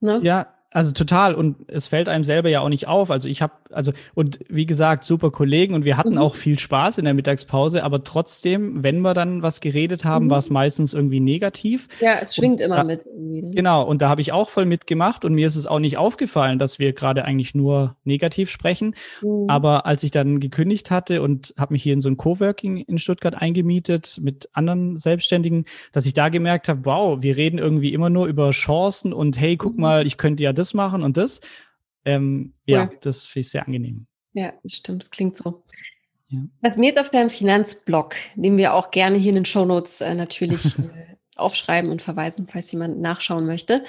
Ne? 0.00 0.20
Ja, 0.22 0.54
also 0.74 0.92
total 0.92 1.34
und 1.34 1.56
es 1.68 1.86
fällt 1.86 2.08
einem 2.08 2.24
selber 2.24 2.48
ja 2.48 2.60
auch 2.60 2.68
nicht 2.68 2.88
auf. 2.88 3.12
Also 3.12 3.28
ich 3.28 3.40
habe 3.42 3.52
also 3.70 3.92
und 4.14 4.40
wie 4.48 4.66
gesagt 4.66 5.04
super 5.04 5.30
Kollegen 5.30 5.72
und 5.72 5.84
wir 5.84 5.96
hatten 5.96 6.14
mhm. 6.14 6.18
auch 6.18 6.34
viel 6.34 6.58
Spaß 6.58 6.98
in 6.98 7.04
der 7.04 7.14
Mittagspause, 7.14 7.84
aber 7.84 8.02
trotzdem, 8.02 8.82
wenn 8.82 9.00
wir 9.00 9.14
dann 9.14 9.42
was 9.42 9.60
geredet 9.60 10.04
haben, 10.04 10.26
mhm. 10.26 10.30
war 10.30 10.38
es 10.38 10.50
meistens 10.50 10.92
irgendwie 10.92 11.20
negativ. 11.20 11.88
Ja, 12.00 12.16
es 12.20 12.34
schwingt 12.34 12.60
und 12.60 12.66
immer 12.66 12.82
mit. 12.82 13.06
Irgendwie. 13.06 13.42
Ne? 13.42 13.54
Genau 13.54 13.84
und 13.84 14.02
da 14.02 14.08
habe 14.08 14.20
ich 14.20 14.32
auch 14.32 14.50
voll 14.50 14.64
mitgemacht 14.64 15.24
und 15.24 15.34
mir 15.34 15.46
ist 15.46 15.54
es 15.54 15.68
auch 15.68 15.78
nicht 15.78 15.96
aufgefallen, 15.96 16.58
dass 16.58 16.80
wir 16.80 16.92
gerade 16.92 17.24
eigentlich 17.24 17.54
nur 17.54 17.94
negativ 18.02 18.50
sprechen. 18.50 18.96
Mhm. 19.22 19.46
Aber 19.48 19.86
als 19.86 20.02
ich 20.02 20.10
dann 20.10 20.40
gekündigt 20.40 20.90
hatte 20.90 21.22
und 21.22 21.54
habe 21.56 21.74
mich 21.74 21.84
hier 21.84 21.92
in 21.92 22.00
so 22.00 22.08
ein 22.08 22.16
Coworking 22.16 22.78
in 22.78 22.98
Stuttgart 22.98 23.36
eingemietet 23.36 24.18
mit 24.20 24.48
anderen 24.52 24.96
Selbstständigen, 24.96 25.66
dass 25.92 26.04
ich 26.04 26.14
da 26.14 26.30
gemerkt 26.30 26.68
habe, 26.68 26.80
wow, 26.84 27.22
wir 27.22 27.36
reden 27.36 27.58
irgendwie 27.58 27.92
immer 27.92 28.10
nur 28.10 28.26
über 28.26 28.50
Chancen 28.50 29.12
und 29.12 29.38
hey, 29.38 29.56
guck 29.56 29.76
mhm. 29.76 29.80
mal, 29.80 30.06
ich 30.06 30.16
könnte 30.16 30.42
ja 30.42 30.52
das 30.52 30.63
das 30.64 30.74
machen 30.74 31.02
und 31.02 31.16
das. 31.16 31.40
Ähm, 32.04 32.52
cool. 32.68 32.74
Ja, 32.74 32.90
das 33.02 33.24
finde 33.24 33.40
ich 33.40 33.50
sehr 33.50 33.66
angenehm. 33.66 34.06
Ja, 34.32 34.52
das 34.62 34.74
stimmt, 34.74 35.02
das 35.02 35.10
klingt 35.10 35.36
so. 35.36 35.64
Ja. 36.28 36.40
Was 36.60 36.76
mir 36.76 36.88
jetzt 36.88 37.00
auf 37.00 37.10
deinem 37.10 37.30
Finanzblog, 37.30 38.14
den 38.34 38.56
wir 38.56 38.74
auch 38.74 38.90
gerne 38.90 39.16
hier 39.18 39.30
in 39.30 39.36
den 39.36 39.44
Shownotes 39.44 40.00
äh, 40.00 40.14
natürlich 40.14 40.78
äh, 40.78 41.16
aufschreiben 41.36 41.90
und 41.90 42.02
verweisen, 42.02 42.46
falls 42.46 42.70
jemand 42.72 43.00
nachschauen 43.00 43.46
möchte. 43.46 43.84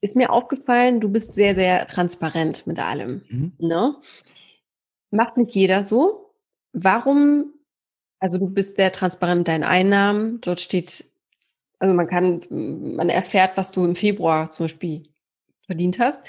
Ist 0.00 0.16
mir 0.16 0.30
aufgefallen, 0.30 1.00
du 1.00 1.08
bist 1.08 1.34
sehr, 1.34 1.54
sehr 1.54 1.86
transparent 1.86 2.66
mit 2.66 2.78
allem. 2.78 3.22
Mhm. 3.28 3.52
Ne? 3.58 3.96
Macht 5.10 5.36
nicht 5.36 5.54
jeder 5.54 5.86
so. 5.86 6.34
Warum, 6.72 7.52
also 8.18 8.38
du 8.38 8.48
bist 8.48 8.76
sehr 8.76 8.92
transparent 8.92 9.40
mit 9.40 9.48
deinen 9.48 9.64
Einnahmen. 9.64 10.40
Dort 10.40 10.60
steht, 10.60 11.10
also 11.78 11.94
man 11.94 12.06
kann, 12.06 12.42
man 12.50 13.08
erfährt, 13.08 13.56
was 13.56 13.72
du 13.72 13.84
im 13.84 13.96
Februar 13.96 14.50
zum 14.50 14.64
Beispiel 14.64 15.08
verdient 15.66 15.98
hast. 15.98 16.20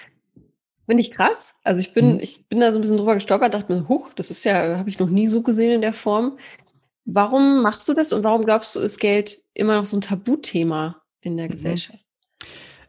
Finde 0.85 1.01
ich 1.01 1.11
krass. 1.11 1.55
Also 1.63 1.81
ich 1.81 1.93
bin, 1.93 2.13
mhm. 2.13 2.19
ich 2.19 2.47
bin 2.47 2.59
da 2.59 2.71
so 2.71 2.77
ein 2.77 2.81
bisschen 2.81 2.97
drüber 2.97 3.15
gestolpert, 3.15 3.53
dachte 3.53 3.73
mir, 3.73 3.87
huch, 3.87 4.13
das 4.13 4.29
ist 4.29 4.43
ja, 4.43 4.77
habe 4.77 4.89
ich 4.89 4.99
noch 4.99 5.09
nie 5.09 5.27
so 5.27 5.41
gesehen 5.41 5.71
in 5.71 5.81
der 5.81 5.93
Form. 5.93 6.37
Warum 7.05 7.61
machst 7.61 7.87
du 7.87 7.93
das 7.93 8.13
und 8.13 8.23
warum 8.23 8.45
glaubst 8.45 8.75
du, 8.75 8.79
ist 8.79 8.99
Geld 8.99 9.37
immer 9.53 9.75
noch 9.75 9.85
so 9.85 9.97
ein 9.97 10.01
Tabuthema 10.01 11.01
in 11.21 11.37
der 11.37 11.47
mhm. 11.47 11.51
Gesellschaft? 11.51 11.99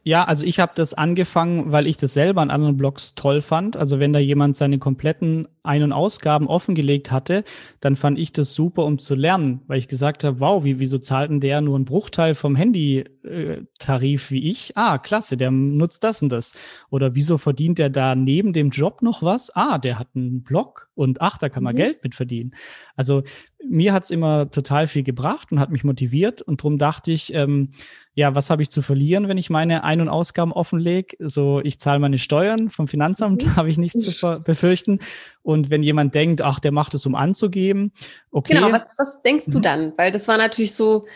Ja, 0.02 0.22
also 0.22 0.44
ich 0.44 0.60
habe 0.60 0.72
das 0.76 0.94
angefangen, 0.94 1.72
weil 1.72 1.88
ich 1.88 1.96
das 1.96 2.14
selber 2.14 2.40
an 2.40 2.50
anderen 2.50 2.76
Blogs 2.76 3.16
toll 3.16 3.40
fand. 3.40 3.76
Also 3.76 3.98
wenn 3.98 4.12
da 4.12 4.20
jemand 4.20 4.56
seine 4.56 4.78
kompletten 4.78 5.48
Ein- 5.66 5.82
und 5.82 5.92
Ausgaben 5.92 6.46
offengelegt 6.46 7.10
hatte, 7.10 7.44
dann 7.80 7.96
fand 7.96 8.18
ich 8.18 8.32
das 8.32 8.54
super, 8.54 8.84
um 8.84 8.98
zu 8.98 9.14
lernen, 9.14 9.62
weil 9.66 9.78
ich 9.78 9.88
gesagt 9.88 10.24
habe, 10.24 10.40
wow, 10.40 10.64
wie, 10.64 10.78
wieso 10.78 10.98
zahlt 10.98 11.30
denn 11.30 11.40
der 11.40 11.60
nur 11.60 11.76
einen 11.76 11.84
Bruchteil 11.84 12.34
vom 12.34 12.56
Handytarif 12.56 14.30
wie 14.30 14.48
ich? 14.48 14.76
Ah, 14.76 14.98
klasse, 14.98 15.36
der 15.36 15.50
nutzt 15.50 16.04
das 16.04 16.22
und 16.22 16.30
das. 16.30 16.54
Oder 16.90 17.14
wieso 17.14 17.38
verdient 17.38 17.78
der 17.78 17.90
da 17.90 18.14
neben 18.14 18.52
dem 18.52 18.70
Job 18.70 19.02
noch 19.02 19.22
was? 19.22 19.54
Ah, 19.54 19.78
der 19.78 19.98
hat 19.98 20.08
einen 20.14 20.42
Blog 20.42 20.88
und 20.94 21.20
ach, 21.20 21.38
da 21.38 21.48
kann 21.48 21.62
man 21.62 21.74
mhm. 21.74 21.78
Geld 21.78 22.04
mit 22.04 22.14
verdienen. 22.14 22.54
Also 22.96 23.22
mir 23.68 23.92
hat's 23.92 24.10
immer 24.10 24.50
total 24.50 24.86
viel 24.86 25.02
gebracht 25.02 25.52
und 25.52 25.60
hat 25.60 25.70
mich 25.70 25.84
motiviert 25.84 26.42
und 26.42 26.60
darum 26.60 26.78
dachte 26.78 27.12
ich, 27.12 27.34
ähm, 27.34 27.70
ja, 28.14 28.34
was 28.34 28.48
habe 28.48 28.62
ich 28.62 28.70
zu 28.70 28.80
verlieren, 28.80 29.28
wenn 29.28 29.36
ich 29.36 29.50
meine 29.50 29.84
Ein- 29.84 30.00
und 30.00 30.08
Ausgaben 30.08 30.52
offenlege? 30.52 31.16
So, 31.20 31.60
ich 31.62 31.78
zahle 31.78 31.98
meine 31.98 32.18
Steuern 32.18 32.70
vom 32.70 32.88
Finanzamt, 32.88 33.44
mhm. 33.44 33.56
habe 33.56 33.68
ich 33.68 33.76
nichts 33.76 34.02
zu 34.02 34.40
befürchten. 34.42 35.00
Und 35.42 35.55
wenn 35.70 35.82
jemand 35.82 36.14
denkt, 36.14 36.42
ach, 36.42 36.60
der 36.60 36.72
macht 36.72 36.94
es, 36.94 37.06
um 37.06 37.14
anzugeben, 37.14 37.92
okay. 38.30 38.54
Genau, 38.54 38.72
was, 38.72 38.82
was 38.96 39.22
denkst 39.22 39.46
du 39.46 39.58
mhm. 39.58 39.62
dann? 39.62 39.92
Weil 39.96 40.12
das 40.12 40.28
war 40.28 40.38
natürlich 40.38 40.74
so, 40.74 41.06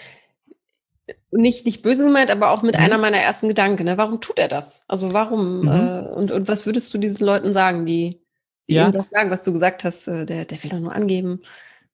nicht, 1.31 1.65
nicht 1.65 1.83
böse 1.83 2.05
gemeint, 2.05 2.31
aber 2.31 2.51
auch 2.51 2.63
mit 2.63 2.77
mhm. 2.77 2.85
einer 2.85 2.99
meiner 2.99 3.19
ersten 3.19 3.49
Gedanken. 3.49 3.85
Ne? 3.85 3.97
Warum 3.97 4.21
tut 4.21 4.39
er 4.39 4.49
das? 4.49 4.85
Also 4.89 5.13
warum? 5.13 5.63
Mhm. 5.63 5.69
Äh, 5.69 6.09
und, 6.15 6.31
und 6.31 6.49
was 6.49 6.67
würdest 6.67 6.93
du 6.93 6.99
diesen 6.99 7.25
Leuten 7.25 7.53
sagen, 7.53 7.87
die, 7.87 8.21
die 8.69 8.75
ja. 8.75 8.91
das 8.91 9.09
sagen, 9.11 9.31
was 9.31 9.45
du 9.45 9.53
gesagt 9.53 9.85
hast, 9.85 10.09
äh, 10.09 10.27
der, 10.27 10.45
der 10.45 10.63
will 10.63 10.71
doch 10.71 10.81
nur 10.81 10.95
angeben? 10.95 11.43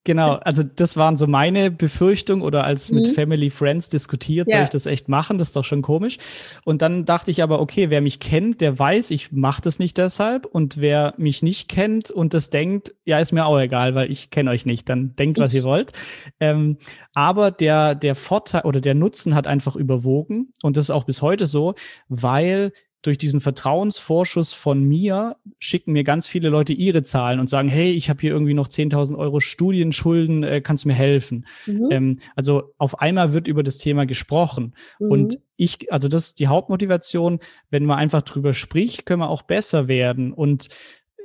Genau, 0.07 0.35
also 0.35 0.63
das 0.63 0.97
waren 0.97 1.17
so 1.17 1.27
meine 1.27 1.69
Befürchtungen 1.73 2.45
oder 2.45 2.63
als 2.63 2.93
mhm. 2.93 3.01
mit 3.01 3.09
Family 3.09 3.51
Friends 3.51 3.89
diskutiert, 3.89 4.49
soll 4.49 4.63
ich 4.63 4.71
das 4.71 4.87
echt 4.87 5.09
machen? 5.09 5.37
Das 5.37 5.49
ist 5.49 5.57
doch 5.57 5.65
schon 5.65 5.83
komisch. 5.83 6.19
Und 6.65 6.81
dann 6.81 7.05
dachte 7.05 7.33
ich 7.33 7.43
aber, 7.43 7.61
okay, 7.61 7.91
wer 7.91 8.01
mich 8.01 8.21
kennt, 8.21 8.61
der 8.61 8.79
weiß, 8.79 9.11
ich 9.11 9.33
mache 9.33 9.63
das 9.63 9.81
nicht 9.81 9.99
deshalb. 9.99 10.47
Und 10.47 10.81
wer 10.81 11.13
mich 11.17 11.43
nicht 11.43 11.69
kennt 11.69 12.13
und 12.13 12.35
das 12.35 12.51
denkt, 12.51 12.95
ja, 13.05 13.19
ist 13.19 13.33
mir 13.33 13.47
auch 13.47 13.59
egal, 13.59 13.97
weil 13.97 14.09
ich 14.09 14.31
kenne 14.31 14.51
euch 14.53 14.65
nicht. 14.65 14.89
Dann 14.89 15.17
denkt, 15.17 15.41
was 15.41 15.53
ihr 15.53 15.65
wollt. 15.65 15.93
Ähm, 16.39 16.77
aber 17.13 17.51
der, 17.51 17.97
der 17.97 18.15
Vorteil 18.15 18.63
oder 18.63 18.81
der 18.81 18.95
Nutzen 18.95 19.35
hat 19.35 19.49
einfach 19.49 19.75
überwogen. 19.75 20.53
Und 20.63 20.77
das 20.77 20.85
ist 20.85 20.91
auch 20.91 21.05
bis 21.05 21.21
heute 21.21 21.49
so, 21.49 21.75
weil 22.09 22.71
durch 23.07 23.19
diesen 23.19 23.41
Vertrauensvorschuss 23.41 24.53
von 24.53 24.83
mir 24.83 25.37
schicken 25.59 25.93
mir 25.93 26.05
ganz 26.05 26.27
viele 26.27 26.49
Leute 26.49 26.73
ihre 26.73 27.03
Zahlen 27.03 27.41
und 27.41 27.49
sagen, 27.49 27.69
hey, 27.69 27.93
ich 27.93 28.11
habe 28.11 28.21
hier 28.21 28.33
irgendwie 28.33 28.55
noch 28.55 28.69
10.000 28.69 29.17
Euro 29.17 29.41
Studienschulden, 29.41 30.43
äh, 30.43 30.61
kannst 30.61 30.85
du 30.85 30.89
mir 30.89 30.95
helfen? 30.95 31.47
Mhm. 31.67 31.89
Ähm, 31.91 32.19
also 32.35 32.75
auf 32.79 33.01
einmal 33.01 33.33
wird 33.33 33.49
über 33.49 33.63
das 33.63 33.79
Thema 33.79 34.07
gesprochen. 34.07 34.75
Mhm. 34.99 35.11
Und 35.11 35.39
ich, 35.57 35.93
also 35.93 36.09
das 36.09 36.27
ist 36.27 36.41
die 36.41 36.49
Hauptmotivation, 36.49 37.39
wenn 37.71 37.85
man 37.85 37.99
einfach 37.99 38.23
drüber 38.23 38.53
spricht, 38.53 39.07
können 39.07 39.21
wir 39.21 39.31
auch 39.31 39.43
besser 39.43 39.89
werden. 39.89 40.33
Und 40.33 40.69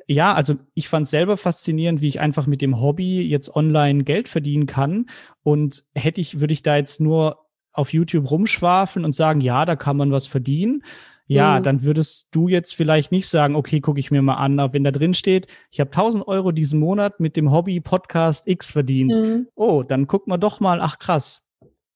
ja, 0.07 0.33
also 0.33 0.55
ich 0.73 0.87
fand 0.87 1.05
es 1.05 1.11
selber 1.11 1.37
faszinierend, 1.37 2.01
wie 2.01 2.07
ich 2.07 2.19
einfach 2.19 2.47
mit 2.47 2.61
dem 2.61 2.81
Hobby 2.81 3.21
jetzt 3.21 3.55
online 3.55 4.03
Geld 4.03 4.29
verdienen 4.29 4.65
kann. 4.65 5.07
Und 5.43 5.83
hätte 5.95 6.21
ich, 6.21 6.39
würde 6.39 6.53
ich 6.53 6.63
da 6.63 6.75
jetzt 6.75 7.01
nur 7.01 7.37
auf 7.73 7.93
YouTube 7.93 8.29
rumschwafeln 8.29 9.05
und 9.05 9.15
sagen, 9.15 9.41
ja, 9.41 9.65
da 9.65 9.75
kann 9.75 9.97
man 9.97 10.11
was 10.11 10.27
verdienen, 10.27 10.83
ja, 11.33 11.59
mhm. 11.59 11.63
dann 11.63 11.83
würdest 11.83 12.27
du 12.31 12.47
jetzt 12.47 12.75
vielleicht 12.75 13.11
nicht 13.11 13.27
sagen, 13.27 13.55
okay, 13.55 13.79
gucke 13.79 13.99
ich 13.99 14.11
mir 14.11 14.21
mal 14.21 14.35
an, 14.35 14.59
aber 14.59 14.73
wenn 14.73 14.83
da 14.83 14.91
drin 14.91 15.13
steht, 15.13 15.47
ich 15.71 15.79
habe 15.79 15.89
1000 15.89 16.27
Euro 16.27 16.51
diesen 16.51 16.79
Monat 16.79 17.19
mit 17.19 17.37
dem 17.37 17.51
Hobby 17.51 17.79
Podcast 17.79 18.47
X 18.47 18.71
verdient. 18.71 19.11
Mhm. 19.11 19.47
Oh, 19.55 19.83
dann 19.83 20.07
guck 20.07 20.27
mal 20.27 20.37
doch 20.37 20.59
mal, 20.59 20.81
ach 20.81 20.99
krass, 20.99 21.41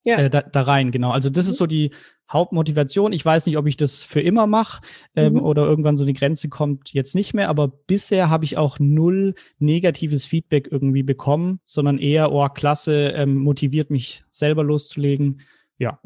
ja. 0.06 0.20
Äh, 0.20 0.30
da, 0.30 0.42
da, 0.42 0.62
rein, 0.62 0.92
genau. 0.92 1.12
Also 1.12 1.30
das 1.30 1.46
mhm. 1.46 1.52
ist 1.52 1.58
so 1.58 1.66
die 1.66 1.90
Hauptmotivation. 2.32 3.12
Ich 3.12 3.26
weiß 3.26 3.48
nicht, 3.48 3.58
ob 3.58 3.68
ich 3.68 3.76
das 3.76 4.04
für 4.04 4.22
immer 4.22 4.48
mache 4.48 4.82
ähm, 5.16 5.34
mhm. 5.34 5.40
oder 5.42 5.66
irgendwann 5.66 5.98
so 5.98 6.04
eine 6.04 6.14
Grenze 6.14 6.48
kommt 6.48 6.94
jetzt 6.94 7.16
nicht 7.16 7.34
mehr, 7.34 7.50
aber 7.50 7.68
bisher 7.68 8.30
habe 8.30 8.46
ich 8.46 8.58
auch 8.58 8.80
null 8.80 9.34
negatives 9.60 10.26
Feedback 10.26 10.70
irgendwie 10.72 11.04
bekommen, 11.04 11.60
sondern 11.66 11.98
eher, 11.98 12.32
oh, 12.32 12.48
klasse, 12.50 13.10
ähm, 13.10 13.36
motiviert 13.36 13.90
mich 13.90 14.24
selber 14.30 14.64
loszulegen. 14.64 15.42
Ja, 15.78 16.00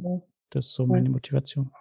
das 0.50 0.68
ist 0.68 0.74
so 0.74 0.88
meine 0.88 1.10
Motivation. 1.10 1.72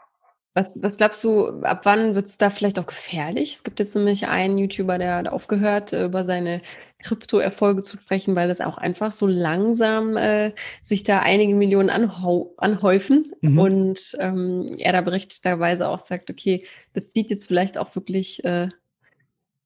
Was, 0.58 0.82
was 0.82 0.96
glaubst 0.96 1.22
du, 1.22 1.60
ab 1.62 1.82
wann 1.84 2.16
wird 2.16 2.26
es 2.26 2.36
da 2.36 2.50
vielleicht 2.50 2.80
auch 2.80 2.86
gefährlich? 2.86 3.52
Es 3.52 3.62
gibt 3.62 3.78
jetzt 3.78 3.94
nämlich 3.94 4.26
einen 4.26 4.58
YouTuber, 4.58 4.98
der 4.98 5.14
hat 5.14 5.28
aufgehört, 5.28 5.92
äh, 5.92 6.06
über 6.06 6.24
seine 6.24 6.62
Krypto-Erfolge 7.00 7.84
zu 7.84 7.96
sprechen, 7.96 8.34
weil 8.34 8.48
das 8.48 8.58
auch 8.58 8.76
einfach 8.76 9.12
so 9.12 9.28
langsam 9.28 10.16
äh, 10.16 10.50
sich 10.82 11.04
da 11.04 11.20
einige 11.20 11.54
Millionen 11.54 11.90
anhäufen. 11.90 13.32
Mhm. 13.40 13.58
Und 13.58 14.16
ähm, 14.18 14.66
er 14.78 14.92
da 14.94 15.00
berechtigterweise 15.00 15.86
auch 15.86 16.08
sagt, 16.08 16.28
okay, 16.28 16.64
das 16.92 17.04
zieht 17.14 17.30
jetzt 17.30 17.46
vielleicht 17.46 17.78
auch 17.78 17.94
wirklich 17.94 18.44
äh, 18.44 18.68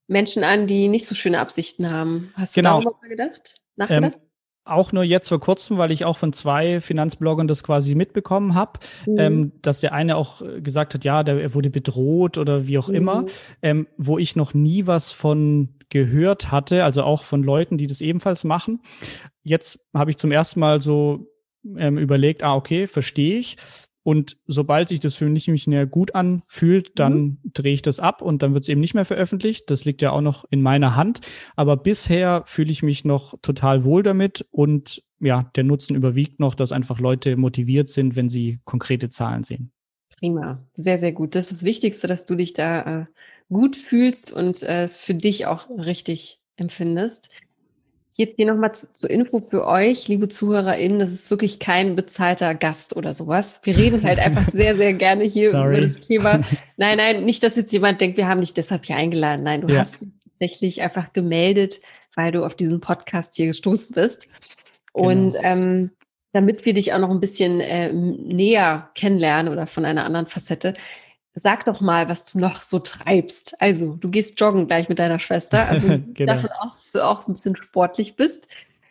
Menschen 0.09 0.45
an, 0.45 0.67
die 0.67 0.89
nicht 0.89 1.07
so 1.07 1.15
schöne 1.15 1.39
Absichten 1.39 1.91
haben. 1.91 2.35
Hast 2.37 2.55
genau. 2.55 2.81
du 2.81 2.85
darüber 2.85 2.99
mal 3.01 3.09
gedacht? 3.09 3.55
Nachgedacht? 3.77 4.15
Ähm, 4.17 4.22
auch 4.65 4.93
nur 4.93 5.03
jetzt 5.03 5.29
vor 5.29 5.41
kurzem, 5.41 5.79
weil 5.79 5.91
ich 5.91 6.05
auch 6.05 6.17
von 6.17 6.33
zwei 6.33 6.81
Finanzbloggern 6.81 7.49
das 7.49 7.65
quasi 7.65 7.95
mitbekommen 7.95 8.55
habe, 8.55 8.79
mhm. 9.07 9.19
ähm, 9.19 9.53
dass 9.63 9.81
der 9.81 9.93
eine 9.93 10.17
auch 10.17 10.43
gesagt 10.63 10.95
hat, 10.95 11.05
ja, 11.05 11.23
der, 11.23 11.41
er 11.41 11.55
wurde 11.55 11.71
bedroht 11.71 12.39
oder 12.39 12.67
wie 12.67 12.79
auch 12.79 12.89
mhm. 12.89 12.95
immer, 12.95 13.25
ähm, 13.61 13.87
wo 13.97 14.19
ich 14.19 14.37
noch 14.37 14.55
nie 14.55 14.87
was 14.87 15.11
von 15.11 15.71
gehört 15.89 16.51
hatte, 16.51 16.85
also 16.85 17.03
auch 17.03 17.23
von 17.23 17.43
Leuten, 17.43 17.77
die 17.77 17.87
das 17.87 18.01
ebenfalls 18.01 18.45
machen. 18.45 18.81
Jetzt 19.43 19.91
habe 19.95 20.11
ich 20.11 20.17
zum 20.17 20.33
ersten 20.33 20.61
Mal 20.61 20.81
so 20.81 21.27
ähm, 21.77 21.99
überlegt, 21.99 22.43
ah, 22.43 22.55
okay, 22.55 22.87
verstehe 22.87 23.39
ich. 23.39 23.57
Und 24.05 24.37
sobald 24.47 24.89
sich 24.89 25.01
das 25.01 25.15
für 25.15 25.29
mich 25.29 25.47
nicht 25.49 25.67
mehr 25.69 25.87
gut 25.87 26.15
anfühlt, 26.15 26.99
dann 26.99 27.15
mhm. 27.15 27.39
drehe 27.53 27.75
ich 27.75 27.83
das 27.83 28.01
ab 28.01 28.21
und 28.23 28.43
dann 28.43 28.55
wird 28.55 28.65
es 28.65 28.69
eben 28.69 28.81
nicht 28.81 28.95
mehr 28.95 29.05
veröffentlicht. 29.05 29.71
Das 29.71 29.85
liegt 29.85 30.03
ja 30.03 30.11
auch 30.11 30.21
noch 30.21 30.45
in 30.51 30.61
meiner 30.61 30.97
Hand. 30.97 31.21
Aber 31.57 31.77
bisher 31.77 32.43
fühle 32.47 32.73
ich 32.73 32.83
mich 32.83 33.05
noch 33.05 33.39
total 33.43 33.85
wohl 33.85 34.03
damit 34.03 34.47
und 34.51 35.03
ja, 35.21 35.51
der 35.55 35.65
Nutzen 35.65 35.95
überwiegt 35.95 36.41
noch, 36.41 36.55
dass 36.57 36.73
einfach 36.73 36.99
Leute 36.99 37.37
motiviert 37.37 37.89
sind, 37.89 38.17
wenn 38.17 38.29
sie 38.29 38.59
konkrete 38.65 39.09
Zahlen 39.09 39.45
sehen. 39.45 39.71
Prima, 40.19 40.67
sehr, 40.77 40.99
sehr 40.99 41.13
gut. 41.13 41.35
Das 41.35 41.51
ist 41.51 41.61
das 41.61 41.65
Wichtigste, 41.65 42.09
dass 42.09 42.25
du 42.25 42.35
dich 42.35 42.55
da 42.55 43.03
äh, 43.03 43.07
gut 43.49 43.77
fühlst 43.77 44.33
und 44.33 44.63
äh, 44.63 44.83
es 44.83 44.97
für 44.97 45.15
dich 45.15 45.47
auch 45.47 45.69
richtig 45.71 46.39
empfindest. 46.57 47.29
Jetzt 48.15 48.37
hier 48.37 48.47
nochmal 48.47 48.75
zur 48.75 49.09
Info 49.09 49.43
für 49.49 49.67
euch, 49.67 50.07
liebe 50.07 50.29
ZuhörerInnen, 50.29 50.99
das 50.99 51.13
ist 51.13 51.31
wirklich 51.31 51.59
kein 51.59 51.97
bezahlter 51.97 52.55
Gast 52.55 52.95
oder 52.95 53.15
sowas. 53.15 53.61
Wir 53.63 53.77
reden 53.77 54.03
halt 54.03 54.19
einfach 54.25 54.47
sehr, 54.49 54.77
sehr 54.77 54.93
gerne 54.93 55.25
hier 55.25 55.53
Sorry. 55.53 55.79
über 55.79 55.81
das 55.87 56.01
Thema. 56.01 56.43
Nein, 56.77 56.99
nein, 56.99 57.25
nicht, 57.25 57.43
dass 57.43 57.57
jetzt 57.57 57.73
jemand 57.73 58.01
denkt, 58.01 58.17
wir 58.17 58.29
haben 58.29 58.41
dich 58.41 58.55
deshalb 58.55 58.85
hier 58.85 58.97
eingeladen. 58.97 59.45
Nein, 59.45 59.63
du 59.63 59.73
ja. 59.73 59.79
hast 59.79 60.07
tatsächlich 60.25 60.83
einfach 60.83 61.13
gemeldet, 61.13 61.81
weil 62.15 62.33
du 62.33 62.45
auf 62.45 62.55
diesen 62.55 62.81
Podcast 62.81 63.37
hier 63.37 63.47
gestoßen 63.47 63.95
bist. 63.95 64.27
Genau. 64.93 65.09
Und 65.09 65.35
ähm, 65.41 65.91
damit 66.33 66.65
wir 66.65 66.75
dich 66.75 66.93
auch 66.93 66.99
noch 66.99 67.11
ein 67.11 67.21
bisschen 67.21 67.61
äh, 67.61 67.93
näher 67.93 68.91
kennenlernen 68.95 69.53
oder 69.53 69.67
von 69.67 69.85
einer 69.85 70.05
anderen 70.05 70.27
Facette, 70.27 70.75
Sag 71.35 71.65
doch 71.65 71.81
mal, 71.81 72.09
was 72.09 72.25
du 72.27 72.39
noch 72.39 72.63
so 72.63 72.79
treibst. 72.79 73.61
Also, 73.61 73.97
du 73.97 74.11
gehst 74.11 74.39
joggen 74.39 74.67
gleich 74.67 74.89
mit 74.89 74.99
deiner 74.99 75.19
Schwester. 75.19 75.67
Also 75.69 75.89
genau. 76.15 76.35
davon 76.35 76.51
aus, 76.61 76.73
dass 76.73 76.93
du 76.93 77.07
auch 77.07 77.27
ein 77.27 77.35
bisschen 77.35 77.57
sportlich 77.57 78.17
bist. 78.17 78.47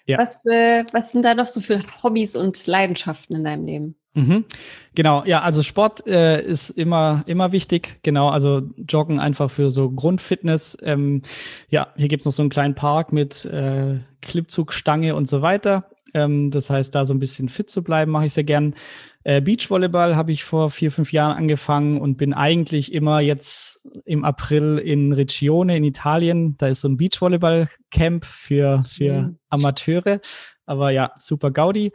Ja. 0.08 0.18
Was, 0.18 0.44
äh, 0.46 0.84
was 0.92 1.12
sind 1.12 1.24
da 1.24 1.36
noch 1.36 1.46
so 1.46 1.62
für 1.62 1.80
Hobbys 2.04 2.36
und 2.36 2.66
Leidenschaften 2.66 3.36
in 3.36 3.44
deinem 3.44 3.66
Leben? 3.66 3.96
Mhm. 4.14 4.44
Genau, 4.94 5.24
ja, 5.26 5.42
also 5.42 5.64
Sport 5.64 6.06
äh, 6.06 6.42
ist 6.42 6.70
immer, 6.72 7.24
immer 7.28 7.54
wichtig. 7.54 8.00
Genau, 8.04 8.28
also 8.28 8.62
Joggen 8.76 9.20
einfach 9.20 9.50
für 9.50 9.72
so 9.72 9.90
Grundfitness. 9.90 10.78
Ähm, 10.82 11.22
ja, 11.70 11.88
hier 11.96 12.10
gibt's 12.10 12.26
noch 12.26 12.34
so 12.34 12.42
einen 12.42 12.50
kleinen 12.50 12.76
Park 12.76 13.14
mit 13.14 13.46
äh, 13.46 14.00
Klippzugstange 14.22 15.16
und 15.16 15.30
so 15.30 15.42
weiter. 15.42 15.86
Ähm, 16.14 16.52
das 16.52 16.70
heißt, 16.70 16.94
da 16.94 17.06
so 17.06 17.14
ein 17.14 17.20
bisschen 17.20 17.50
fit 17.50 17.70
zu 17.70 17.84
bleiben, 17.84 18.12
mache 18.12 18.26
ich 18.26 18.34
sehr 18.34 18.44
gern. 18.44 18.76
Äh, 19.24 19.42
Beachvolleyball 19.42 20.16
habe 20.16 20.32
ich 20.32 20.44
vor 20.44 20.70
vier, 20.70 20.92
fünf 20.92 21.14
Jahren 21.14 21.38
angefangen 21.38 22.02
und 22.02 22.18
bin 22.18 22.34
eigentlich 22.34 22.94
immer 22.94 23.20
jetzt 23.20 23.88
im 24.06 24.24
April 24.24 24.80
in 24.80 25.14
Regione 25.14 25.78
in 25.78 25.84
Italien. 25.84 26.58
Da 26.58 26.68
ist 26.68 26.82
so 26.82 26.90
ein 26.90 26.98
Beachvolleyball-Camp 26.98 28.26
für, 28.26 28.84
für 28.88 29.22
mhm. 29.22 29.40
Amateure. 29.50 30.20
Aber 30.66 30.90
ja, 30.90 31.12
super 31.18 31.52
Gaudi. 31.52 31.92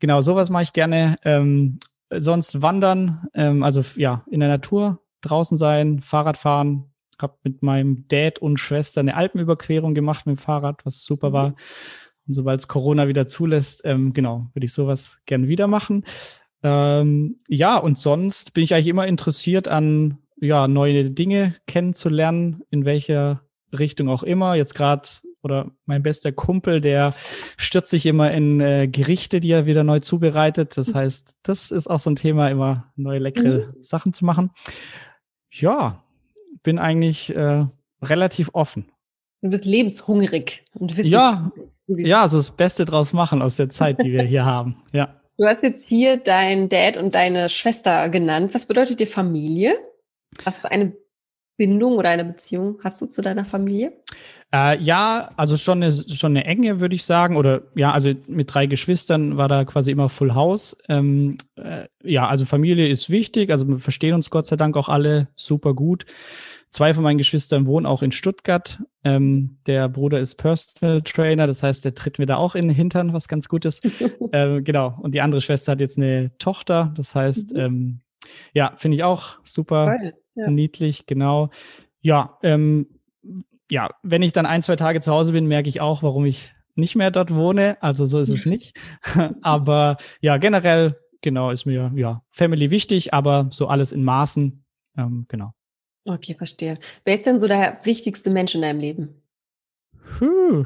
Genau, 0.00 0.20
sowas 0.20 0.50
mache 0.50 0.64
ich 0.64 0.72
gerne. 0.72 1.16
Ähm, 1.24 1.78
sonst 2.10 2.62
wandern, 2.62 3.26
ähm, 3.34 3.62
also 3.62 3.82
ja, 3.96 4.24
in 4.30 4.40
der 4.40 4.48
Natur 4.48 5.00
draußen 5.22 5.56
sein, 5.56 6.00
Fahrrad 6.00 6.36
fahren. 6.36 6.92
Hab 7.18 7.38
mit 7.44 7.62
meinem 7.62 8.06
Dad 8.08 8.40
und 8.40 8.60
Schwester 8.60 9.00
eine 9.00 9.16
Alpenüberquerung 9.16 9.94
gemacht 9.94 10.26
mit 10.26 10.36
dem 10.36 10.38
Fahrrad, 10.38 10.84
was 10.84 11.02
super 11.02 11.32
war. 11.32 11.54
Und 12.26 12.34
sobald 12.34 12.60
es 12.60 12.68
Corona 12.68 13.08
wieder 13.08 13.26
zulässt, 13.26 13.82
ähm, 13.84 14.12
genau, 14.12 14.48
würde 14.52 14.66
ich 14.66 14.72
sowas 14.72 15.18
gern 15.26 15.48
wieder 15.48 15.66
machen. 15.66 16.04
Ähm, 16.62 17.38
ja, 17.48 17.76
und 17.76 17.98
sonst 17.98 18.54
bin 18.54 18.64
ich 18.64 18.74
eigentlich 18.74 18.88
immer 18.88 19.06
interessiert 19.06 19.68
an 19.68 20.18
ja, 20.40 20.68
neue 20.68 21.10
Dinge 21.10 21.54
kennenzulernen, 21.66 22.62
in 22.70 22.84
welcher 22.84 23.42
Richtung 23.72 24.08
auch 24.08 24.22
immer. 24.22 24.54
Jetzt 24.54 24.74
gerade 24.74 25.08
oder 25.42 25.70
mein 25.84 26.02
bester 26.02 26.32
Kumpel, 26.32 26.80
der 26.80 27.14
stürzt 27.56 27.90
sich 27.90 28.04
immer 28.04 28.32
in 28.32 28.60
äh, 28.60 28.88
Gerichte, 28.88 29.38
die 29.38 29.52
er 29.52 29.64
wieder 29.64 29.84
neu 29.84 30.00
zubereitet. 30.00 30.76
Das 30.76 30.92
heißt, 30.92 31.38
das 31.44 31.70
ist 31.70 31.86
auch 31.86 32.00
so 32.00 32.10
ein 32.10 32.16
Thema, 32.16 32.50
immer 32.50 32.92
neue 32.96 33.20
leckere 33.20 33.66
mhm. 33.66 33.74
Sachen 33.80 34.12
zu 34.12 34.24
machen. 34.24 34.50
Ja, 35.52 36.02
bin 36.64 36.80
eigentlich 36.80 37.34
äh, 37.34 37.64
relativ 38.02 38.50
offen. 38.54 38.90
Du 39.40 39.50
bist 39.50 39.64
lebenshungrig. 39.64 40.64
Und 40.74 40.98
ja, 40.98 41.52
ja, 41.86 42.28
so 42.28 42.36
das 42.36 42.50
Beste 42.50 42.84
draus 42.84 43.12
machen 43.12 43.42
aus 43.42 43.56
der 43.56 43.68
Zeit, 43.68 44.02
die 44.02 44.12
wir 44.12 44.22
hier 44.22 44.44
haben. 44.44 44.82
Ja. 44.92 45.20
Du 45.38 45.44
hast 45.44 45.62
jetzt 45.62 45.88
hier 45.88 46.16
dein 46.16 46.68
Dad 46.68 46.96
und 46.96 47.14
deine 47.14 47.50
Schwester 47.50 48.08
genannt. 48.08 48.54
Was 48.54 48.66
bedeutet 48.66 49.00
dir 49.00 49.06
Familie? 49.06 49.76
Was 50.44 50.60
für 50.60 50.70
eine 50.70 50.92
Bindung 51.56 51.94
oder 51.94 52.10
eine 52.10 52.24
Beziehung 52.24 52.78
hast 52.82 53.00
du 53.00 53.06
zu 53.06 53.22
deiner 53.22 53.44
Familie? 53.44 53.92
Äh, 54.54 54.78
ja, 54.78 55.30
also 55.36 55.56
schon 55.56 55.82
eine, 55.82 55.92
schon 55.92 56.32
eine 56.32 56.44
enge, 56.44 56.80
würde 56.80 56.94
ich 56.94 57.04
sagen. 57.04 57.36
Oder 57.36 57.62
ja, 57.74 57.92
also 57.92 58.12
mit 58.26 58.52
drei 58.52 58.66
Geschwistern 58.66 59.36
war 59.36 59.48
da 59.48 59.64
quasi 59.64 59.90
immer 59.90 60.08
Full 60.08 60.34
House. 60.34 60.76
Ähm, 60.88 61.36
äh, 61.56 61.86
ja, 62.02 62.28
also 62.28 62.44
Familie 62.44 62.88
ist 62.88 63.10
wichtig. 63.10 63.50
Also 63.50 63.66
wir 63.68 63.78
verstehen 63.78 64.14
uns 64.14 64.30
Gott 64.30 64.46
sei 64.46 64.56
Dank 64.56 64.76
auch 64.76 64.88
alle 64.88 65.28
super 65.34 65.74
gut. 65.74 66.06
Zwei 66.70 66.92
von 66.92 67.04
meinen 67.04 67.18
Geschwistern 67.18 67.66
wohnen 67.66 67.86
auch 67.86 68.02
in 68.02 68.12
Stuttgart. 68.12 68.82
Ähm, 69.04 69.56
der 69.66 69.88
Bruder 69.88 70.20
ist 70.20 70.34
Personal 70.34 71.00
Trainer, 71.02 71.46
das 71.46 71.62
heißt, 71.62 71.84
der 71.84 71.94
tritt 71.94 72.18
mir 72.18 72.26
da 72.26 72.36
auch 72.36 72.54
in 72.54 72.68
den 72.68 72.76
Hintern, 72.76 73.12
was 73.12 73.28
ganz 73.28 73.48
gut 73.48 73.64
ist. 73.64 73.86
ähm, 74.32 74.64
genau. 74.64 74.98
Und 75.00 75.14
die 75.14 75.20
andere 75.20 75.40
Schwester 75.40 75.72
hat 75.72 75.80
jetzt 75.80 75.96
eine 75.96 76.36
Tochter, 76.38 76.92
das 76.96 77.14
heißt, 77.14 77.54
mhm. 77.54 77.60
ähm, 77.60 77.98
ja, 78.52 78.72
finde 78.76 78.96
ich 78.96 79.04
auch 79.04 79.38
super 79.44 79.96
ja. 80.34 80.50
niedlich, 80.50 81.06
genau. 81.06 81.50
Ja, 82.00 82.38
ähm, 82.42 82.88
ja, 83.70 83.90
wenn 84.02 84.22
ich 84.22 84.32
dann 84.32 84.46
ein, 84.46 84.62
zwei 84.62 84.76
Tage 84.76 85.00
zu 85.00 85.12
Hause 85.12 85.32
bin, 85.32 85.46
merke 85.46 85.68
ich 85.68 85.80
auch, 85.80 86.02
warum 86.02 86.24
ich 86.24 86.52
nicht 86.74 86.94
mehr 86.94 87.10
dort 87.10 87.34
wohne. 87.34 87.78
Also 87.80 88.06
so 88.06 88.18
ist 88.20 88.28
es 88.28 88.46
nicht. 88.46 88.78
aber 89.42 89.96
ja, 90.20 90.36
generell, 90.36 90.98
genau, 91.22 91.50
ist 91.50 91.66
mir 91.66 91.92
ja 91.96 92.22
Family 92.30 92.70
wichtig, 92.70 93.12
aber 93.14 93.48
so 93.50 93.66
alles 93.66 93.92
in 93.92 94.04
Maßen. 94.04 94.64
Ähm, 94.96 95.24
genau. 95.28 95.52
Okay, 96.06 96.34
verstehe. 96.34 96.78
Wer 97.04 97.16
ist 97.16 97.26
denn 97.26 97.40
so 97.40 97.48
der 97.48 97.80
wichtigste 97.82 98.30
Mensch 98.30 98.54
in 98.54 98.62
deinem 98.62 98.78
Leben? 98.78 99.22
Puh, 100.18 100.64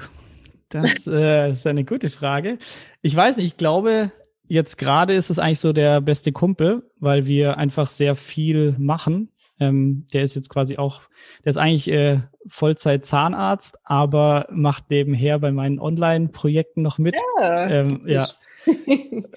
das 0.69 1.07
äh, 1.07 1.53
ist 1.53 1.67
eine 1.67 1.85
gute 1.85 2.11
Frage. 2.11 2.59
Ich 3.01 3.17
weiß 3.17 3.39
nicht, 3.39 3.47
ich 3.47 3.57
glaube, 3.57 4.13
jetzt 4.47 4.77
gerade 4.77 5.15
ist 5.15 5.31
es 5.31 5.39
eigentlich 5.39 5.61
so 5.61 5.73
der 5.73 6.03
beste 6.03 6.33
Kumpel, 6.33 6.91
weil 6.99 7.27
wir 7.27 7.57
einfach 7.57 7.89
sehr 7.89 8.15
viel 8.15 8.75
machen. 8.79 9.33
Ähm, 9.59 10.07
der 10.13 10.23
ist 10.23 10.35
jetzt 10.35 10.51
quasi 10.51 10.77
auch, 10.77 11.03
der 11.45 11.51
ist 11.51 11.57
eigentlich 11.57 11.91
äh, 11.91 12.21
Vollzeit 12.47 13.05
Zahnarzt, 13.07 13.79
aber 13.85 14.47
macht 14.51 14.91
nebenher 14.91 15.39
bei 15.39 15.53
meinen 15.53 15.79
Online-Projekten 15.79 16.83
noch 16.83 16.99
mit. 16.99 17.17
Ja, 17.41 17.67
ähm, 17.69 18.03
ja. 18.07 18.27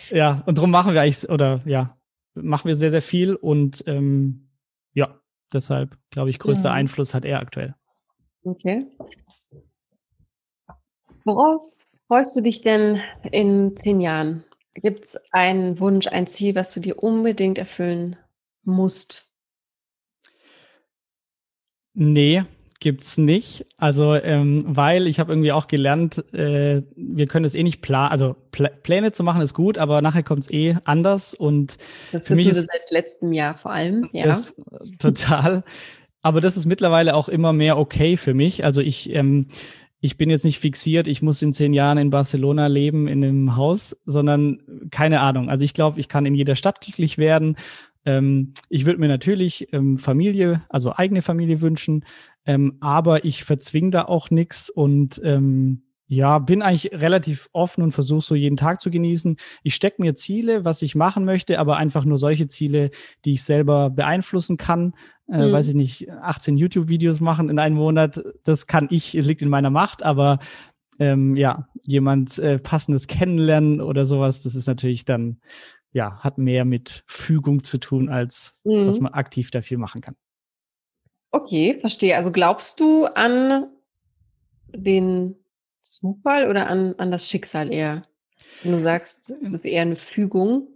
ja, 0.09 0.43
und 0.45 0.57
darum 0.57 0.71
machen 0.71 0.93
wir 0.93 1.01
eigentlich, 1.01 1.29
oder 1.29 1.61
ja, 1.65 1.97
machen 2.35 2.67
wir 2.67 2.75
sehr, 2.75 2.91
sehr 2.91 3.01
viel 3.01 3.35
und 3.35 3.83
ähm, 3.87 4.49
deshalb 5.53 5.97
glaube 6.11 6.29
ich, 6.29 6.39
größter 6.39 6.69
ja. 6.69 6.75
Einfluss 6.75 7.13
hat 7.13 7.25
er 7.25 7.39
aktuell. 7.39 7.75
Okay. 8.43 8.85
Worauf 11.25 11.65
freust 12.07 12.35
du 12.35 12.41
dich 12.41 12.61
denn 12.61 13.01
in 13.31 13.77
zehn 13.77 14.01
Jahren? 14.01 14.43
Gibt 14.75 15.05
es 15.05 15.17
einen 15.31 15.79
Wunsch, 15.79 16.07
ein 16.07 16.27
Ziel, 16.27 16.55
was 16.55 16.73
du 16.73 16.79
dir 16.79 17.01
unbedingt 17.01 17.57
erfüllen 17.57 18.17
musst? 18.63 19.31
Nee, 21.93 22.43
gibt's 22.83 23.17
nicht. 23.17 23.65
Also, 23.77 24.13
ähm, 24.13 24.63
weil 24.67 25.07
ich 25.07 25.19
habe 25.19 25.31
irgendwie 25.31 25.53
auch 25.53 25.67
gelernt, 25.67 26.23
äh, 26.33 26.83
wir 26.95 27.27
können 27.27 27.45
es 27.45 27.55
eh 27.55 27.63
nicht 27.63 27.81
planen. 27.81 28.11
Also 28.11 28.35
Pl 28.51 28.69
Pläne 28.83 29.13
zu 29.13 29.23
machen 29.23 29.41
ist 29.41 29.53
gut, 29.53 29.77
aber 29.77 30.01
nachher 30.01 30.21
kommt's 30.21 30.51
eh 30.51 30.75
anders. 30.83 31.33
Und 31.33 31.77
das 32.11 32.27
für 32.27 32.35
mich 32.35 32.47
ist 32.47 32.57
seit 32.57 32.91
letztem 32.91 33.31
Jahr 33.31 33.57
vor 33.57 33.71
allem. 33.71 34.09
Ja. 34.11 34.25
Das, 34.25 34.57
total. 34.99 35.63
Aber 36.21 36.41
das 36.41 36.57
ist 36.57 36.65
mittlerweile 36.65 37.15
auch 37.15 37.29
immer 37.29 37.53
mehr 37.53 37.79
okay 37.79 38.17
für 38.17 38.33
mich. 38.33 38.65
Also 38.65 38.81
ich 38.81 39.15
ähm, 39.15 39.47
ich 40.01 40.17
bin 40.17 40.29
jetzt 40.29 40.43
nicht 40.43 40.59
fixiert, 40.59 41.07
ich 41.07 41.21
muss 41.21 41.41
in 41.41 41.53
zehn 41.53 41.71
Jahren 41.71 41.97
in 41.97 42.09
Barcelona 42.09 42.67
leben, 42.67 43.07
in 43.07 43.23
einem 43.23 43.55
Haus, 43.55 43.95
sondern 44.03 44.59
keine 44.91 45.21
Ahnung. 45.21 45.49
Also 45.49 45.63
ich 45.63 45.73
glaube, 45.73 46.01
ich 46.01 46.09
kann 46.09 46.25
in 46.25 46.35
jeder 46.35 46.57
Stadt 46.57 46.81
glücklich 46.81 47.17
werden. 47.17 47.55
Ähm, 48.05 48.53
ich 48.67 48.85
würde 48.85 48.99
mir 48.99 49.07
natürlich 49.07 49.69
ähm, 49.71 49.97
Familie, 49.97 50.61
also 50.67 50.93
eigene 50.93 51.21
Familie 51.21 51.61
wünschen, 51.61 52.03
ähm, 52.45 52.77
aber 52.79 53.25
ich 53.25 53.43
verzwinge 53.43 53.91
da 53.91 54.05
auch 54.05 54.29
nichts 54.29 54.69
und 54.69 55.21
ähm, 55.23 55.83
ja, 56.07 56.39
bin 56.39 56.61
eigentlich 56.61 56.91
relativ 56.91 57.49
offen 57.53 57.83
und 57.83 57.91
versuche 57.91 58.21
so 58.21 58.35
jeden 58.35 58.57
Tag 58.57 58.81
zu 58.81 58.91
genießen. 58.91 59.37
Ich 59.63 59.75
stecke 59.75 60.01
mir 60.01 60.15
Ziele, 60.15 60.65
was 60.65 60.81
ich 60.81 60.95
machen 60.95 61.25
möchte, 61.25 61.59
aber 61.59 61.77
einfach 61.77 62.05
nur 62.05 62.17
solche 62.17 62.47
Ziele, 62.47 62.91
die 63.25 63.33
ich 63.33 63.43
selber 63.43 63.89
beeinflussen 63.89 64.57
kann. 64.57 64.93
Äh, 65.27 65.47
mhm. 65.47 65.51
Weiß 65.51 65.69
ich 65.69 65.75
nicht, 65.75 66.11
18 66.11 66.57
YouTube-Videos 66.57 67.19
machen 67.21 67.49
in 67.49 67.57
einem 67.57 67.77
Monat, 67.77 68.21
das 68.43 68.67
kann 68.67 68.87
ich, 68.91 69.13
liegt 69.13 69.41
in 69.41 69.49
meiner 69.49 69.69
Macht, 69.69 70.03
aber 70.03 70.39
ähm, 70.99 71.35
ja, 71.35 71.67
jemand 71.81 72.37
äh, 72.37 72.59
passendes 72.59 73.07
kennenlernen 73.07 73.81
oder 73.81 74.05
sowas, 74.05 74.43
das 74.43 74.55
ist 74.55 74.67
natürlich 74.67 75.05
dann, 75.05 75.39
ja, 75.91 76.19
hat 76.19 76.37
mehr 76.37 76.65
mit 76.65 77.03
Fügung 77.07 77.63
zu 77.63 77.79
tun, 77.79 78.09
als 78.09 78.55
mhm. 78.63 78.81
dass 78.81 78.99
man 78.99 79.13
aktiv 79.13 79.51
dafür 79.51 79.77
machen 79.77 80.01
kann. 80.01 80.15
Okay, 81.33 81.77
verstehe. 81.79 82.15
Also 82.15 82.31
glaubst 82.31 82.79
du 82.79 83.05
an 83.05 83.65
den 84.67 85.35
Zufall 85.81 86.47
oder 86.47 86.67
an, 86.67 86.93
an 86.99 87.09
das 87.09 87.27
Schicksal 87.27 87.73
eher? 87.73 88.03
Wenn 88.61 88.73
du 88.73 88.79
sagst, 88.79 89.31
es 89.41 89.53
ist 89.53 89.65
eher 89.65 89.81
eine 89.81 89.95
Fügung. 89.95 90.67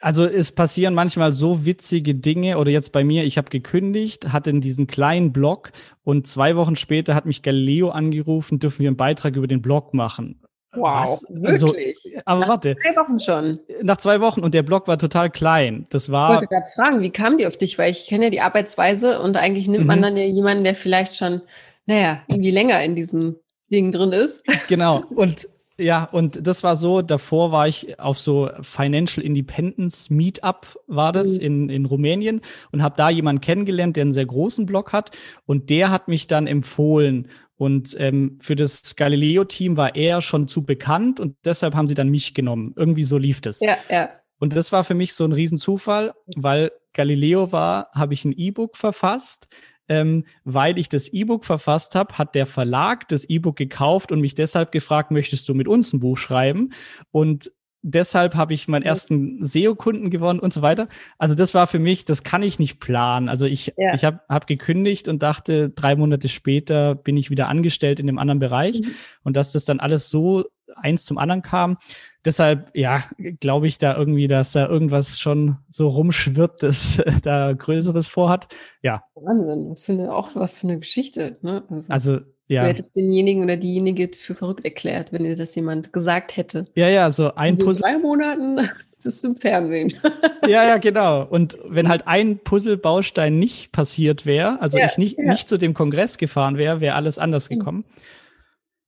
Also 0.00 0.26
es 0.26 0.52
passieren 0.52 0.92
manchmal 0.92 1.32
so 1.32 1.64
witzige 1.64 2.14
Dinge 2.14 2.58
oder 2.58 2.70
jetzt 2.70 2.92
bei 2.92 3.04
mir, 3.04 3.24
ich 3.24 3.38
habe 3.38 3.48
gekündigt, 3.48 4.34
hatte 4.34 4.52
diesen 4.52 4.86
kleinen 4.86 5.32
Blog 5.32 5.72
und 6.04 6.26
zwei 6.26 6.54
Wochen 6.54 6.76
später 6.76 7.14
hat 7.14 7.24
mich 7.24 7.40
Galileo 7.42 7.88
angerufen, 7.88 8.58
dürfen 8.58 8.80
wir 8.80 8.88
einen 8.88 8.98
Beitrag 8.98 9.34
über 9.34 9.48
den 9.48 9.62
Blog 9.62 9.94
machen. 9.94 10.42
Wow, 10.72 10.94
also, 10.94 11.26
wirklich? 11.30 11.56
Also, 11.56 12.22
aber 12.24 12.40
nach 12.40 12.48
warte. 12.48 12.74
Nach 12.74 12.82
zwei 12.82 12.96
Wochen 13.00 13.20
schon. 13.20 13.60
Nach 13.82 13.96
zwei 13.96 14.20
Wochen 14.20 14.40
und 14.40 14.54
der 14.54 14.62
Blog 14.62 14.86
war 14.86 14.98
total 14.98 15.30
klein. 15.30 15.86
Das 15.90 16.10
war. 16.10 16.30
Ich 16.30 16.36
wollte 16.36 16.54
gerade 16.54 16.70
fragen, 16.74 17.00
wie 17.00 17.10
kam 17.10 17.38
die 17.38 17.46
auf 17.46 17.56
dich? 17.56 17.78
Weil 17.78 17.90
ich 17.90 18.06
kenne 18.06 18.24
ja 18.24 18.30
die 18.30 18.40
Arbeitsweise 18.40 19.20
und 19.20 19.36
eigentlich 19.36 19.68
nimmt 19.68 19.84
mhm. 19.84 19.88
man 19.88 20.02
dann 20.02 20.16
ja 20.16 20.24
jemanden, 20.24 20.64
der 20.64 20.74
vielleicht 20.74 21.16
schon, 21.16 21.40
naja, 21.86 22.20
irgendwie 22.28 22.50
länger 22.50 22.82
in 22.82 22.94
diesem 22.94 23.36
Ding 23.72 23.92
drin 23.92 24.12
ist. 24.12 24.44
Genau. 24.68 25.02
Und 25.14 25.48
ja, 25.80 26.08
und 26.10 26.44
das 26.44 26.64
war 26.64 26.74
so, 26.74 27.02
davor 27.02 27.52
war 27.52 27.68
ich 27.68 28.00
auf 28.00 28.18
so 28.18 28.50
Financial 28.62 29.24
Independence 29.24 30.10
Meetup, 30.10 30.76
war 30.88 31.12
das 31.12 31.38
mhm. 31.38 31.44
in, 31.44 31.68
in 31.68 31.84
Rumänien 31.84 32.40
und 32.72 32.82
habe 32.82 32.96
da 32.96 33.10
jemanden 33.10 33.40
kennengelernt, 33.40 33.94
der 33.94 34.02
einen 34.02 34.12
sehr 34.12 34.26
großen 34.26 34.66
Blog 34.66 34.92
hat 34.92 35.16
und 35.46 35.70
der 35.70 35.92
hat 35.92 36.08
mich 36.08 36.26
dann 36.26 36.48
empfohlen 36.48 37.28
und 37.58 37.94
ähm, 37.98 38.38
für 38.40 38.56
das 38.56 38.96
Galileo-Team 38.96 39.76
war 39.76 39.94
er 39.94 40.22
schon 40.22 40.48
zu 40.48 40.64
bekannt 40.64 41.20
und 41.20 41.36
deshalb 41.44 41.74
haben 41.74 41.88
sie 41.88 41.94
dann 41.94 42.08
mich 42.08 42.32
genommen. 42.32 42.72
Irgendwie 42.76 43.04
so 43.04 43.18
lief 43.18 43.40
das. 43.42 43.60
Ja, 43.60 43.76
ja. 43.90 44.10
Und 44.38 44.56
das 44.56 44.72
war 44.72 44.84
für 44.84 44.94
mich 44.94 45.14
so 45.14 45.24
ein 45.24 45.32
Riesenzufall, 45.32 46.14
weil 46.36 46.70
Galileo 46.92 47.52
war, 47.52 47.90
habe 47.92 48.14
ich 48.14 48.24
ein 48.24 48.32
E-Book 48.32 48.76
verfasst 48.76 49.48
ähm, 49.88 50.24
weil 50.44 50.78
ich 50.78 50.88
das 50.88 51.08
E-Book 51.08 51.44
verfasst 51.44 51.94
habe, 51.94 52.18
hat 52.18 52.34
der 52.34 52.46
Verlag 52.46 53.08
das 53.08 53.24
E-Book 53.24 53.56
gekauft 53.56 54.12
und 54.12 54.20
mich 54.20 54.34
deshalb 54.34 54.70
gefragt, 54.70 55.10
möchtest 55.10 55.48
du 55.48 55.54
mit 55.54 55.66
uns 55.66 55.92
ein 55.92 56.00
Buch 56.00 56.18
schreiben? 56.18 56.72
Und 57.10 57.50
deshalb 57.82 58.34
habe 58.34 58.54
ich 58.54 58.68
meinen 58.68 58.82
ersten 58.82 59.44
SEO-Kunden 59.44 60.10
gewonnen 60.10 60.40
und 60.40 60.52
so 60.52 60.62
weiter. 60.62 60.88
Also 61.18 61.34
das 61.34 61.54
war 61.54 61.66
für 61.66 61.78
mich, 61.78 62.04
das 62.04 62.22
kann 62.22 62.42
ich 62.42 62.58
nicht 62.58 62.80
planen. 62.80 63.28
Also 63.28 63.46
ich, 63.46 63.74
ja. 63.76 63.94
ich 63.94 64.04
habe 64.04 64.20
hab 64.28 64.46
gekündigt 64.46 65.08
und 65.08 65.22
dachte, 65.22 65.70
drei 65.70 65.96
Monate 65.96 66.28
später 66.28 66.94
bin 66.94 67.16
ich 67.16 67.30
wieder 67.30 67.48
angestellt 67.48 68.00
in 68.00 68.06
dem 68.06 68.18
anderen 68.18 68.40
Bereich. 68.40 68.80
Mhm. 68.80 68.90
Und 69.22 69.36
dass 69.36 69.52
das 69.52 69.64
dann 69.64 69.80
alles 69.80 70.10
so 70.10 70.44
eins 70.76 71.04
zum 71.04 71.18
anderen 71.18 71.42
kam, 71.42 71.78
deshalb, 72.24 72.70
ja, 72.76 73.04
glaube 73.40 73.66
ich 73.66 73.78
da 73.78 73.96
irgendwie, 73.96 74.28
dass 74.28 74.52
da 74.52 74.68
irgendwas 74.68 75.18
schon 75.18 75.58
so 75.68 75.88
rumschwirrt, 75.88 76.62
das 76.62 77.02
da 77.22 77.52
Größeres 77.52 78.08
vorhat. 78.08 78.48
Ja. 78.82 79.02
Wahnsinn, 79.14 79.70
was 79.70 79.86
für 79.86 79.92
eine, 79.92 80.12
auch 80.12 80.34
was 80.34 80.58
für 80.58 80.68
eine 80.68 80.78
Geschichte. 80.78 81.38
Ne? 81.42 81.64
Also, 81.70 81.92
also 81.92 82.20
ja. 82.48 82.62
Du 82.62 82.68
hättest 82.68 82.96
denjenigen 82.96 83.44
oder 83.44 83.56
diejenige 83.56 84.10
für 84.14 84.34
verrückt 84.34 84.64
erklärt, 84.64 85.12
wenn 85.12 85.24
dir 85.24 85.36
das 85.36 85.54
jemand 85.54 85.92
gesagt 85.92 86.36
hätte. 86.36 86.66
Ja, 86.74 86.88
ja, 86.88 87.10
so 87.10 87.34
ein 87.34 87.56
Puzzle. 87.56 87.86
In 87.86 87.96
drei 87.96 88.02
Monaten 88.02 88.70
bist 89.02 89.22
du 89.22 89.28
im 89.28 89.36
Fernsehen. 89.36 89.92
ja, 90.46 90.64
ja, 90.64 90.78
genau. 90.78 91.26
Und 91.26 91.58
wenn 91.68 91.88
halt 91.88 92.06
ein 92.06 92.38
Puzzlebaustein 92.38 93.38
nicht 93.38 93.72
passiert 93.72 94.24
wäre, 94.24 94.60
also 94.62 94.78
ja, 94.78 94.86
ich 94.86 94.96
nicht, 94.96 95.18
ja. 95.18 95.24
nicht 95.24 95.48
zu 95.48 95.58
dem 95.58 95.74
Kongress 95.74 96.16
gefahren 96.16 96.56
wäre, 96.56 96.80
wäre 96.80 96.94
alles 96.94 97.18
anders 97.18 97.50
mhm. 97.50 97.58
gekommen. 97.58 97.78
Mhm. 97.78 98.02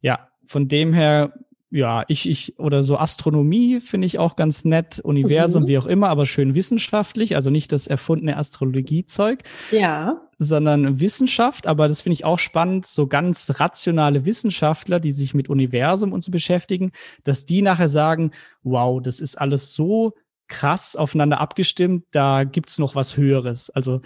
Ja, 0.00 0.28
von 0.46 0.66
dem 0.66 0.94
her 0.94 1.34
ja, 1.72 2.04
ich, 2.08 2.28
ich, 2.28 2.58
oder 2.58 2.82
so 2.82 2.96
Astronomie 2.96 3.78
finde 3.80 4.06
ich 4.06 4.18
auch 4.18 4.34
ganz 4.34 4.64
nett, 4.64 4.98
Universum, 4.98 5.64
mhm. 5.64 5.66
wie 5.68 5.78
auch 5.78 5.86
immer, 5.86 6.08
aber 6.08 6.26
schön 6.26 6.54
wissenschaftlich, 6.54 7.36
also 7.36 7.50
nicht 7.50 7.70
das 7.70 7.86
erfundene 7.86 8.36
Astrologiezeug. 8.36 9.44
Ja. 9.70 10.20
Sondern 10.43 11.01
Wissenschaft, 11.01 11.66
aber 11.66 11.86
das 11.86 12.01
finde 12.01 12.14
ich 12.14 12.24
auch 12.24 12.38
spannend, 12.38 12.86
so 12.86 13.07
ganz 13.07 13.61
rationale 13.61 14.24
Wissenschaftler, 14.24 14.99
die 14.99 15.12
sich 15.12 15.34
mit 15.34 15.51
Universum 15.51 16.14
und 16.14 16.22
so 16.22 16.32
beschäftigen, 16.32 16.93
dass 17.24 17.45
die 17.45 17.61
nachher 17.61 17.91
sagen, 17.91 18.30
wow, 18.62 19.03
das 19.03 19.20
ist 19.20 19.36
alles 19.36 19.74
so 19.74 20.14
krass 20.49 20.97
aufeinander 20.97 21.41
abgestimmt, 21.41 22.07
da 22.11 22.45
gibt's 22.45 22.78
noch 22.78 22.95
was 22.95 23.18
Höheres. 23.18 23.68
Also 23.68 24.01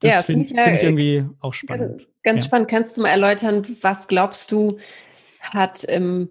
das 0.00 0.12
ja, 0.12 0.22
finde 0.22 0.44
find 0.44 0.58
ich, 0.58 0.64
find 0.64 0.76
ich, 0.76 0.82
irgendwie 0.82 1.26
auch 1.40 1.54
spannend. 1.54 2.08
Ganz 2.22 2.42
ja. 2.42 2.48
spannend. 2.48 2.68
Kannst 2.68 2.96
du 2.96 3.02
mal 3.02 3.08
erläutern, 3.08 3.66
was 3.80 4.06
glaubst 4.06 4.52
du, 4.52 4.78
hat 5.40 5.84
ähm, 5.88 6.28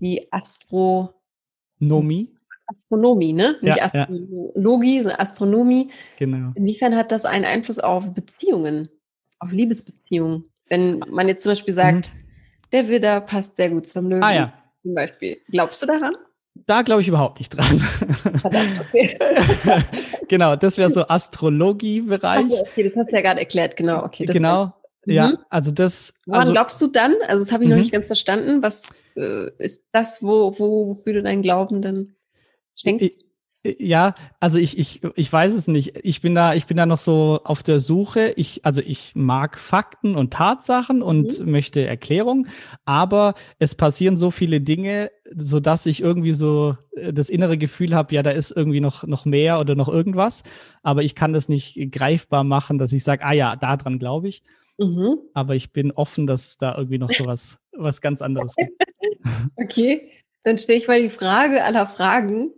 die 0.00 0.32
Astronomie. 0.32 2.33
Astronomie, 2.66 3.32
ne? 3.32 3.56
Nicht 3.60 3.76
ja, 3.76 3.84
Astrologie, 3.84 4.98
sondern 4.98 5.20
Astronomie. 5.20 5.90
Genau. 6.18 6.52
Inwiefern 6.54 6.96
hat 6.96 7.12
das 7.12 7.24
einen 7.24 7.44
Einfluss 7.44 7.78
auf 7.78 8.12
Beziehungen, 8.14 8.88
auf 9.38 9.50
Liebesbeziehungen? 9.50 10.44
Wenn 10.68 11.00
man 11.10 11.28
jetzt 11.28 11.42
zum 11.42 11.52
Beispiel 11.52 11.74
sagt, 11.74 12.12
mhm. 12.14 12.68
der 12.72 12.88
Widder 12.88 13.20
passt 13.20 13.56
sehr 13.56 13.70
gut 13.70 13.86
zum 13.86 14.08
Löwen. 14.08 14.22
Ah 14.22 14.34
ja. 14.34 14.52
Zum 14.82 14.94
Beispiel. 14.94 15.38
Glaubst 15.48 15.82
du 15.82 15.86
daran? 15.86 16.14
Da 16.66 16.82
glaube 16.82 17.02
ich 17.02 17.08
überhaupt 17.08 17.40
nicht 17.40 17.50
dran. 17.50 17.80
Verdammt, 18.40 18.80
okay. 18.80 19.18
genau, 20.28 20.56
das 20.56 20.78
wäre 20.78 20.88
so 20.88 21.06
Astrologie-Bereich. 21.06 22.44
Okay, 22.44 22.60
okay, 22.60 22.82
das 22.84 22.96
hast 22.96 23.10
du 23.10 23.16
ja 23.16 23.22
gerade 23.22 23.40
erklärt, 23.40 23.76
genau. 23.76 24.04
Okay, 24.04 24.24
genau. 24.24 24.72
Ja, 25.06 25.28
mhm. 25.28 25.38
also 25.50 25.70
das. 25.70 26.14
Woran 26.26 26.40
also, 26.40 26.52
glaubst 26.52 26.80
du 26.80 26.86
dann? 26.86 27.14
Also, 27.26 27.44
das 27.44 27.52
habe 27.52 27.64
ich 27.64 27.68
noch 27.68 27.76
mhm. 27.76 27.82
nicht 27.82 27.92
ganz 27.92 28.06
verstanden. 28.06 28.62
Was 28.62 28.88
äh, 29.16 29.50
ist 29.58 29.82
das, 29.92 30.22
wo, 30.22 30.58
wo, 30.58 30.88
wofür 30.88 31.14
du 31.14 31.22
deinen 31.22 31.42
Glauben 31.42 31.82
dann 31.82 32.14
schenkst? 32.76 33.24
Ja, 33.66 34.14
also 34.40 34.58
ich, 34.58 34.78
ich, 34.78 35.00
ich 35.14 35.32
weiß 35.32 35.54
es 35.54 35.68
nicht. 35.68 35.98
Ich 36.04 36.20
bin 36.20 36.34
da, 36.34 36.52
ich 36.52 36.66
bin 36.66 36.76
da 36.76 36.84
noch 36.84 36.98
so 36.98 37.40
auf 37.44 37.62
der 37.62 37.80
Suche. 37.80 38.34
Ich, 38.36 38.62
also 38.62 38.82
ich 38.84 39.12
mag 39.14 39.58
Fakten 39.58 40.16
und 40.16 40.34
Tatsachen 40.34 41.00
und 41.00 41.40
mhm. 41.40 41.50
möchte 41.50 41.86
Erklärung, 41.86 42.46
aber 42.84 43.32
es 43.58 43.74
passieren 43.74 44.16
so 44.16 44.30
viele 44.30 44.60
Dinge, 44.60 45.10
so 45.34 45.60
dass 45.60 45.86
ich 45.86 46.02
irgendwie 46.02 46.32
so 46.32 46.76
äh, 46.94 47.14
das 47.14 47.30
innere 47.30 47.56
Gefühl 47.56 47.94
habe, 47.94 48.14
ja, 48.14 48.22
da 48.22 48.32
ist 48.32 48.50
irgendwie 48.50 48.80
noch, 48.80 49.04
noch 49.04 49.24
mehr 49.24 49.58
oder 49.60 49.74
noch 49.74 49.88
irgendwas, 49.88 50.42
aber 50.82 51.02
ich 51.02 51.14
kann 51.14 51.32
das 51.32 51.48
nicht 51.48 51.90
greifbar 51.90 52.44
machen, 52.44 52.76
dass 52.76 52.92
ich 52.92 53.02
sage, 53.02 53.24
ah 53.24 53.32
ja, 53.32 53.56
daran 53.56 53.98
glaube 53.98 54.28
ich. 54.28 54.42
Mhm. 54.76 55.20
Aber 55.32 55.54
ich 55.54 55.72
bin 55.72 55.90
offen, 55.90 56.26
dass 56.26 56.48
es 56.48 56.58
da 56.58 56.76
irgendwie 56.76 56.98
noch 56.98 57.12
so 57.12 57.24
was, 57.26 57.60
was 57.72 58.02
ganz 58.02 58.20
anderes 58.20 58.54
gibt. 58.56 58.72
okay, 59.56 60.10
dann 60.42 60.58
stelle 60.58 60.76
ich 60.76 60.86
mal 60.86 61.00
die 61.00 61.08
Frage 61.08 61.64
aller 61.64 61.86
Fragen. 61.86 62.52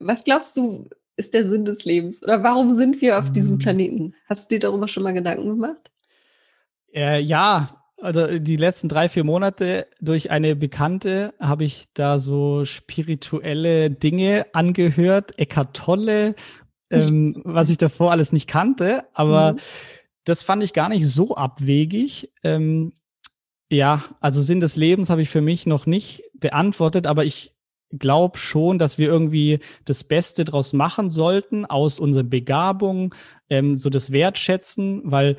Was 0.00 0.24
glaubst 0.24 0.56
du, 0.56 0.88
ist 1.16 1.34
der 1.34 1.48
Sinn 1.48 1.64
des 1.64 1.84
Lebens? 1.84 2.22
Oder 2.22 2.42
warum 2.42 2.74
sind 2.74 3.00
wir 3.00 3.18
auf 3.18 3.30
diesem 3.30 3.54
hm. 3.54 3.58
Planeten? 3.58 4.14
Hast 4.26 4.50
du 4.50 4.56
dir 4.56 4.60
darüber 4.60 4.88
schon 4.88 5.02
mal 5.02 5.14
Gedanken 5.14 5.48
gemacht? 5.48 5.90
Äh, 6.92 7.20
ja, 7.20 7.84
also 7.98 8.38
die 8.38 8.56
letzten 8.56 8.88
drei, 8.88 9.08
vier 9.08 9.24
Monate 9.24 9.86
durch 10.00 10.30
eine 10.30 10.56
Bekannte 10.56 11.34
habe 11.38 11.64
ich 11.64 11.92
da 11.94 12.18
so 12.18 12.64
spirituelle 12.64 13.90
Dinge 13.90 14.46
angehört, 14.54 15.38
Eckart 15.38 15.76
Tolle, 15.76 16.34
ähm, 16.90 17.40
was 17.44 17.70
ich 17.70 17.78
davor 17.78 18.10
alles 18.10 18.32
nicht 18.32 18.48
kannte, 18.48 19.04
aber 19.12 19.52
mhm 19.52 19.58
das 20.24 20.42
fand 20.42 20.62
ich 20.62 20.72
gar 20.72 20.88
nicht 20.88 21.06
so 21.06 21.34
abwegig. 21.34 22.32
Ähm, 22.42 22.92
ja, 23.70 24.04
also 24.20 24.40
Sinn 24.42 24.60
des 24.60 24.76
Lebens 24.76 25.10
habe 25.10 25.22
ich 25.22 25.28
für 25.28 25.40
mich 25.40 25.66
noch 25.66 25.86
nicht 25.86 26.22
beantwortet, 26.34 27.06
aber 27.06 27.24
ich 27.24 27.52
glaube 27.98 28.38
schon, 28.38 28.78
dass 28.78 28.98
wir 28.98 29.08
irgendwie 29.08 29.58
das 29.84 30.04
Beste 30.04 30.44
draus 30.44 30.72
machen 30.72 31.10
sollten 31.10 31.66
aus 31.66 31.98
unseren 31.98 32.30
Begabungen, 32.30 33.10
ähm, 33.48 33.76
so 33.76 33.90
das 33.90 34.12
Wertschätzen, 34.12 35.02
weil 35.04 35.36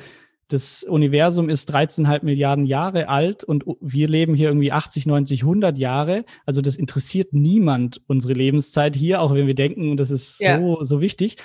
das 0.52 0.82
Universum 0.82 1.48
ist 1.48 1.72
13,5 1.74 2.24
Milliarden 2.24 2.64
Jahre 2.64 3.08
alt 3.08 3.42
und 3.42 3.64
wir 3.80 4.08
leben 4.08 4.34
hier 4.34 4.48
irgendwie 4.48 4.70
80, 4.70 5.06
90, 5.06 5.42
100 5.42 5.78
Jahre. 5.78 6.24
Also 6.44 6.60
das 6.60 6.76
interessiert 6.76 7.32
niemand 7.32 8.02
unsere 8.06 8.34
Lebenszeit 8.34 8.94
hier, 8.94 9.22
auch 9.22 9.34
wenn 9.34 9.46
wir 9.46 9.54
denken, 9.54 9.96
das 9.96 10.10
ist 10.10 10.40
ja. 10.40 10.60
so, 10.60 10.84
so 10.84 11.00
wichtig. 11.00 11.36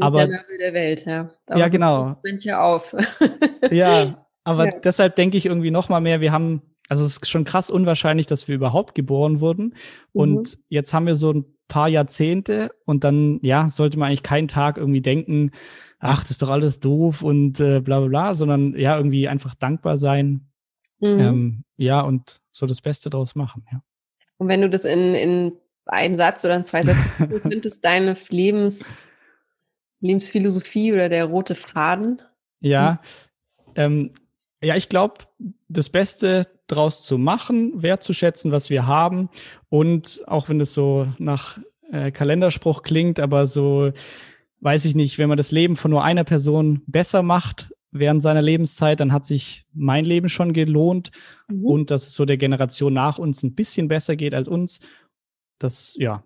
aber 0.00 0.26
der 0.26 0.38
Nabel 0.38 0.58
der 0.58 0.74
Welt, 0.74 1.04
ja. 1.06 1.30
Da 1.46 1.58
ja, 1.58 1.66
genau. 1.66 2.16
Ja 2.40 2.62
auf. 2.62 2.94
ja, 3.70 4.24
aber 4.44 4.66
ja. 4.66 4.78
deshalb 4.82 5.16
denke 5.16 5.36
ich 5.36 5.46
irgendwie 5.46 5.70
noch 5.70 5.88
mal 5.88 6.00
mehr, 6.00 6.20
wir 6.20 6.32
haben 6.32 6.62
also 6.92 7.06
es 7.06 7.16
ist 7.16 7.30
schon 7.30 7.44
krass 7.44 7.70
unwahrscheinlich, 7.70 8.26
dass 8.26 8.48
wir 8.48 8.54
überhaupt 8.54 8.94
geboren 8.94 9.40
wurden. 9.40 9.74
Und 10.12 10.58
mhm. 10.58 10.62
jetzt 10.68 10.92
haben 10.92 11.06
wir 11.06 11.14
so 11.14 11.32
ein 11.32 11.46
paar 11.66 11.88
Jahrzehnte 11.88 12.70
und 12.84 13.02
dann, 13.02 13.38
ja, 13.40 13.70
sollte 13.70 13.98
man 13.98 14.08
eigentlich 14.08 14.22
keinen 14.22 14.46
Tag 14.46 14.76
irgendwie 14.76 15.00
denken, 15.00 15.52
ach, 16.00 16.20
das 16.20 16.32
ist 16.32 16.42
doch 16.42 16.50
alles 16.50 16.80
doof 16.80 17.22
und 17.22 17.60
äh, 17.60 17.80
bla 17.80 18.00
bla 18.00 18.08
bla, 18.08 18.34
sondern 18.34 18.76
ja, 18.76 18.94
irgendwie 18.94 19.26
einfach 19.26 19.54
dankbar 19.54 19.96
sein. 19.96 20.48
Mhm. 21.00 21.18
Ähm, 21.18 21.64
ja, 21.78 22.02
und 22.02 22.42
so 22.50 22.66
das 22.66 22.82
Beste 22.82 23.08
draus 23.08 23.36
machen, 23.36 23.64
ja. 23.72 23.82
Und 24.36 24.48
wenn 24.48 24.60
du 24.60 24.68
das 24.68 24.84
in, 24.84 25.14
in 25.14 25.52
einen 25.86 26.16
Satz 26.16 26.44
oder 26.44 26.56
in 26.56 26.64
zwei 26.66 26.82
Sätzen 26.82 27.40
könntest, 27.42 27.82
deine 27.82 28.14
Lebens, 28.28 29.08
Lebensphilosophie 30.00 30.92
oder 30.92 31.08
der 31.08 31.24
rote 31.24 31.54
Faden? 31.54 32.20
Ja, 32.60 33.00
ähm, 33.76 34.10
ja, 34.62 34.76
ich 34.76 34.90
glaube, 34.90 35.24
das 35.68 35.88
Beste 35.88 36.46
draus 36.66 37.02
zu 37.02 37.18
machen, 37.18 37.82
wertzuschätzen, 37.82 38.52
was 38.52 38.70
wir 38.70 38.86
haben 38.86 39.28
und 39.68 40.22
auch 40.26 40.48
wenn 40.48 40.60
es 40.60 40.72
so 40.72 41.06
nach 41.18 41.58
äh, 41.90 42.10
Kalenderspruch 42.10 42.82
klingt, 42.82 43.20
aber 43.20 43.46
so 43.46 43.92
weiß 44.60 44.84
ich 44.84 44.94
nicht, 44.94 45.18
wenn 45.18 45.28
man 45.28 45.36
das 45.36 45.50
Leben 45.50 45.76
von 45.76 45.90
nur 45.90 46.04
einer 46.04 46.24
Person 46.24 46.82
besser 46.86 47.22
macht 47.22 47.72
während 47.90 48.22
seiner 48.22 48.42
Lebenszeit, 48.42 49.00
dann 49.00 49.12
hat 49.12 49.26
sich 49.26 49.66
mein 49.72 50.04
Leben 50.04 50.28
schon 50.28 50.52
gelohnt 50.52 51.10
mhm. 51.48 51.64
und 51.64 51.90
dass 51.90 52.06
es 52.06 52.14
so 52.14 52.24
der 52.24 52.38
Generation 52.38 52.94
nach 52.94 53.18
uns 53.18 53.42
ein 53.42 53.54
bisschen 53.54 53.88
besser 53.88 54.16
geht 54.16 54.34
als 54.34 54.48
uns. 54.48 54.80
Das, 55.58 55.94
ja. 55.98 56.24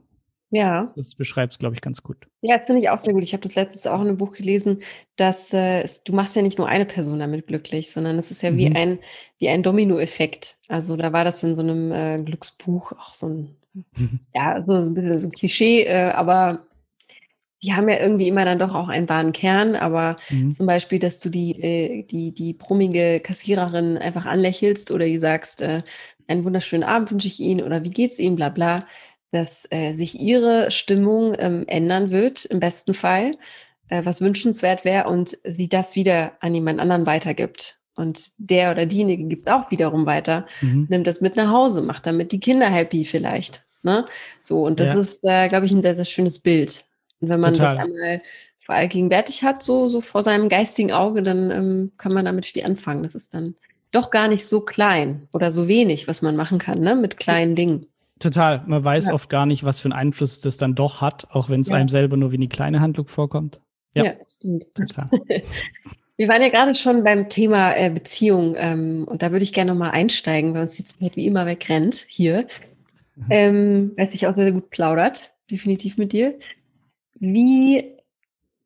Ja. 0.51 0.93
Das 0.97 1.15
beschreibt 1.15 1.55
es, 1.55 1.59
glaube 1.59 1.75
ich, 1.75 1.81
ganz 1.81 2.03
gut. 2.03 2.29
Ja, 2.41 2.57
das 2.57 2.67
finde 2.67 2.81
ich 2.81 2.89
auch 2.89 2.99
sehr 2.99 3.13
gut. 3.13 3.23
Ich 3.23 3.33
habe 3.33 3.43
das 3.43 3.57
letztes 3.57 3.87
auch 3.87 4.01
in 4.01 4.09
einem 4.09 4.17
Buch 4.17 4.33
gelesen, 4.33 4.83
dass 5.17 5.53
äh, 5.53 5.83
es, 5.83 6.05
du 6.05 6.13
machst 6.13 6.37
ja 6.37 6.43
nicht 6.43 6.59
nur 6.59 6.69
eine 6.69 6.87
Person 6.87 7.19
damit 7.19 7.47
glücklich, 7.47 7.91
sondern 7.91 8.19
es 8.19 8.31
ist 8.31 8.43
ja 8.43 8.51
mhm. 8.51 8.57
wie 8.57 8.75
ein, 8.75 8.99
wie 9.39 9.49
ein 9.49 9.63
Dominoeffekt. 9.63 10.59
Also 10.69 10.97
da 10.97 11.13
war 11.13 11.25
das 11.25 11.43
in 11.43 11.55
so 11.55 11.63
einem 11.63 11.91
äh, 11.91 12.23
Glücksbuch 12.23 12.93
auch 12.93 13.15
so 13.15 13.29
ein, 13.29 13.57
ja, 14.35 14.63
so 14.63 14.73
ein 14.73 14.95
bisschen 14.95 15.19
so 15.19 15.29
ein 15.29 15.33
Klischee, 15.33 15.83
äh, 15.85 16.11
aber 16.13 16.67
die 17.63 17.73
haben 17.73 17.89
ja 17.89 17.99
irgendwie 17.99 18.29
immer 18.29 18.45
dann 18.45 18.59
doch 18.59 18.75
auch 18.75 18.89
einen 18.89 19.09
wahren 19.09 19.33
Kern, 19.33 19.75
aber 19.75 20.17
mhm. 20.31 20.51
zum 20.53 20.67
Beispiel, 20.67 20.99
dass 20.99 21.19
du 21.19 21.31
die, 21.31 21.61
äh, 21.61 22.03
die, 22.05 22.33
die 22.33 22.53
brummige 22.53 23.19
Kassiererin 23.21 23.99
einfach 23.99 24.27
anlächelst 24.27 24.91
oder 24.91 25.07
die 25.07 25.19
sagst, 25.19 25.61
äh, 25.61 25.83
einen 26.29 26.45
wunderschönen 26.45 26.85
Abend 26.85 27.11
wünsche 27.11 27.29
ich 27.29 27.41
Ihnen 27.41 27.65
oder 27.65 27.85
wie 27.85 27.91
geht's 27.91 28.19
Ihnen, 28.19 28.37
bla 28.37 28.51
bla, 28.51 28.87
dass 29.33 29.67
äh, 29.71 29.95
sich 29.95 30.19
ihre 30.21 30.71
Stimmung 30.71 31.35
ähm, 31.39 31.65
ändern 31.67 32.11
wird, 32.11 32.45
im 32.45 32.61
besten 32.61 32.95
Fall, 32.95 33.33
äh, 33.89 34.05
was 34.05 34.21
wünschenswert 34.21 34.85
wäre 34.85 35.09
und 35.09 35.37
sie 35.45 35.69
das 35.69 35.97
wieder 35.97 36.33
an 36.41 36.55
jemand 36.55 36.81
anderen 36.81 37.07
weitergibt. 37.07 37.79
Und 37.97 38.29
der 38.39 38.73
oder 38.73 38.87
diejenige 38.87 39.25
gibt 39.25 39.51
auch 39.51 39.71
wiederum 39.71 40.07
weiter, 40.07 40.47
mhm. 40.61 40.87
nimmt 40.91 41.07
das 41.07 41.21
mit 41.21 41.35
nach 41.37 41.51
Hause, 41.51 41.83
macht 41.83 42.07
damit 42.07 42.31
die 42.31 42.41
Kinder 42.41 42.69
happy 42.69 43.05
vielleicht. 43.05 43.65
Ne? 43.83 44.05
So, 44.41 44.65
und 44.67 44.81
das 44.81 44.95
ja. 44.95 45.01
ist, 45.01 45.21
äh, 45.25 45.49
glaube 45.49 45.67
ich, 45.67 45.73
ein 45.73 45.83
sehr, 45.83 45.95
sehr 45.95 46.05
schönes 46.05 46.39
Bild. 46.39 46.85
Und 47.21 47.31
wenn 47.31 47.41
man 47.41 47.55
Total. 47.55 47.77
das 47.77 47.85
einmal 47.85 48.23
allgegenwärtig 48.69 49.43
hat, 49.43 49.63
so, 49.63 49.89
so 49.89 50.01
vor 50.01 50.23
seinem 50.23 50.49
geistigen 50.49 50.93
Auge, 50.93 51.23
dann 51.23 51.51
ähm, 51.51 51.93
kann 51.97 52.13
man 52.13 52.25
damit 52.25 52.47
viel 52.47 52.65
anfangen. 52.65 53.05
Das 53.05 53.15
ist 53.15 53.27
dann 53.31 53.55
doch 53.93 54.11
gar 54.11 54.29
nicht 54.29 54.47
so 54.47 54.61
klein 54.61 55.29
oder 55.33 55.51
so 55.51 55.69
wenig, 55.69 56.09
was 56.09 56.21
man 56.21 56.37
machen 56.37 56.59
kann, 56.59 56.81
ne, 56.81 56.97
mit 56.97 57.17
kleinen 57.17 57.55
Dingen. 57.55 57.87
Total. 58.19 58.63
Man 58.67 58.83
weiß 58.83 59.09
ja. 59.09 59.15
oft 59.15 59.29
gar 59.29 59.47
nicht, 59.47 59.65
was 59.65 59.81
für 59.81 59.87
einen 59.87 59.99
Einfluss 59.99 60.41
das 60.41 60.57
dann 60.57 60.75
doch 60.75 61.01
hat, 61.01 61.29
auch 61.31 61.51
wenn 61.51 61.61
es 61.61 61.69
ja. 61.69 61.77
einem 61.77 61.89
selber 61.89 62.17
nur 62.17 62.33
wie 62.33 62.37
eine 62.37 62.49
kleine 62.49 62.81
Handlung 62.81 63.09
vorkommt. 63.09 63.61
Ja, 63.95 64.05
ja 64.05 64.13
stimmt. 64.29 64.75
Total. 64.75 65.11
Wir 66.19 66.29
waren 66.29 66.41
ja 66.41 66.49
gerade 66.49 66.75
schon 66.75 67.05
beim 67.05 67.29
Thema 67.29 67.77
äh, 67.77 67.91
Beziehung 67.91 68.55
ähm, 68.57 69.05
und 69.07 69.21
da 69.21 69.33
würde 69.33 69.43
ich 69.43 69.53
gerne 69.53 69.73
nochmal 69.73 69.91
einsteigen, 69.91 70.55
weil 70.55 70.63
uns 70.63 70.77
die 70.77 70.85
Zeit 70.85 71.15
wie 71.15 71.27
immer 71.27 71.45
wegrennt 71.45 72.07
hier. 72.09 72.47
Mhm. 73.17 73.27
Ähm, 73.29 73.93
weil 73.97 74.09
sich 74.09 74.27
auch 74.27 74.35
sehr, 74.35 74.45
sehr 74.45 74.53
gut 74.53 74.71
plaudert, 74.71 75.35
definitiv 75.51 75.99
mit 75.99 76.13
dir. 76.13 76.39
Wie 77.19 77.97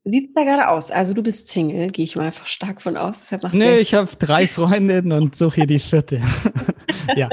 sieht 0.05 0.28
es 0.28 0.34
da 0.34 0.44
gerade 0.44 0.68
aus? 0.68 0.92
Also 0.92 1.12
du 1.12 1.24
bist 1.24 1.48
Single, 1.48 1.88
gehe 1.88 2.05
ich 2.05 2.14
mal 2.14 2.26
einfach 2.26 2.46
stark 2.46 2.80
von 2.82 2.96
aus. 2.96 3.20
Deshalb 3.20 3.42
machst 3.42 3.57
nee, 3.57 3.78
ich 3.78 3.94
habe 3.94 4.11
drei 4.16 4.46
Freundinnen 4.46 5.11
und 5.11 5.34
suche 5.34 5.57
hier 5.57 5.66
die 5.66 5.80
vierte. 5.80 6.22
Ja, 7.17 7.29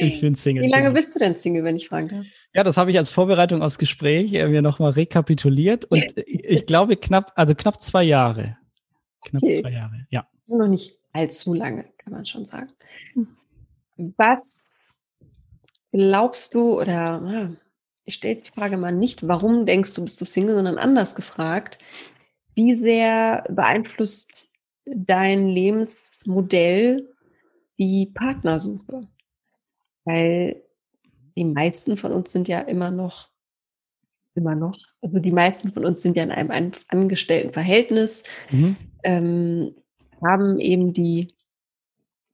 ich 0.00 0.20
bin 0.20 0.34
Single. 0.34 0.64
Wie 0.64 0.70
lange 0.70 0.88
genau. 0.88 0.96
bist 0.96 1.14
du 1.14 1.18
denn 1.18 1.36
Single, 1.36 1.64
wenn 1.64 1.76
ich 1.76 1.88
fragen 1.88 2.08
darf? 2.08 2.26
Ja, 2.54 2.64
das 2.64 2.76
habe 2.76 2.90
ich 2.90 2.98
als 2.98 3.10
Vorbereitung 3.10 3.62
aufs 3.62 3.78
Gespräch 3.78 4.34
äh, 4.34 4.46
mir 4.48 4.62
nochmal 4.62 4.92
rekapituliert 4.92 5.84
und 5.86 6.04
ich 6.16 6.66
glaube 6.66 6.96
knapp, 6.96 7.32
also 7.36 7.54
knapp 7.54 7.80
zwei 7.80 8.04
Jahre. 8.04 8.56
Knapp 9.24 9.42
okay. 9.42 9.60
zwei 9.60 9.70
Jahre, 9.70 10.06
ja. 10.10 10.26
Also 10.40 10.58
noch 10.58 10.68
nicht 10.68 10.98
allzu 11.12 11.54
lange, 11.54 11.84
kann 11.98 12.12
man 12.12 12.26
schon 12.26 12.46
sagen. 12.46 12.72
Was 13.96 14.64
glaubst 15.92 16.54
du 16.54 16.80
oder 16.80 17.52
ich 18.04 18.14
stelle 18.14 18.36
die 18.36 18.50
Frage 18.50 18.76
mal 18.76 18.92
nicht, 18.92 19.28
warum 19.28 19.66
denkst 19.66 19.94
du, 19.94 20.02
bist 20.02 20.20
du 20.20 20.24
Single, 20.24 20.56
sondern 20.56 20.78
anders 20.78 21.14
gefragt, 21.14 21.78
wie 22.54 22.74
sehr 22.74 23.44
beeinflusst 23.48 24.52
dein 24.84 25.46
Lebensmodell 25.46 27.08
die 27.78 28.10
Partnersuche? 28.12 29.08
Weil 30.04 30.62
die 31.36 31.44
meisten 31.44 31.96
von 31.96 32.12
uns 32.12 32.32
sind 32.32 32.48
ja 32.48 32.60
immer 32.60 32.90
noch, 32.90 33.28
immer 34.34 34.54
noch, 34.54 34.78
also 35.00 35.18
die 35.18 35.32
meisten 35.32 35.72
von 35.72 35.84
uns 35.84 36.02
sind 36.02 36.16
ja 36.16 36.22
in 36.22 36.32
einem 36.32 36.72
angestellten 36.88 37.50
Verhältnis, 37.50 38.24
mhm. 38.50 38.76
ähm, 39.04 39.74
haben 40.22 40.60
eben 40.60 40.92
die 40.92 41.28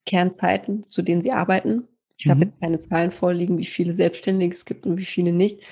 Kernzeiten, 0.07 0.89
zu 0.89 1.03
denen 1.03 1.23
sie 1.23 1.33
arbeiten. 1.33 1.87
Ich 2.17 2.27
mhm. 2.27 2.31
habe 2.31 2.45
jetzt 2.47 2.61
keine 2.61 2.79
Zahlen 2.81 3.13
vorliegen, 3.13 3.59
wie 3.59 3.65
viele 3.65 3.95
Selbstständige 3.95 4.55
es 4.55 4.65
gibt 4.65 4.87
und 4.87 4.97
wie 4.97 5.05
viele 5.05 5.33
nicht. 5.33 5.63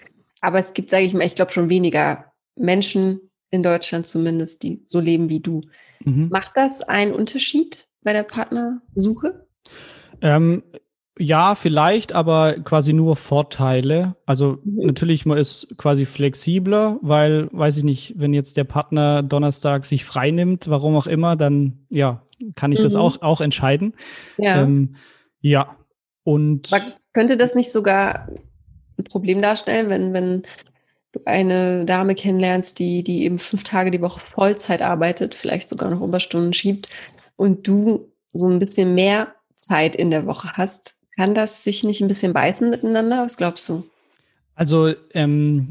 Aber 0.40 0.58
es 0.58 0.74
gibt, 0.74 0.90
sage 0.90 1.04
ich 1.04 1.14
mal, 1.14 1.24
ich 1.24 1.34
glaube 1.34 1.52
schon 1.52 1.68
weniger 1.68 2.32
Menschen 2.54 3.20
in 3.50 3.62
Deutschland 3.62 4.06
zumindest, 4.06 4.62
die 4.62 4.82
so 4.84 5.00
leben 5.00 5.28
wie 5.28 5.40
du. 5.40 5.62
Mhm. 6.04 6.28
Macht 6.30 6.52
das 6.54 6.82
einen 6.82 7.12
Unterschied 7.12 7.88
bei 8.02 8.12
der 8.12 8.22
Partnersuche? 8.22 9.46
Ähm, 10.20 10.62
ja, 11.18 11.54
vielleicht, 11.54 12.12
aber 12.12 12.54
quasi 12.62 12.92
nur 12.92 13.16
Vorteile. 13.16 14.16
Also 14.26 14.58
mhm. 14.64 14.86
natürlich, 14.86 15.24
man 15.24 15.38
ist 15.38 15.68
quasi 15.78 16.04
flexibler, 16.04 16.98
weil, 17.00 17.48
weiß 17.52 17.78
ich 17.78 17.84
nicht, 17.84 18.14
wenn 18.16 18.34
jetzt 18.34 18.56
der 18.56 18.64
Partner 18.64 19.22
Donnerstag 19.22 19.86
sich 19.86 20.04
frei 20.04 20.30
nimmt, 20.30 20.68
warum 20.68 20.94
auch 20.96 21.06
immer, 21.06 21.36
dann 21.36 21.86
ja, 21.88 22.22
kann 22.54 22.72
ich 22.72 22.80
mhm. 22.80 22.84
das 22.84 22.96
auch, 22.96 23.22
auch 23.22 23.40
entscheiden. 23.40 23.94
Ja. 24.36 24.62
Ähm, 24.62 24.96
ja. 25.40 25.76
Und 26.22 26.72
aber 26.72 26.84
könnte 27.14 27.36
das 27.36 27.54
nicht 27.54 27.72
sogar 27.72 28.28
ein 28.98 29.04
Problem 29.04 29.40
darstellen, 29.40 29.88
wenn, 29.88 30.12
wenn 30.12 30.42
du 31.12 31.20
eine 31.24 31.86
Dame 31.86 32.14
kennenlernst, 32.14 32.78
die, 32.78 33.02
die 33.02 33.24
eben 33.24 33.38
fünf 33.38 33.64
Tage 33.64 33.90
die 33.90 34.02
Woche 34.02 34.20
Vollzeit 34.20 34.82
arbeitet, 34.82 35.34
vielleicht 35.34 35.68
sogar 35.68 35.88
noch 35.88 36.02
Überstunden 36.02 36.52
schiebt 36.52 36.88
und 37.36 37.66
du 37.66 38.12
so 38.32 38.48
ein 38.48 38.58
bisschen 38.58 38.94
mehr 38.94 39.28
Zeit 39.54 39.96
in 39.96 40.10
der 40.10 40.26
Woche 40.26 40.52
hast, 40.52 41.05
kann 41.16 41.34
das 41.34 41.64
sich 41.64 41.82
nicht 41.84 42.00
ein 42.00 42.08
bisschen 42.08 42.32
beißen 42.32 42.68
miteinander? 42.68 43.22
Was 43.24 43.36
glaubst 43.36 43.68
du? 43.68 43.84
Also 44.54 44.92
ähm, 45.14 45.68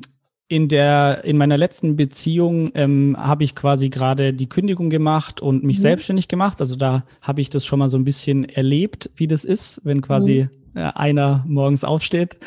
in 0.47 0.67
der 0.67 1.23
in 1.23 1.37
meiner 1.37 1.57
letzten 1.57 1.95
Beziehung 1.95 2.69
ähm, 2.75 3.15
habe 3.19 3.43
ich 3.43 3.55
quasi 3.55 3.89
gerade 3.89 4.33
die 4.33 4.47
Kündigung 4.47 4.89
gemacht 4.89 5.41
und 5.41 5.63
mich 5.63 5.77
mhm. 5.77 5.81
selbstständig 5.81 6.27
gemacht. 6.27 6.61
Also 6.61 6.75
da 6.75 7.03
habe 7.21 7.41
ich 7.41 7.49
das 7.49 7.65
schon 7.65 7.79
mal 7.79 7.89
so 7.89 7.97
ein 7.97 8.03
bisschen 8.03 8.45
erlebt, 8.45 9.09
wie 9.15 9.27
das 9.27 9.43
ist, 9.43 9.81
wenn 9.83 10.01
quasi 10.01 10.47
mhm. 10.73 10.79
äh, 10.79 10.91
einer 10.93 11.43
morgens 11.47 11.83
aufsteht. 11.83 12.37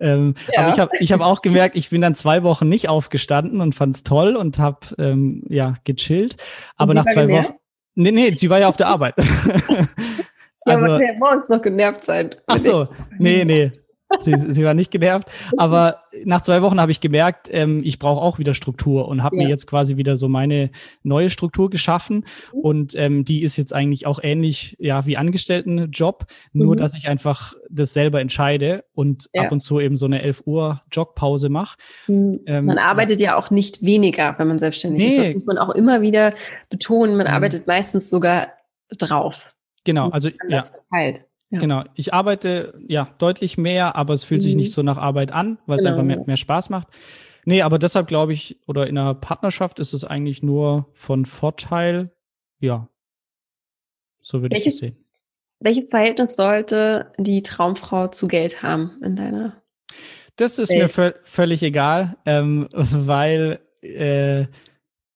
Ähm, 0.00 0.34
ja. 0.52 0.62
Aber 0.62 0.72
ich 0.72 0.80
habe 0.80 0.90
ich 0.98 1.12
hab 1.12 1.20
auch 1.20 1.42
gemerkt, 1.42 1.76
ich 1.76 1.90
bin 1.90 2.00
dann 2.00 2.16
zwei 2.16 2.42
Wochen 2.42 2.68
nicht 2.68 2.88
aufgestanden 2.88 3.60
und 3.60 3.74
fand 3.76 3.94
es 3.94 4.02
toll 4.02 4.34
und 4.34 4.58
habe 4.58 4.80
ähm, 4.98 5.44
ja 5.48 5.74
gechillt. 5.84 6.36
Aber 6.76 6.92
nach 6.92 7.06
zwei 7.06 7.28
Wochen. 7.28 7.54
Nee, 7.96 8.10
nee, 8.10 8.32
sie 8.32 8.50
war 8.50 8.58
ja 8.58 8.68
auf 8.68 8.76
der 8.76 8.88
Arbeit. 8.88 9.14
Ja, 10.66 10.74
also, 10.74 10.86
man 10.86 11.00
kann 11.00 11.08
ja 11.08 11.18
morgens 11.18 11.48
noch 11.48 11.62
genervt 11.62 12.04
sein. 12.04 12.34
Ach 12.46 12.58
so, 12.58 12.86
nee, 13.18 13.44
nee. 13.44 13.72
Sie, 14.20 14.36
sie, 14.36 14.64
war 14.64 14.74
nicht 14.74 14.90
genervt. 14.90 15.28
Aber 15.56 16.02
nach 16.24 16.42
zwei 16.42 16.62
Wochen 16.62 16.80
habe 16.80 16.92
ich 16.92 17.00
gemerkt, 17.00 17.48
ähm, 17.50 17.82
ich 17.84 17.98
brauche 17.98 18.20
auch 18.20 18.38
wieder 18.38 18.54
Struktur 18.54 19.08
und 19.08 19.22
habe 19.22 19.36
ja. 19.36 19.42
mir 19.42 19.48
jetzt 19.48 19.66
quasi 19.66 19.96
wieder 19.96 20.16
so 20.16 20.28
meine 20.28 20.70
neue 21.02 21.30
Struktur 21.30 21.70
geschaffen. 21.70 22.24
Mhm. 22.52 22.60
Und 22.60 22.94
ähm, 22.94 23.24
die 23.24 23.42
ist 23.42 23.56
jetzt 23.56 23.72
eigentlich 23.72 24.06
auch 24.06 24.20
ähnlich 24.22 24.76
ja, 24.78 25.06
wie 25.06 25.16
Angestelltenjob, 25.16 26.26
nur 26.52 26.74
mhm. 26.74 26.78
dass 26.78 26.94
ich 26.94 27.08
einfach 27.08 27.54
das 27.70 27.92
selber 27.92 28.20
entscheide 28.20 28.84
und 28.94 29.28
ja. 29.32 29.42
ab 29.42 29.52
und 29.52 29.60
zu 29.60 29.80
eben 29.80 29.96
so 29.96 30.06
eine 30.06 30.22
11 30.22 30.42
Uhr 30.46 30.82
Jogpause 30.92 31.48
mache. 31.48 31.76
Mhm. 32.06 32.38
Ähm, 32.46 32.66
man 32.66 32.78
arbeitet 32.78 33.20
ja 33.20 33.36
auch 33.36 33.50
nicht 33.50 33.82
weniger, 33.82 34.34
wenn 34.38 34.48
man 34.48 34.58
selbstständig 34.58 35.02
nee. 35.02 35.16
ist. 35.16 35.26
Das 35.26 35.34
muss 35.34 35.46
man 35.46 35.58
auch 35.58 35.70
immer 35.70 36.02
wieder 36.02 36.34
betonen. 36.70 37.16
Man 37.16 37.26
mhm. 37.26 37.32
arbeitet 37.32 37.66
meistens 37.66 38.10
sogar 38.10 38.48
drauf. 38.90 39.46
Genau, 39.84 40.08
also 40.10 40.30
ja. 40.48 40.62
Ja. 41.50 41.60
Genau, 41.60 41.84
ich 41.94 42.12
arbeite 42.12 42.74
ja 42.88 43.08
deutlich 43.18 43.58
mehr, 43.58 43.94
aber 43.94 44.14
es 44.14 44.24
fühlt 44.24 44.40
mhm. 44.40 44.44
sich 44.44 44.56
nicht 44.56 44.72
so 44.72 44.82
nach 44.82 44.98
Arbeit 44.98 45.30
an, 45.30 45.58
weil 45.66 45.78
es 45.78 45.84
genau. 45.84 45.96
einfach 45.96 46.04
mehr, 46.04 46.24
mehr 46.26 46.36
Spaß 46.36 46.68
macht. 46.70 46.88
Nee, 47.44 47.62
aber 47.62 47.78
deshalb 47.78 48.08
glaube 48.08 48.32
ich, 48.32 48.58
oder 48.66 48.86
in 48.86 48.98
einer 48.98 49.14
Partnerschaft 49.14 49.78
ist 49.78 49.92
es 49.92 50.04
eigentlich 50.04 50.42
nur 50.42 50.88
von 50.92 51.26
Vorteil. 51.26 52.10
Ja, 52.58 52.88
so 54.20 54.42
würde 54.42 54.56
ich 54.56 54.66
es 54.66 54.78
sehen. 54.78 54.96
Welches 55.60 55.88
Verhältnis 55.90 56.36
sollte 56.36 57.12
die 57.18 57.42
Traumfrau 57.42 58.08
zu 58.08 58.26
Geld 58.26 58.62
haben 58.62 59.00
in 59.02 59.14
deiner? 59.14 59.62
Das 60.36 60.58
ist 60.58 60.70
Welt? 60.70 60.96
mir 60.96 61.14
völlig 61.22 61.62
egal, 61.62 62.16
ähm, 62.26 62.68
weil 62.72 63.60
äh, 63.82 64.46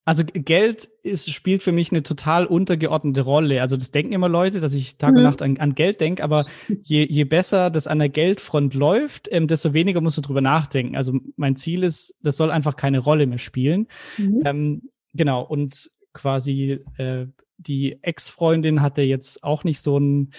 also 0.09 0.25
Geld 0.25 0.89
ist, 1.03 1.31
spielt 1.31 1.63
für 1.63 1.71
mich 1.71 1.93
eine 1.93 2.03
total 2.03 2.47
untergeordnete 2.47 3.21
Rolle. 3.21 3.61
Also 3.61 3.77
das 3.77 3.91
denken 3.91 4.15
immer 4.15 4.31
Leute, 4.31 4.59
dass 4.59 4.73
ich 4.73 4.97
Tag 4.97 5.11
mhm. 5.11 5.19
und 5.19 5.23
Nacht 5.25 5.43
an, 5.43 5.59
an 5.59 5.75
Geld 5.75 6.01
denke, 6.01 6.25
aber 6.25 6.47
je, 6.83 7.05
je 7.05 7.25
besser 7.25 7.69
das 7.69 7.87
an 7.87 7.99
der 7.99 8.09
Geldfront 8.09 8.73
läuft, 8.73 9.29
ähm, 9.31 9.49
desto 9.49 9.75
weniger 9.75 10.01
musst 10.01 10.17
du 10.17 10.23
drüber 10.23 10.41
nachdenken. 10.41 10.97
Also 10.97 11.13
mein 11.37 11.57
Ziel 11.57 11.85
ist, 11.85 12.17
das 12.23 12.39
soll 12.39 12.51
einfach 12.51 12.77
keine 12.77 13.01
Rolle 13.01 13.27
mehr 13.27 13.37
spielen. 13.37 13.87
Mhm. 14.17 14.43
Ähm, 14.47 14.83
genau, 15.13 15.43
und 15.43 15.91
quasi 16.15 16.81
äh, 16.97 17.27
die 17.59 18.03
Ex-Freundin 18.03 18.81
hatte 18.81 19.03
jetzt 19.03 19.45
auch 19.45 19.63
nicht 19.63 19.83
so 19.83 19.99
ein 19.99 20.31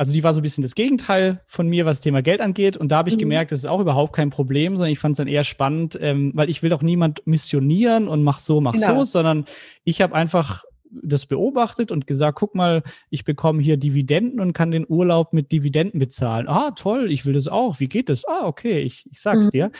also 0.00 0.14
die 0.14 0.24
war 0.24 0.32
so 0.32 0.40
ein 0.40 0.42
bisschen 0.42 0.62
das 0.62 0.74
Gegenteil 0.74 1.42
von 1.44 1.68
mir, 1.68 1.84
was 1.84 1.98
das 1.98 2.04
Thema 2.04 2.22
Geld 2.22 2.40
angeht. 2.40 2.78
Und 2.78 2.90
da 2.90 2.96
habe 2.96 3.10
ich 3.10 3.16
mhm. 3.16 3.20
gemerkt, 3.20 3.52
das 3.52 3.58
ist 3.58 3.66
auch 3.66 3.82
überhaupt 3.82 4.14
kein 4.14 4.30
Problem, 4.30 4.78
sondern 4.78 4.90
ich 4.90 4.98
fand 4.98 5.12
es 5.12 5.18
dann 5.18 5.28
eher 5.28 5.44
spannend, 5.44 5.98
ähm, 6.00 6.32
weil 6.34 6.48
ich 6.48 6.62
will 6.62 6.72
auch 6.72 6.80
niemand 6.80 7.26
missionieren 7.26 8.08
und 8.08 8.22
mach 8.22 8.38
so, 8.38 8.62
mach 8.62 8.72
genau. 8.72 9.00
so, 9.00 9.04
sondern 9.04 9.44
ich 9.84 10.00
habe 10.00 10.14
einfach 10.14 10.64
das 10.90 11.26
beobachtet 11.26 11.92
und 11.92 12.06
gesagt, 12.06 12.38
guck 12.38 12.54
mal, 12.54 12.82
ich 13.10 13.26
bekomme 13.26 13.60
hier 13.60 13.76
Dividenden 13.76 14.40
und 14.40 14.54
kann 14.54 14.70
den 14.70 14.86
Urlaub 14.88 15.34
mit 15.34 15.52
Dividenden 15.52 16.00
bezahlen. 16.00 16.48
Ah, 16.48 16.70
toll, 16.70 17.12
ich 17.12 17.26
will 17.26 17.34
das 17.34 17.46
auch. 17.46 17.78
Wie 17.78 17.88
geht 17.88 18.08
das? 18.08 18.26
Ah, 18.26 18.46
okay, 18.46 18.80
ich, 18.80 19.04
ich 19.12 19.20
sag's 19.20 19.44
mhm. 19.46 19.50
dir. 19.50 19.70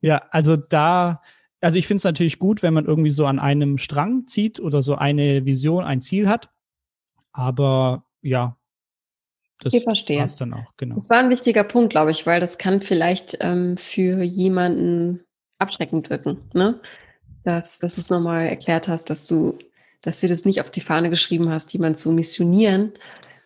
Ja, 0.00 0.22
also 0.30 0.56
da, 0.56 1.20
also 1.60 1.76
ich 1.76 1.86
finde 1.86 1.98
es 1.98 2.04
natürlich 2.04 2.38
gut, 2.38 2.62
wenn 2.62 2.72
man 2.72 2.86
irgendwie 2.86 3.10
so 3.10 3.26
an 3.26 3.38
einem 3.38 3.76
Strang 3.76 4.26
zieht 4.26 4.58
oder 4.58 4.80
so 4.80 4.94
eine 4.94 5.44
Vision, 5.44 5.84
ein 5.84 6.00
Ziel 6.00 6.30
hat. 6.30 6.48
Aber 7.34 8.06
ja, 8.22 8.56
das 9.62 9.74
ich 9.74 9.82
verstehe. 9.82 10.18
passt 10.20 10.40
dann 10.40 10.54
auch, 10.54 10.76
genau. 10.76 10.96
Das 10.96 11.10
war 11.10 11.18
ein 11.18 11.30
wichtiger 11.30 11.64
Punkt, 11.64 11.90
glaube 11.90 12.10
ich, 12.10 12.26
weil 12.26 12.40
das 12.40 12.58
kann 12.58 12.80
vielleicht 12.80 13.38
ähm, 13.40 13.76
für 13.76 14.22
jemanden 14.22 15.20
abschreckend 15.58 16.10
wirken, 16.10 16.38
ne? 16.54 16.80
Dass, 17.44 17.78
dass 17.78 17.94
du 17.94 18.00
es 18.02 18.10
nochmal 18.10 18.46
erklärt 18.46 18.88
hast, 18.88 19.08
dass 19.08 19.26
du, 19.26 19.58
dass 20.02 20.20
du 20.20 20.28
das 20.28 20.44
nicht 20.44 20.60
auf 20.60 20.70
die 20.70 20.80
Fahne 20.80 21.08
geschrieben 21.10 21.50
hast, 21.50 21.72
jemanden 21.72 21.96
zu 21.96 22.12
missionieren 22.12 22.92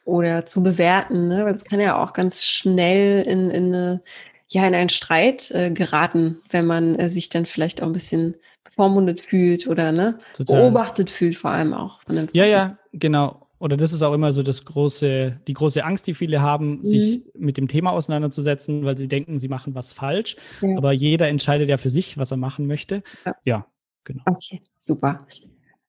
oder 0.04 0.46
zu 0.46 0.62
bewerten, 0.62 1.28
ne? 1.28 1.44
Weil 1.44 1.52
das 1.52 1.64
kann 1.64 1.80
ja 1.80 2.02
auch 2.02 2.12
ganz 2.12 2.44
schnell 2.44 3.22
in, 3.22 3.50
in, 3.50 3.74
eine, 3.74 4.02
ja, 4.48 4.66
in 4.66 4.74
einen 4.74 4.88
Streit 4.90 5.50
äh, 5.50 5.70
geraten, 5.70 6.40
wenn 6.50 6.66
man 6.66 6.96
äh, 6.96 7.08
sich 7.08 7.28
dann 7.28 7.46
vielleicht 7.46 7.82
auch 7.82 7.86
ein 7.86 7.92
bisschen 7.92 8.36
bevormundet 8.62 9.20
fühlt 9.20 9.66
oder 9.66 9.92
ne, 9.92 10.18
beobachtet 10.46 11.10
fühlt, 11.10 11.36
vor 11.36 11.50
allem 11.50 11.74
auch. 11.74 12.00
ja, 12.32 12.44
ja, 12.44 12.78
genau 12.92 13.43
oder 13.64 13.78
das 13.78 13.94
ist 13.94 14.02
auch 14.02 14.12
immer 14.12 14.30
so 14.34 14.42
das 14.42 14.66
große, 14.66 15.40
die 15.48 15.54
große 15.54 15.82
Angst, 15.82 16.06
die 16.06 16.12
viele 16.12 16.42
haben, 16.42 16.80
mhm. 16.80 16.84
sich 16.84 17.22
mit 17.34 17.56
dem 17.56 17.66
Thema 17.66 17.92
auseinanderzusetzen, 17.92 18.84
weil 18.84 18.98
sie 18.98 19.08
denken, 19.08 19.38
sie 19.38 19.48
machen 19.48 19.74
was 19.74 19.94
falsch. 19.94 20.36
Ja. 20.60 20.76
Aber 20.76 20.92
jeder 20.92 21.28
entscheidet 21.28 21.70
ja 21.70 21.78
für 21.78 21.88
sich, 21.88 22.18
was 22.18 22.30
er 22.30 22.36
machen 22.36 22.66
möchte. 22.66 23.02
Ja, 23.24 23.34
ja 23.46 23.66
genau. 24.04 24.22
Okay, 24.26 24.60
super. 24.78 25.26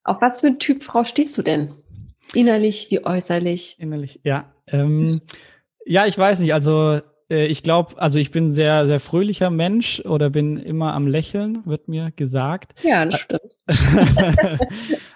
Auf 0.06 0.22
was 0.22 0.40
für 0.40 0.48
ein 0.48 0.60
Typ 0.60 0.84
Frau 0.84 1.04
stehst 1.04 1.38
du 1.38 1.42
denn? 1.42 1.70
Innerlich 2.34 2.92
wie 2.92 3.04
äußerlich? 3.04 3.76
Innerlich, 3.78 4.22
ja. 4.24 4.54
Ähm, 4.68 5.20
ja, 5.86 6.06
ich 6.06 6.18
weiß 6.18 6.40
nicht. 6.40 6.54
Also 6.54 7.02
äh, 7.30 7.48
ich 7.48 7.64
glaube, 7.64 8.02
also 8.02 8.20
ich 8.20 8.32
bin 8.32 8.50
sehr, 8.50 8.86
sehr 8.88 9.00
fröhlicher 9.00 9.50
Mensch 9.50 10.00
oder 10.02 10.30
bin 10.30 10.58
immer 10.58 10.94
am 10.94 11.08
Lächeln, 11.08 11.62
wird 11.66 11.88
mir 11.88 12.12
gesagt. 12.16 12.76
Ja, 12.84 13.06
das 13.06 13.20
stimmt. 13.20 13.58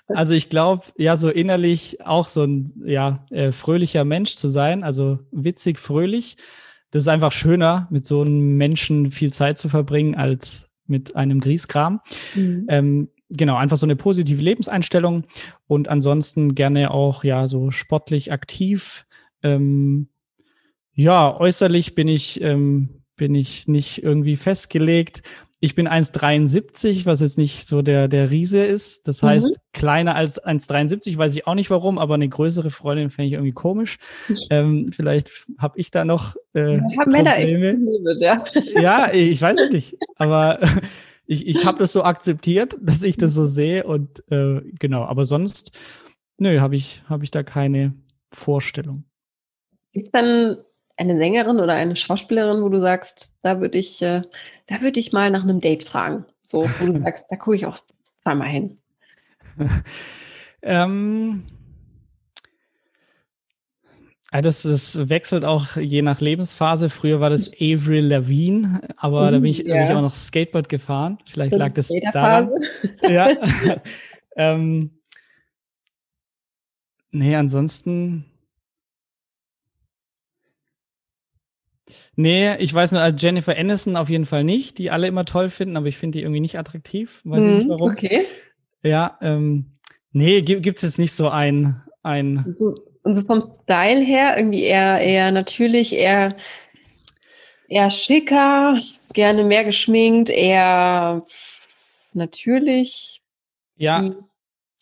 also 0.08 0.34
ich 0.34 0.50
glaube, 0.50 0.84
ja, 0.98 1.18
so 1.18 1.30
innerlich 1.30 2.06
auch 2.06 2.28
so 2.28 2.44
ein 2.44 2.72
ja, 2.86 3.26
äh, 3.30 3.52
fröhlicher 3.52 4.06
Mensch 4.06 4.36
zu 4.36 4.48
sein, 4.48 4.84
also 4.84 5.20
witzig, 5.32 5.80
fröhlich. 5.80 6.38
Das 6.92 7.04
ist 7.04 7.08
einfach 7.08 7.32
schöner, 7.32 7.88
mit 7.92 8.06
so 8.06 8.22
einem 8.22 8.58
Menschen 8.58 9.12
viel 9.12 9.32
Zeit 9.32 9.58
zu 9.60 9.70
verbringen, 9.70 10.16
als 10.16 10.70
mit 10.88 11.16
einem 11.16 11.40
Grieskram. 11.40 12.02
Mhm. 12.34 12.66
Ähm, 12.68 13.10
genau, 13.30 13.56
einfach 13.58 13.78
so 13.78 13.86
eine 13.86 13.96
positive 13.96 14.42
Lebenseinstellung 14.42 15.26
und 15.68 15.88
ansonsten 15.88 16.56
gerne 16.56 16.90
auch 16.90 17.24
ja 17.24 17.46
so 17.46 17.70
sportlich 17.70 18.32
aktiv. 18.32 19.06
Ähm, 19.44 20.10
Ja, 20.94 21.40
äußerlich 21.40 21.96
bin 21.96 22.08
ich, 22.08 22.42
ähm, 22.42 23.04
bin 23.16 23.36
ich 23.36 23.68
nicht 23.68 24.04
irgendwie 24.04 24.36
festgelegt. 24.36 25.24
Ich 25.62 25.76
bin 25.76 25.90
1,73, 25.90 27.06
was 27.06 27.20
jetzt 27.20 27.38
nicht 27.38 27.68
so 27.68 27.82
der, 27.82 28.08
der 28.08 28.32
Riese 28.32 28.64
ist. 28.64 29.10
Das 29.10 29.22
heißt, 29.22 29.58
mhm. 29.58 29.62
kleiner 29.74 30.16
als 30.16 30.42
1,73, 30.42 31.18
weiß 31.18 31.36
ich 31.36 31.48
auch 31.48 31.54
nicht 31.54 31.70
warum, 31.70 31.98
aber 31.98 32.14
eine 32.14 32.30
größere 32.30 32.72
Freundin 32.72 33.10
fände 33.10 33.28
ich 33.28 33.34
irgendwie 33.34 33.52
komisch. 33.52 33.98
Ähm, 34.50 34.90
vielleicht 34.94 35.30
habe 35.58 35.78
ich 35.78 35.92
da 35.92 36.06
noch 36.06 36.38
äh, 36.54 36.78
ja, 36.78 37.06
Männer 37.08 37.38
echt 37.38 37.52
Probleme, 37.52 38.16
ja. 38.20 38.42
ja, 38.82 39.14
ich 39.14 39.42
weiß 39.42 39.60
es 39.60 39.70
nicht. 39.72 39.98
Aber 40.16 40.60
ich, 41.26 41.46
ich 41.46 41.66
habe 41.66 41.80
das 41.80 41.92
so 41.92 42.04
akzeptiert, 42.04 42.78
dass 42.82 43.04
ich 43.04 43.18
das 43.18 43.34
so 43.34 43.46
sehe. 43.46 43.84
Und 43.84 44.24
äh, 44.32 44.62
genau, 44.80 45.04
aber 45.04 45.26
sonst, 45.26 45.78
nö, 46.38 46.60
habe 46.62 46.78
ich, 46.78 47.04
hab 47.10 47.22
ich 47.22 47.32
da 47.32 47.44
keine 47.44 47.94
Vorstellung. 48.32 49.04
Es 49.92 50.10
dann 50.12 50.58
eine 51.00 51.18
Sängerin 51.18 51.60
oder 51.60 51.74
eine 51.74 51.96
Schauspielerin, 51.96 52.62
wo 52.62 52.70
du 52.70 52.80
sagst, 52.80 53.32
da 53.42 53.62
würde 53.62 53.78
ich, 53.78 54.02
äh, 54.02 54.22
da 54.68 54.82
würde 54.82 55.00
ich 55.00 55.14
mal 55.14 55.32
nach 55.32 55.44
einem 55.44 55.60
Date 55.60 55.86
fragen. 55.86 56.26
So, 56.46 56.70
wo 56.80 56.92
du 56.92 57.00
sagst, 57.04 57.26
da 57.30 57.38
gucke 57.38 57.56
ich 57.56 57.66
auch 57.66 57.80
zweimal 58.22 58.50
hin. 58.50 58.78
ähm, 60.62 61.44
das, 64.32 64.64
das 64.64 65.10
wechselt 65.10 65.46
auch 65.46 65.78
je 65.78 66.02
nach 66.02 66.20
Lebensphase. 66.20 66.90
Früher 66.90 67.22
war 67.22 67.30
das 67.30 67.52
Avril 67.54 68.06
Lavigne, 68.06 68.82
aber 68.98 69.30
mm, 69.30 69.32
da 69.32 69.40
bin 69.40 69.52
ich, 69.52 69.64
bin 69.64 69.82
ich 69.82 69.90
auch 69.90 70.02
noch 70.02 70.14
Skateboard 70.14 70.68
gefahren. 70.68 71.18
Vielleicht 71.26 71.56
lag 71.56 71.74
das 71.74 71.90
daran. 72.12 72.52
ja. 73.02 73.30
ähm, 74.36 74.92
nee, 77.12 77.36
ansonsten 77.36 78.26
Nee, 82.22 82.58
ich 82.58 82.74
weiß 82.74 82.92
nur, 82.92 83.02
als 83.02 83.22
Jennifer 83.22 83.58
Aniston 83.58 83.96
auf 83.96 84.10
jeden 84.10 84.26
Fall 84.26 84.44
nicht, 84.44 84.78
die 84.78 84.92
alle 84.92 85.08
immer 85.08 85.24
toll 85.24 85.50
finden, 85.50 85.78
aber 85.78 85.88
ich 85.88 85.98
finde 85.98 86.18
die 86.18 86.24
irgendwie 86.24 86.42
nicht 86.42 86.60
attraktiv. 86.60 87.22
Weiß 87.24 87.46
ich 87.46 87.54
nicht 87.54 87.68
mhm, 87.68 87.70
warum. 87.70 87.92
Okay. 87.92 88.26
Ja, 88.84 89.18
ähm, 89.22 89.78
nee, 90.12 90.42
gibt 90.42 90.68
es 90.68 90.82
jetzt 90.82 91.00
nicht 91.00 91.14
so 91.14 91.30
ein. 91.30 91.82
ein 92.04 92.58
so, 92.60 92.76
und 93.04 93.16
so 93.16 93.22
vom 93.22 93.50
Style 93.64 94.02
her 94.02 94.36
irgendwie 94.36 94.64
eher, 94.64 95.00
eher 95.00 95.32
natürlich, 95.32 95.96
eher, 95.96 96.36
eher 97.70 97.90
schicker, 97.90 98.78
gerne 99.14 99.46
mehr 99.46 99.64
geschminkt, 99.64 100.30
eher 100.30 101.24
natürlich. 102.12 103.22
Ja. 103.78 104.14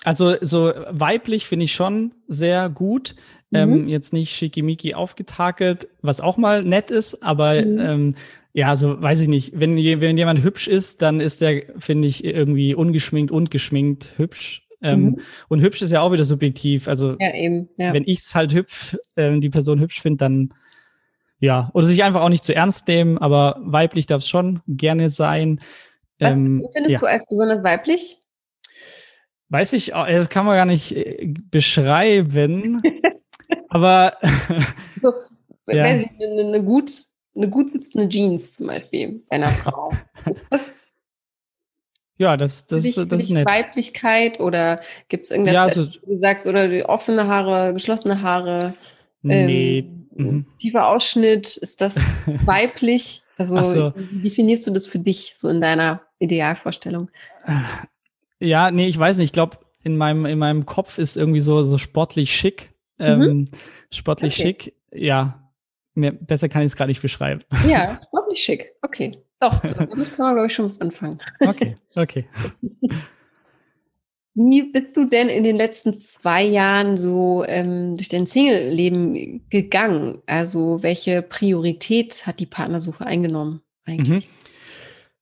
Also 0.03 0.33
so 0.41 0.73
weiblich 0.89 1.45
finde 1.45 1.65
ich 1.65 1.75
schon 1.75 2.15
sehr 2.27 2.67
gut. 2.69 3.13
Ähm, 3.53 3.83
mhm. 3.83 3.87
jetzt 3.87 4.11
nicht 4.11 4.33
schickimicki 4.33 4.93
aufgetakelt, 4.93 5.87
was 6.01 6.19
auch 6.19 6.35
mal 6.35 6.63
nett 6.63 6.91
ist, 6.91 7.23
aber 7.23 7.65
mhm. 7.65 7.79
ähm, 7.79 8.15
ja, 8.51 8.75
so 8.75 9.01
weiß 9.01 9.21
ich 9.21 9.29
nicht. 9.29 9.53
Wenn, 9.57 9.77
wenn 9.77 10.17
jemand 10.17 10.43
hübsch 10.43 10.67
ist, 10.67 11.01
dann 11.01 11.21
ist 11.21 11.41
der, 11.41 11.63
finde 11.77 12.07
ich, 12.07 12.25
irgendwie 12.25 12.75
ungeschminkt 12.75 13.31
und 13.31 13.51
geschminkt 13.51 14.17
hübsch. 14.17 14.67
Ähm, 14.81 15.01
mhm. 15.01 15.19
Und 15.47 15.61
hübsch 15.61 15.81
ist 15.81 15.91
ja 15.91 16.01
auch 16.01 16.11
wieder 16.11 16.25
subjektiv. 16.25 16.87
Also 16.87 17.15
ja, 17.19 17.33
eben, 17.33 17.69
ja. 17.77 17.93
wenn 17.93 18.03
ich 18.05 18.19
es 18.19 18.35
halt 18.35 18.53
hübsch, 18.53 18.97
äh, 19.15 19.39
die 19.39 19.49
Person 19.49 19.79
hübsch 19.79 20.01
finde, 20.01 20.17
dann 20.17 20.53
ja. 21.39 21.69
Oder 21.73 21.85
sich 21.85 22.03
einfach 22.03 22.21
auch 22.21 22.29
nicht 22.29 22.43
zu 22.43 22.55
ernst 22.55 22.87
nehmen, 22.87 23.17
aber 23.17 23.57
weiblich 23.59 24.07
darf 24.07 24.21
es 24.21 24.27
schon 24.27 24.61
gerne 24.67 25.09
sein. 25.09 25.59
Was 26.19 26.37
ähm, 26.37 26.67
findest 26.73 26.93
ja. 26.93 26.99
du 26.99 27.05
als 27.05 27.25
besonders 27.29 27.63
weiblich? 27.63 28.17
Weiß 29.49 29.73
ich, 29.73 29.91
das 29.91 30.29
kann 30.29 30.45
man 30.45 30.55
gar 30.55 30.65
nicht 30.65 30.95
äh, 30.95 31.33
beschreiben. 31.51 32.81
Aber 33.69 34.17
so, 35.01 35.11
ja. 35.67 35.83
eine, 35.83 36.09
eine, 36.19 36.41
eine, 36.41 36.63
gut, 36.63 36.91
eine 37.35 37.49
gut 37.49 37.69
sitzende 37.69 38.07
Jeans 38.07 38.55
zum 38.55 38.67
Beispiel 38.67 39.23
bei 39.29 39.35
einer 39.35 39.47
Frau. 39.63 39.91
Ist 40.25 40.45
das 40.49 40.67
ja, 42.19 42.35
das, 42.35 42.65
das, 42.65 42.81
dich, 42.81 42.95
das 42.95 43.23
ist 43.23 43.29
nett. 43.29 43.47
Weiblichkeit 43.47 44.39
oder 44.39 44.81
gibt 45.07 45.25
es 45.25 45.31
irgendwas, 45.31 45.53
ja, 45.53 45.69
so, 45.69 45.83
du 45.83 46.15
sagst, 46.15 46.47
oder 46.47 46.89
offene 46.89 47.27
Haare, 47.27 47.73
geschlossene 47.73 48.21
Haare? 48.23 48.73
Nee. 49.21 49.79
Ähm, 49.79 50.07
mhm. 50.15 50.45
Tiefer 50.59 50.87
Ausschnitt, 50.87 51.57
ist 51.57 51.79
das 51.79 51.97
weiblich? 52.45 53.21
Also, 53.37 53.91
so. 53.91 53.93
wie 53.95 54.23
definierst 54.23 54.65
du 54.65 54.71
das 54.71 54.87
für 54.87 54.97
dich 54.97 55.35
so 55.39 55.47
in 55.47 55.61
deiner 55.61 56.01
Idealvorstellung? 56.17 57.09
Ja, 58.39 58.71
nee, 58.71 58.87
ich 58.87 58.97
weiß 58.97 59.17
nicht. 59.17 59.27
Ich 59.27 59.33
glaube, 59.33 59.59
in 59.83 59.95
meinem, 59.95 60.25
in 60.25 60.39
meinem 60.39 60.65
Kopf 60.65 60.97
ist 60.97 61.17
irgendwie 61.17 61.39
so, 61.39 61.63
so 61.63 61.77
sportlich 61.77 62.35
schick. 62.35 62.73
Ähm, 62.99 63.19
mhm. 63.19 63.49
Sportlich 63.91 64.33
okay. 64.33 64.47
schick, 64.47 64.75
ja. 64.93 65.43
Mehr, 65.93 66.11
besser 66.11 66.47
kann 66.47 66.61
ich 66.61 66.67
es 66.67 66.75
gar 66.75 66.87
nicht 66.87 67.01
beschreiben. 67.01 67.41
Ja, 67.67 67.99
sportlich 68.07 68.39
schick. 68.39 68.73
Okay. 68.81 69.23
Doch, 69.39 69.59
damit 69.61 70.15
kann 70.15 70.25
man, 70.25 70.33
glaube 70.33 70.47
ich, 70.47 70.53
schon 70.53 70.65
was 70.65 70.81
anfangen. 70.81 71.19
Okay, 71.39 71.75
okay. 71.95 72.27
Wie 74.39 74.61
bist 74.71 74.95
du 74.95 75.05
denn 75.05 75.29
in 75.29 75.43
den 75.43 75.55
letzten 75.55 75.95
zwei 75.95 76.43
Jahren 76.43 76.95
so 76.95 77.43
ähm, 77.47 77.95
durch 77.95 78.09
dein 78.09 78.27
Single-Leben 78.27 79.49
gegangen? 79.49 80.21
Also 80.27 80.83
welche 80.83 81.23
Priorität 81.23 82.27
hat 82.27 82.39
die 82.39 82.45
Partnersuche 82.45 83.03
eingenommen 83.03 83.61
eigentlich? 83.85 84.27
Mhm. 84.27 84.31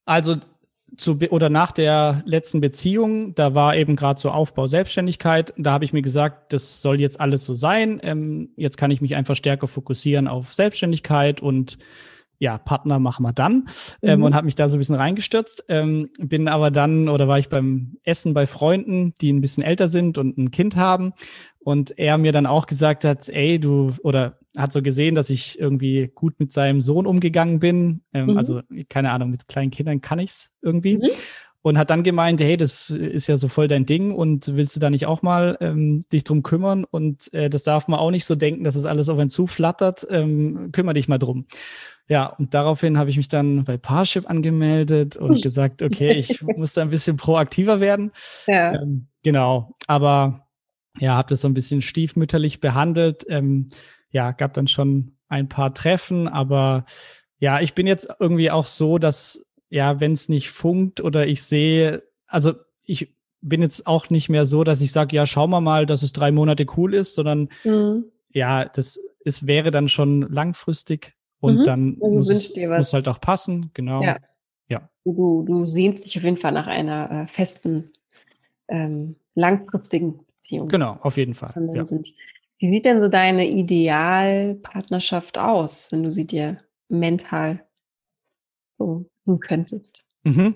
Also 0.04 0.36
zu 0.98 1.20
oder 1.30 1.50
nach 1.50 1.72
der 1.72 2.22
letzten 2.26 2.62
Beziehung, 2.62 3.36
da 3.36 3.54
war 3.54 3.76
eben 3.76 3.96
gerade 3.96 4.20
so 4.20 4.30
Aufbau 4.32 4.68
Selbstständigkeit. 4.68 5.54
Da 5.58 5.72
habe 5.72 5.86
ich 5.86 5.94
mir 5.94 6.02
gesagt, 6.02 6.54
das 6.54 6.82
soll 6.82 7.00
jetzt 7.00 7.20
alles 7.20 7.46
so 7.46 7.54
sein. 7.54 8.00
Ähm, 8.04 8.50
jetzt 8.56 8.78
kann 8.78 8.92
ich 8.92 9.02
mich 9.02 9.16
einfach 9.16 9.36
stärker 9.36 9.68
fokussieren 9.68 10.28
auf 10.28 10.54
Selbstständigkeit 10.54 11.42
und 11.42 11.78
ja, 12.38 12.58
Partner 12.58 13.00
machen 13.00 13.24
wir 13.24 13.34
dann 13.34 13.70
ähm, 14.02 14.20
mhm. 14.20 14.26
und 14.26 14.36
habe 14.36 14.46
mich 14.46 14.56
da 14.56 14.68
so 14.68 14.76
ein 14.76 14.80
bisschen 14.80 14.96
reingestürzt. 14.96 15.66
Ähm, 15.70 16.10
bin 16.20 16.48
aber 16.48 16.72
dann 16.72 17.08
oder 17.10 17.28
war 17.28 17.40
ich 17.40 17.50
beim 17.50 17.98
Essen 18.04 18.34
bei 18.34 18.46
Freunden, 18.46 19.14
die 19.22 19.32
ein 19.32 19.42
bisschen 19.42 19.64
älter 19.64 19.88
sind 19.88 20.18
und 20.18 20.38
ein 20.38 20.52
Kind 20.52 20.76
haben 20.76 21.14
und 21.60 21.98
er 21.98 22.18
mir 22.18 22.32
dann 22.32 22.46
auch 22.46 22.68
gesagt 22.68 23.06
hat, 23.06 23.30
ey, 23.30 23.60
du 23.60 23.94
oder 24.04 24.40
hat 24.58 24.72
so 24.72 24.82
gesehen, 24.82 25.16
dass 25.16 25.30
ich 25.30 25.60
irgendwie 25.60 26.12
gut 26.14 26.40
mit 26.40 26.52
seinem 26.52 26.82
Sohn 26.82 27.06
umgegangen 27.06 27.60
bin. 27.60 28.02
Ähm, 28.14 28.28
mhm. 28.28 28.38
Also, 28.38 28.62
keine 28.90 29.12
Ahnung, 29.12 29.32
mit 29.32 29.48
kleinen 29.48 29.72
Kindern 29.72 30.02
kann 30.02 30.20
ich's 30.20 30.52
irgendwie. 30.62 30.98
Mhm. 30.98 31.10
Und 31.62 31.80
hat 31.80 31.90
dann 31.90 32.04
gemeint, 32.04 32.40
hey, 32.42 32.58
das 32.58 32.92
ist 32.92 33.26
ja 33.26 33.38
so 33.38 33.48
voll 33.48 33.68
dein 33.68 33.88
Ding 33.88 34.12
und 34.12 34.56
willst 34.56 34.76
du 34.76 34.80
da 34.80 34.92
nicht 34.92 35.08
auch 35.08 35.24
mal 35.24 35.58
ähm, 35.62 36.04
dich 36.14 36.24
drum 36.24 36.44
kümmern? 36.44 36.84
Und 36.84 37.34
äh, 37.34 37.50
das 37.50 37.64
darf 37.64 37.88
man 37.88 38.00
auch 38.00 38.12
nicht 38.12 38.26
so 38.26 38.36
denken, 38.36 38.64
dass 38.64 38.76
es 38.76 38.86
alles 38.86 39.10
auf 39.10 39.18
einen 39.18 39.32
zuflattert. 39.32 40.06
Ähm, 40.12 40.70
kümmere 40.72 40.94
dich 40.94 41.08
mal 41.08 41.18
drum. 41.18 41.48
Ja, 42.08 42.28
und 42.28 42.54
daraufhin 42.54 43.00
habe 43.00 43.10
ich 43.10 43.18
mich 43.18 43.30
dann 43.30 43.66
bei 43.66 43.78
Parship 43.78 44.30
angemeldet 44.30 45.18
und 45.18 45.42
gesagt, 45.42 45.82
okay, 45.82 46.12
ich 46.12 46.42
muss 46.56 46.74
da 46.74 46.84
ein 46.84 46.92
bisschen 46.92 47.18
proaktiver 47.18 47.80
werden. 47.80 48.12
Ja. 48.46 48.76
Ähm, 48.76 49.08
genau, 49.24 49.74
aber 49.88 50.46
ja, 51.00 51.16
habe 51.16 51.30
das 51.30 51.42
so 51.42 51.48
ein 51.48 51.54
bisschen 51.54 51.82
stiefmütterlich 51.82 52.60
behandelt. 52.60 53.26
Ähm, 53.28 53.70
ja, 54.10 54.32
gab 54.32 54.54
dann 54.54 54.68
schon 54.68 55.18
ein 55.28 55.50
paar 55.50 55.74
Treffen, 55.74 56.28
aber 56.28 56.86
ja, 57.40 57.60
ich 57.60 57.74
bin 57.74 57.88
jetzt 57.88 58.08
irgendwie 58.20 58.52
auch 58.52 58.66
so, 58.66 58.98
dass 58.98 59.46
ja, 59.70 60.00
wenn 60.00 60.14
es 60.14 60.30
nicht 60.30 60.52
funkt 60.52 61.02
oder 61.02 61.28
ich 61.28 61.44
sehe, 61.44 62.04
also 62.28 62.54
ich 62.86 63.16
bin 63.42 63.62
jetzt 63.62 63.88
auch 63.88 64.10
nicht 64.10 64.30
mehr 64.30 64.46
so, 64.46 64.64
dass 64.64 64.82
ich 64.82 64.92
sage, 64.92 65.16
ja, 65.16 65.26
schauen 65.26 65.50
wir 65.50 65.62
mal, 65.62 65.86
dass 65.86 66.04
es 66.04 66.14
drei 66.14 66.32
Monate 66.32 66.66
cool 66.78 66.94
ist, 66.94 67.16
sondern 67.16 67.50
mhm. 67.64 68.06
ja, 68.30 68.66
das 68.66 69.00
es 69.26 69.48
wäre 69.48 69.72
dann 69.72 69.90
schon 69.90 70.22
langfristig 70.22 71.16
und 71.40 71.60
mhm. 71.60 71.64
dann 71.64 71.98
also 72.02 72.20
muss, 72.20 72.30
es, 72.30 72.56
muss 72.56 72.94
halt 72.94 73.08
auch 73.08 73.20
passen, 73.20 73.72
genau. 73.74 74.02
Ja. 74.02 74.18
ja. 74.70 74.90
Du, 75.04 75.44
du 75.44 75.66
sehnst 75.66 76.06
dich 76.06 76.18
auf 76.18 76.24
jeden 76.24 76.38
Fall 76.38 76.52
nach 76.52 76.68
einer 76.68 77.24
äh, 77.24 77.28
festen, 77.28 77.88
ähm, 78.68 79.16
langfristigen 79.34 80.20
Beziehung. 80.26 80.70
Genau, 80.70 80.98
auf 81.02 81.18
jeden 81.18 81.34
Fall. 81.34 81.54
Ja. 81.74 81.86
Wie 82.60 82.72
sieht 82.72 82.86
denn 82.86 83.02
so 83.02 83.10
deine 83.10 83.48
Idealpartnerschaft 83.48 85.38
aus, 85.38 85.92
wenn 85.92 86.04
du 86.04 86.12
sie 86.12 86.26
dir 86.26 86.58
mental 86.88 87.66
so 88.78 89.06
tun 89.26 89.40
könntest? 89.40 90.02
Mhm. 90.24 90.56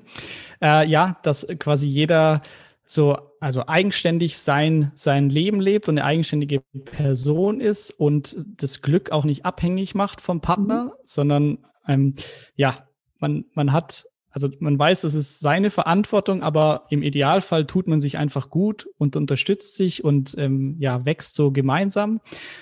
Äh, 0.62 0.88
ja, 0.88 1.20
dass 1.24 1.48
quasi 1.60 1.88
jeder 1.88 2.42
so, 2.86 3.18
also 3.40 3.68
eigenständig 3.68 4.40
sein, 4.40 4.92
sein 4.96 5.30
Leben 5.30 5.62
lebt 5.62 5.88
und 5.88 6.00
eine 6.00 6.06
eigenständige 6.06 6.62
Person 6.86 7.62
ist 7.62 7.92
und 7.92 8.36
das 8.58 8.82
Glück 8.82 9.12
auch 9.12 9.26
nicht 9.26 9.46
abhängig 9.46 9.94
macht 9.94 10.22
vom 10.22 10.42
Partner, 10.42 10.86
mhm. 10.86 10.92
sondern 11.04 11.58
ähm, 11.88 12.16
ja, 12.56 12.88
man, 13.20 13.46
man 13.54 13.74
hat 13.74 14.06
also 14.32 14.50
man 14.60 14.78
weiß, 14.78 15.04
es 15.04 15.16
ist 15.16 15.40
seine 15.40 15.70
Verantwortung, 15.70 16.44
aber 16.44 16.86
im 16.90 17.02
Idealfall 17.02 17.66
tut 17.66 17.88
man 17.88 18.00
sich 18.00 18.18
einfach 18.18 18.50
gut 18.50 18.88
und 18.98 19.16
unterstützt 19.16 19.76
sich 19.76 20.04
und 20.04 20.36
ähm, 20.38 20.76
ja, 20.80 21.06
wächst 21.06 21.36
so 21.36 21.52
gemeinsam, 21.52 22.22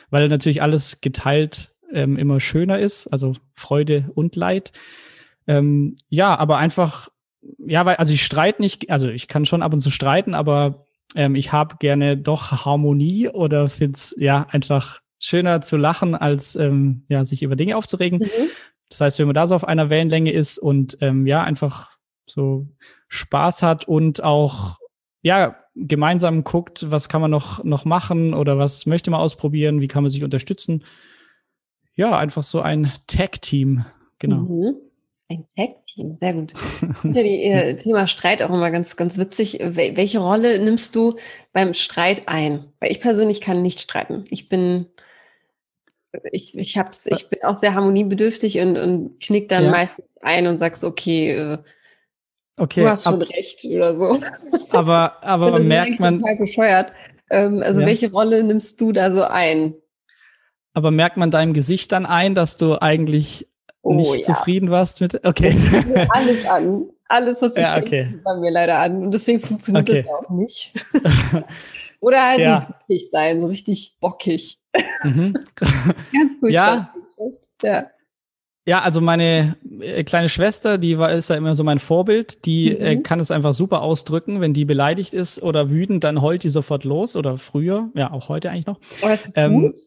weil 0.10 0.28
natürlich 0.30 0.62
alles 0.62 1.02
geteilt 1.02 1.76
ähm, 1.92 2.18
immer 2.18 2.40
schöner 2.40 2.80
ist, 2.80 3.08
also 3.08 3.34
Freude 3.54 4.10
und 4.16 4.36
Leid. 4.36 4.72
Ähm, 5.48 5.96
ja, 6.10 6.38
aber 6.38 6.58
einfach, 6.58 7.10
ja, 7.60 7.86
weil, 7.86 7.96
also 7.96 8.14
ich 8.14 8.24
streite 8.24 8.62
nicht, 8.62 8.90
also 8.90 9.10
ich 9.10 9.28
kann 9.28 9.46
schon 9.46 9.64
ab 9.64 9.74
und 9.74 9.80
zu 9.80 9.92
streiten, 9.92 10.34
aber 10.34 10.86
ähm, 11.16 11.36
ich 11.36 11.52
habe 11.52 11.78
gerne 11.80 12.18
doch 12.18 12.66
Harmonie 12.66 13.30
oder 13.30 13.68
find's 13.68 14.16
ja 14.18 14.48
einfach 14.50 15.02
schöner 15.20 15.62
zu 15.62 15.78
lachen, 15.78 16.16
als 16.16 16.56
ähm, 16.56 17.04
ja, 17.10 17.26
sich 17.26 17.44
über 17.44 17.56
Dinge 17.56 17.78
aufzuregen. 17.78 18.20
Mhm. 18.20 18.50
Das 18.90 19.02
heißt, 19.02 19.20
wenn 19.20 19.28
man 19.28 19.36
da 19.36 19.48
so 19.48 19.56
auf 19.56 19.68
einer 19.68 19.90
Wellenlänge 19.90 20.32
ist 20.32 20.58
und 20.58 20.98
ähm, 21.02 21.28
ja, 21.28 21.44
einfach 21.44 21.98
so 22.26 22.68
Spaß 23.08 23.64
hat 23.64 23.88
und 23.88 24.24
auch 24.24 24.78
ja, 25.22 25.58
gemeinsam 25.76 26.44
guckt, 26.44 26.90
was 26.90 27.10
kann 27.10 27.22
man 27.22 27.32
noch, 27.32 27.64
noch 27.64 27.86
machen 27.86 28.34
oder 28.34 28.58
was 28.58 28.86
möchte 28.86 29.12
man 29.12 29.20
ausprobieren, 29.20 29.82
wie 29.82 29.88
kann 29.88 30.04
man 30.04 30.10
sich 30.10 30.24
unterstützen. 30.24 30.84
Ja, 31.96 32.18
einfach 32.18 32.44
so 32.44 32.62
ein 32.62 32.92
Tag-Team, 33.08 33.86
genau. 34.20 34.38
Mhm. 34.38 34.76
Ein 35.30 35.46
Tag-Team, 35.56 36.18
sehr 36.22 36.34
gut. 36.34 36.54
Unter 37.04 37.24
die 37.24 37.44
äh, 37.44 37.76
Thema 37.84 38.08
Streit 38.08 38.42
auch 38.42 38.50
immer 38.50 38.72
ganz, 38.72 38.96
ganz 38.96 39.18
witzig. 39.18 39.60
Welche 39.62 40.20
Rolle 40.20 40.64
nimmst 40.64 40.96
du 40.96 41.18
beim 41.52 41.74
Streit 41.74 42.28
ein? 42.28 42.66
Weil 42.80 42.92
ich 42.92 43.02
persönlich 43.02 43.42
kann 43.42 43.62
nicht 43.62 43.82
streiten. 43.82 44.26
Ich 44.30 44.48
bin, 44.48 44.86
ich, 46.32 46.58
ich 46.58 46.78
hab's, 46.78 47.06
ich 47.06 47.30
bin 47.30 47.40
auch 47.44 47.58
sehr 47.58 47.74
harmoniebedürftig 47.74 48.60
und, 48.60 48.78
und 48.78 49.20
knick 49.20 49.50
dann 49.50 49.66
ja. 49.66 49.72
meistens 49.72 50.06
ein 50.22 50.48
und 50.48 50.58
sag's, 50.58 50.84
okay, 50.84 51.32
äh, 51.32 51.58
okay, 52.58 52.82
du 52.82 52.90
hast 52.90 53.06
schon 53.06 53.22
ab, 53.22 53.30
recht 53.30 53.66
oder 53.66 53.98
so. 53.98 54.20
Aber, 54.72 55.18
aber 55.22 55.60
merkt 55.60 56.00
man. 56.00 56.20
Total 56.20 56.38
bescheuert. 56.38 56.92
Ähm, 57.30 57.62
also 57.64 57.82
ja. 57.82 57.88
welche 57.88 58.12
Rolle 58.12 58.44
nimmst 58.44 58.80
du 58.82 58.92
da 58.92 59.14
so 59.14 59.24
ein? 59.24 59.76
Aber 60.74 60.92
merkt 60.92 61.18
man 61.18 61.32
deinem 61.32 61.54
Gesicht 61.54 61.92
dann 61.92 62.06
ein, 62.06 62.36
dass 62.36 62.58
du 62.58 62.82
eigentlich 62.82 63.48
oh, 63.82 63.94
nicht 63.94 64.28
ja. 64.28 64.36
zufrieden 64.36 64.70
warst 64.72 65.02
mit. 65.02 65.20
Okay. 65.26 65.56
Alles 66.10 66.46
an. 66.46 66.86
Alles, 67.10 67.42
was 67.42 67.56
ich 67.56 67.64
ja, 67.64 67.78
okay. 67.78 68.04
denke, 68.04 68.22
bei 68.24 68.36
mir 68.36 68.52
leider 68.52 68.80
an. 68.80 69.04
Und 69.04 69.14
deswegen 69.14 69.40
funktioniert 69.40 69.90
okay. 69.90 70.04
das 70.04 70.12
auch 70.12 70.30
nicht. 70.30 70.74
Oder 72.00 72.22
halt 72.22 72.40
ja. 72.40 72.78
bockig 72.80 73.10
sein, 73.10 73.42
so 73.42 73.48
richtig 73.48 73.98
bockig. 74.00 74.60
Mhm. 75.04 75.34
Ganz 75.56 76.40
gut. 76.40 76.52
Ja. 76.52 76.94
ja. 77.64 77.90
Ja, 78.68 78.82
also 78.82 79.00
meine 79.00 79.56
äh, 79.80 80.04
kleine 80.04 80.28
Schwester, 80.28 80.78
die 80.78 80.98
war 80.98 81.14
ist 81.14 81.30
ja 81.30 81.38
immer 81.38 81.56
so 81.56 81.64
mein 81.64 81.80
Vorbild, 81.80 82.46
die 82.46 82.74
äh, 82.74 82.96
mhm. 82.96 83.00
äh, 83.00 83.02
kann 83.02 83.22
es 83.22 83.32
einfach 83.32 83.54
super 83.54 83.82
ausdrücken, 83.82 84.42
wenn 84.42 84.54
die 84.54 84.66
beleidigt 84.66 85.14
ist 85.14 85.42
oder 85.42 85.72
wütend, 85.72 86.04
dann 86.04 86.22
heult 86.22 86.44
die 86.44 86.50
sofort 86.50 86.84
los 86.84 87.16
oder 87.16 87.38
früher, 87.38 87.90
ja 87.96 88.12
auch 88.12 88.28
heute 88.28 88.52
eigentlich 88.52 88.66
noch. 88.66 88.82
Aber 89.02 89.14
es 89.14 89.28
ist 89.28 89.38
ähm, 89.38 89.62
gut. 89.62 89.78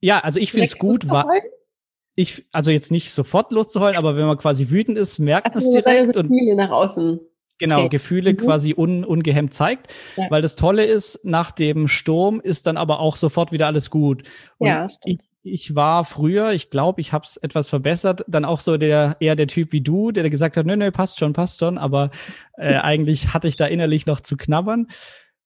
Ja, 0.00 0.20
also 0.20 0.38
ich 0.38 0.52
finde 0.52 0.66
es 0.66 0.78
gut, 0.78 1.10
war 1.10 1.26
ich, 2.14 2.46
also 2.52 2.70
jetzt 2.70 2.92
nicht 2.92 3.10
sofort 3.10 3.52
loszuheulen, 3.52 3.96
aber 3.96 4.16
wenn 4.16 4.26
man 4.26 4.36
quasi 4.36 4.70
wütend 4.70 4.98
ist, 4.98 5.18
merkt 5.18 5.48
man 5.48 5.58
es 5.58 5.70
direkt. 5.70 6.16
Und 6.16 6.28
Gefühle 6.28 6.54
nach 6.54 6.70
außen. 6.70 7.20
Genau. 7.62 7.88
Gefühle 7.88 8.32
mhm. 8.32 8.36
quasi 8.38 8.74
un, 8.76 9.04
ungehemmt 9.04 9.54
zeigt. 9.54 9.92
Ja. 10.16 10.26
Weil 10.30 10.42
das 10.42 10.56
Tolle 10.56 10.84
ist, 10.84 11.24
nach 11.24 11.50
dem 11.52 11.88
Sturm 11.88 12.40
ist 12.40 12.66
dann 12.66 12.76
aber 12.76 13.00
auch 13.00 13.16
sofort 13.16 13.52
wieder 13.52 13.66
alles 13.66 13.90
gut. 13.90 14.24
Und 14.58 14.68
ja, 14.68 14.88
ich, 15.04 15.18
ich 15.44 15.74
war 15.74 16.04
früher, 16.04 16.52
ich 16.52 16.70
glaube, 16.70 17.00
ich 17.00 17.12
habe 17.12 17.24
es 17.24 17.36
etwas 17.36 17.68
verbessert, 17.68 18.24
dann 18.28 18.44
auch 18.44 18.60
so 18.60 18.76
der 18.76 19.16
eher 19.20 19.36
der 19.36 19.46
Typ 19.46 19.72
wie 19.72 19.80
du, 19.80 20.12
der 20.12 20.28
gesagt 20.30 20.56
hat, 20.56 20.66
nö, 20.66 20.76
nö, 20.76 20.90
passt 20.90 21.18
schon, 21.18 21.32
passt 21.32 21.58
schon, 21.58 21.78
aber 21.78 22.10
äh, 22.56 22.74
eigentlich 22.78 23.32
hatte 23.34 23.48
ich 23.48 23.56
da 23.56 23.66
innerlich 23.66 24.06
noch 24.06 24.20
zu 24.20 24.36
knabbern. 24.36 24.88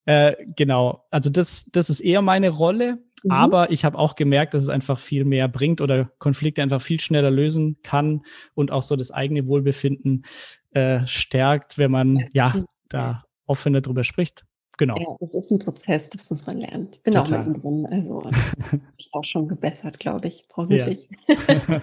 Äh, 0.06 0.36
genau, 0.54 1.04
also 1.10 1.30
das, 1.30 1.66
das 1.72 1.90
ist 1.90 2.00
eher 2.00 2.22
meine 2.22 2.50
Rolle. 2.50 2.98
Mhm. 3.26 3.32
Aber 3.32 3.70
ich 3.72 3.84
habe 3.84 3.98
auch 3.98 4.14
gemerkt, 4.14 4.54
dass 4.54 4.62
es 4.62 4.68
einfach 4.68 4.98
viel 4.98 5.24
mehr 5.24 5.48
bringt 5.48 5.80
oder 5.80 6.10
Konflikte 6.18 6.62
einfach 6.62 6.80
viel 6.80 7.00
schneller 7.00 7.30
lösen 7.30 7.78
kann 7.82 8.22
und 8.54 8.70
auch 8.70 8.82
so 8.82 8.94
das 8.94 9.10
eigene 9.10 9.48
Wohlbefinden 9.48 10.24
äh, 10.70 11.06
stärkt, 11.06 11.76
wenn 11.76 11.90
man 11.90 12.28
ja, 12.32 12.54
da 12.88 13.24
offener 13.46 13.80
drüber 13.80 14.04
spricht. 14.04 14.44
Genau. 14.78 14.96
Ja, 14.96 15.16
das 15.20 15.34
ist 15.34 15.50
ein 15.50 15.58
Prozess, 15.58 16.08
das 16.10 16.28
muss 16.30 16.46
man 16.46 16.58
lernen. 16.58 16.88
Ich 16.92 17.02
bin 17.02 17.14
Total. 17.14 17.40
auch 17.40 17.46
mittendrin, 17.46 17.86
also 17.86 18.24
habe 18.72 18.80
ich 18.96 19.08
auch 19.12 19.24
schon 19.24 19.48
gebessert, 19.48 19.98
glaube 19.98 20.28
ich, 20.28 20.46
hoffentlich. 20.54 21.08
Ja. 21.26 21.82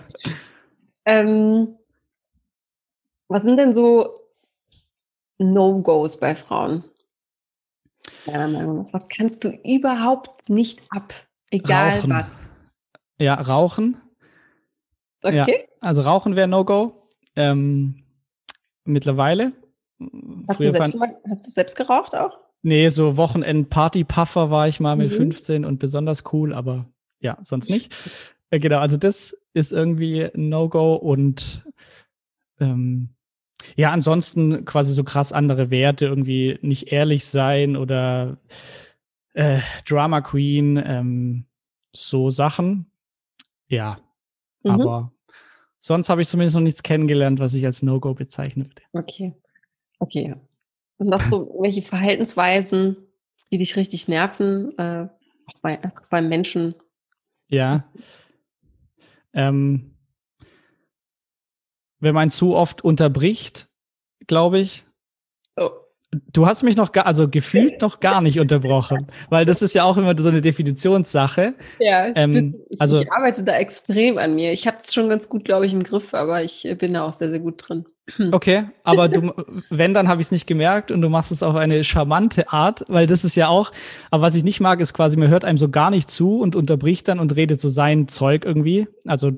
ähm, 1.05 1.75
was 3.27 3.43
sind 3.43 3.57
denn 3.57 3.73
so 3.73 4.13
No-Gos 5.39 6.19
bei 6.19 6.35
Frauen? 6.35 6.83
Meiner 8.27 8.47
Meinung 8.47 8.83
nach. 8.83 8.93
Was 8.93 9.09
kannst 9.09 9.43
du 9.43 9.49
überhaupt 9.49 10.47
nicht 10.49 10.81
ab? 10.89 11.13
Egal 11.54 11.99
rauchen. 11.99 12.10
was. 12.10 12.49
Ja, 13.20 13.36
rauchen. 13.36 13.97
Okay. 15.22 15.45
Ja, 15.47 15.47
also 15.82 16.01
rauchen 16.01 16.36
wäre 16.36 16.47
No-Go. 16.47 17.08
Ähm, 17.36 18.04
mittlerweile. 18.86 19.54
Hast 20.47 20.62
du, 20.62 20.74
fand, 20.74 20.95
mal, 20.95 21.16
hast 21.30 21.45
du, 21.45 21.51
selbst 21.51 21.76
geraucht 21.76 22.16
auch? 22.16 22.38
Nee, 22.64 22.89
so 22.89 23.18
Wochenend-Party-Puffer 23.18 24.49
war 24.49 24.68
ich 24.68 24.80
mal 24.80 24.95
mit 24.95 25.12
mhm. 25.12 25.16
15 25.16 25.66
und 25.66 25.80
besonders 25.80 26.24
cool, 26.34 26.54
aber 26.54 26.88
ja, 27.20 27.38
sonst 27.41 27.70
nicht. 27.70 27.93
Äh, 28.49 28.60
genau, 28.60 28.80
also 28.80 28.97
das 28.97 29.38
ist 29.54 29.72
irgendwie 29.72 30.30
No-Go 30.34 30.95
und 30.95 31.64
ähm, 32.60 33.10
ja, 33.76 33.91
ansonsten 33.91 34.66
quasi 34.66 34.93
so 34.93 35.04
krass 35.04 35.32
andere 35.32 35.70
Werte, 35.70 36.06
irgendwie 36.06 36.58
nicht 36.62 36.91
ehrlich 36.91 37.26
sein 37.26 37.78
oder 37.78 38.38
äh, 39.34 39.59
Drama 39.88 40.21
Queen, 40.21 40.81
ähm, 40.84 41.45
so 41.91 42.29
Sachen. 42.29 42.91
Ja, 43.67 43.97
mhm. 44.63 44.71
aber 44.71 45.13
sonst 45.79 46.09
habe 46.09 46.21
ich 46.21 46.27
zumindest 46.27 46.55
noch 46.55 46.63
nichts 46.63 46.84
kennengelernt, 46.84 47.39
was 47.39 47.53
ich 47.53 47.65
als 47.65 47.84
No-Go 47.84 48.13
bezeichnen 48.13 48.67
würde. 48.67 48.81
Okay. 48.93 49.34
Okay. 49.99 50.36
Und 50.97 51.09
noch 51.09 51.21
so 51.21 51.57
welche 51.61 51.81
Verhaltensweisen, 51.81 52.97
die 53.51 53.57
dich 53.57 53.75
richtig 53.75 54.07
nerven, 54.07 54.77
äh, 54.77 55.07
auch 55.45 55.59
bei, 55.61 55.79
beim 56.09 56.29
Menschen? 56.29 56.75
Ja. 57.49 57.89
Ähm, 59.34 59.95
wenn 61.99 62.13
man 62.13 62.29
zu 62.29 62.55
oft 62.55 62.84
unterbricht, 62.84 63.69
glaube 64.27 64.59
ich. 64.59 64.86
Oh. 65.55 65.69
Du 66.32 66.45
hast 66.45 66.64
mich 66.64 66.76
noch 66.76 66.91
gar, 66.91 67.05
also 67.05 67.28
gefühlt 67.28 67.82
noch 67.82 67.99
gar 67.99 68.22
nicht 68.22 68.39
unterbrochen, 68.39 69.07
weil 69.30 69.45
das 69.45 69.61
ist 69.61 69.74
ja 69.74 69.84
auch 69.84 69.97
immer 69.97 70.14
so 70.18 70.30
eine 70.30 70.41
Definitionssache. 70.41 71.55
Ja, 71.80 72.07
ähm, 72.16 72.55
ich, 72.70 72.82
also 72.82 73.01
ich 73.01 73.11
arbeite 73.11 73.43
da 73.43 73.55
extrem 73.55 74.18
an 74.18 74.36
mir. 74.36 74.53
Ich 74.53 74.68
habe 74.68 74.78
es 74.84 74.93
schon 74.93 75.09
ganz 75.09 75.30
gut, 75.30 75.45
glaube 75.45 75.66
ich, 75.66 75.74
im 75.74 75.84
Griff, 75.84 76.14
aber 76.14 76.43
ich 76.43 76.68
bin 76.78 76.93
da 76.93 77.03
auch 77.03 77.14
sehr, 77.14 77.30
sehr 77.30 77.39
gut 77.39 77.68
drin. 77.68 77.86
Okay, 78.34 78.66
aber 78.84 79.07
du, 79.07 79.32
wenn, 79.70 79.93
dann 79.93 80.09
habe 80.09 80.20
ich 80.20 80.28
es 80.28 80.32
nicht 80.32 80.45
gemerkt 80.45 80.91
und 80.91 81.01
du 81.01 81.09
machst 81.09 81.32
es 81.32 81.41
auf 81.41 81.55
eine 81.55 81.84
charmante 81.84 82.51
Art, 82.51 82.84
weil 82.89 83.07
das 83.07 83.24
ist 83.24 83.36
ja 83.36 83.47
auch, 83.47 83.72
aber 84.11 84.24
was 84.24 84.36
ich 84.36 84.43
nicht 84.43 84.59
mag, 84.59 84.82
ist 84.82 84.93
quasi, 84.93 85.16
man 85.16 85.30
hört 85.30 85.45
einem 85.45 85.57
so 85.57 85.70
gar 85.70 85.89
nicht 85.89 86.09
zu 86.09 86.39
und 86.39 86.55
unterbricht 86.55 87.07
dann 87.07 87.20
und 87.20 87.36
redet 87.36 87.61
so 87.61 87.70
sein 87.70 88.09
Zeug 88.09 88.43
irgendwie. 88.43 88.88
Also 89.05 89.32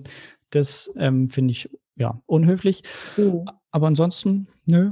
das 0.49 0.91
ähm, 0.97 1.27
finde 1.27 1.51
ich 1.51 1.69
ja 1.95 2.21
unhöflich. 2.25 2.83
Mhm. 3.17 3.45
Aber 3.71 3.87
ansonsten, 3.87 4.47
nö, 4.65 4.91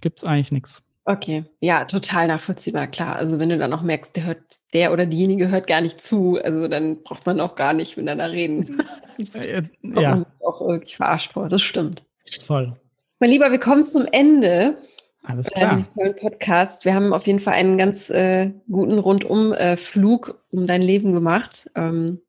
gibt's 0.00 0.24
eigentlich 0.24 0.52
nichts. 0.52 0.82
Okay, 1.08 1.44
ja, 1.60 1.84
total 1.84 2.26
nachvollziehbar, 2.26 2.88
klar. 2.88 3.14
Also 3.14 3.38
wenn 3.38 3.48
du 3.48 3.56
dann 3.56 3.72
auch 3.72 3.82
merkst, 3.82 4.16
der 4.16 4.26
hört, 4.26 4.58
der 4.72 4.92
oder 4.92 5.06
diejenige 5.06 5.48
hört 5.48 5.68
gar 5.68 5.80
nicht 5.80 6.00
zu, 6.00 6.36
also 6.42 6.66
dann 6.66 7.04
braucht 7.04 7.24
man 7.26 7.40
auch 7.40 7.54
gar 7.54 7.72
nicht 7.74 7.96
miteinander 7.96 8.32
reden. 8.32 8.82
äh, 9.34 9.62
ja. 9.82 10.26
auch 10.44 10.60
wirklich 10.60 10.96
verarscht 10.96 11.32
vor, 11.32 11.48
das 11.48 11.62
stimmt. 11.62 12.02
Voll. 12.44 12.76
Mein 13.20 13.30
Lieber, 13.30 13.52
wir 13.52 13.60
kommen 13.60 13.84
zum 13.84 14.06
Ende. 14.10 14.78
Alles 15.22 15.48
klar. 15.48 15.72
Äh, 15.72 15.76
dieses 15.76 15.94
tollen 15.94 16.16
Podcast. 16.16 16.84
Wir 16.84 16.94
haben 16.94 17.12
auf 17.12 17.24
jeden 17.24 17.40
Fall 17.40 17.54
einen 17.54 17.78
ganz 17.78 18.10
äh, 18.10 18.50
guten 18.68 18.98
Rundumflug 18.98 20.28
äh, 20.28 20.56
um 20.56 20.66
dein 20.66 20.82
Leben 20.82 21.12
gemacht. 21.12 21.70
Ähm, 21.76 22.20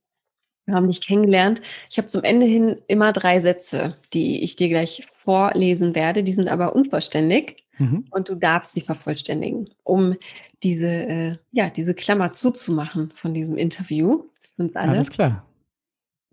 wir 0.66 0.76
haben 0.76 0.88
dich 0.88 1.06
kennengelernt. 1.06 1.62
Ich 1.90 1.98
habe 1.98 2.08
zum 2.08 2.24
Ende 2.24 2.46
hin 2.46 2.78
immer 2.88 3.12
drei 3.12 3.40
Sätze, 3.40 3.96
die 4.14 4.44
ich 4.44 4.56
dir 4.56 4.68
gleich 4.68 5.08
vorlesen 5.28 5.94
werde. 5.94 6.24
Die 6.24 6.32
sind 6.32 6.48
aber 6.48 6.74
unvollständig 6.74 7.66
mhm. 7.80 8.06
und 8.12 8.30
du 8.30 8.36
darfst 8.36 8.72
sie 8.72 8.80
vervollständigen, 8.80 9.70
um 9.84 10.16
diese, 10.64 10.88
äh, 10.88 11.38
ja, 11.52 11.70
diese 11.70 11.94
Klammer 11.94 12.32
zuzumachen 12.32 13.12
von 13.14 13.34
diesem 13.34 13.58
Interview. 13.58 14.24
Für 14.56 14.64
uns 14.64 14.78
alle. 14.78 14.94
Alles 14.94 15.12
klar. 15.12 15.46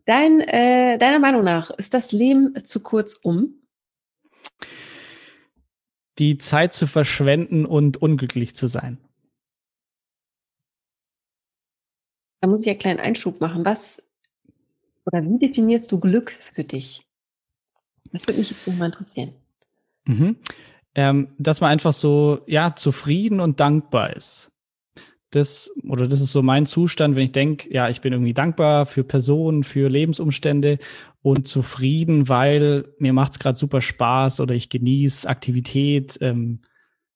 Dein, 0.04 0.42
äh, 0.42 0.96
deiner 0.96 1.18
Meinung 1.18 1.42
nach, 1.42 1.70
ist 1.70 1.92
das 1.92 2.12
Leben 2.12 2.54
zu 2.64 2.84
kurz 2.84 3.14
um? 3.14 3.54
Die 6.20 6.38
Zeit 6.38 6.72
zu 6.72 6.86
verschwenden 6.86 7.66
und 7.66 7.96
unglücklich 8.00 8.54
zu 8.54 8.68
sein. 8.68 8.98
Da 12.40 12.46
muss 12.46 12.62
ich 12.62 12.68
einen 12.68 12.78
kleinen 12.78 13.00
Einschub 13.00 13.40
machen. 13.40 13.64
Was 13.64 14.00
oder 15.04 15.24
wie 15.24 15.38
definierst 15.40 15.90
du 15.90 15.98
Glück 15.98 16.30
für 16.30 16.62
dich? 16.62 17.04
Das 18.14 18.26
würde 18.28 18.38
mich 18.38 18.50
jetzt 18.50 18.78
mal 18.78 18.86
interessieren. 18.86 19.32
Mhm. 20.06 20.36
Ähm, 20.94 21.28
dass 21.38 21.60
man 21.60 21.70
einfach 21.70 21.92
so, 21.92 22.42
ja, 22.46 22.76
zufrieden 22.76 23.40
und 23.40 23.58
dankbar 23.58 24.14
ist. 24.14 24.52
Das, 25.30 25.68
oder 25.82 26.06
das 26.06 26.20
ist 26.20 26.30
so 26.30 26.42
mein 26.42 26.64
Zustand, 26.64 27.16
wenn 27.16 27.24
ich 27.24 27.32
denke, 27.32 27.72
ja, 27.72 27.88
ich 27.88 28.00
bin 28.00 28.12
irgendwie 28.12 28.34
dankbar 28.34 28.86
für 28.86 29.02
Personen, 29.02 29.64
für 29.64 29.88
Lebensumstände 29.88 30.78
und 31.22 31.48
zufrieden, 31.48 32.28
weil 32.28 32.84
mir 32.98 33.12
macht 33.12 33.32
es 33.32 33.38
gerade 33.40 33.58
super 33.58 33.80
Spaß 33.80 34.38
oder 34.38 34.54
ich 34.54 34.70
genieße 34.70 35.28
Aktivität, 35.28 36.16
ähm, 36.20 36.60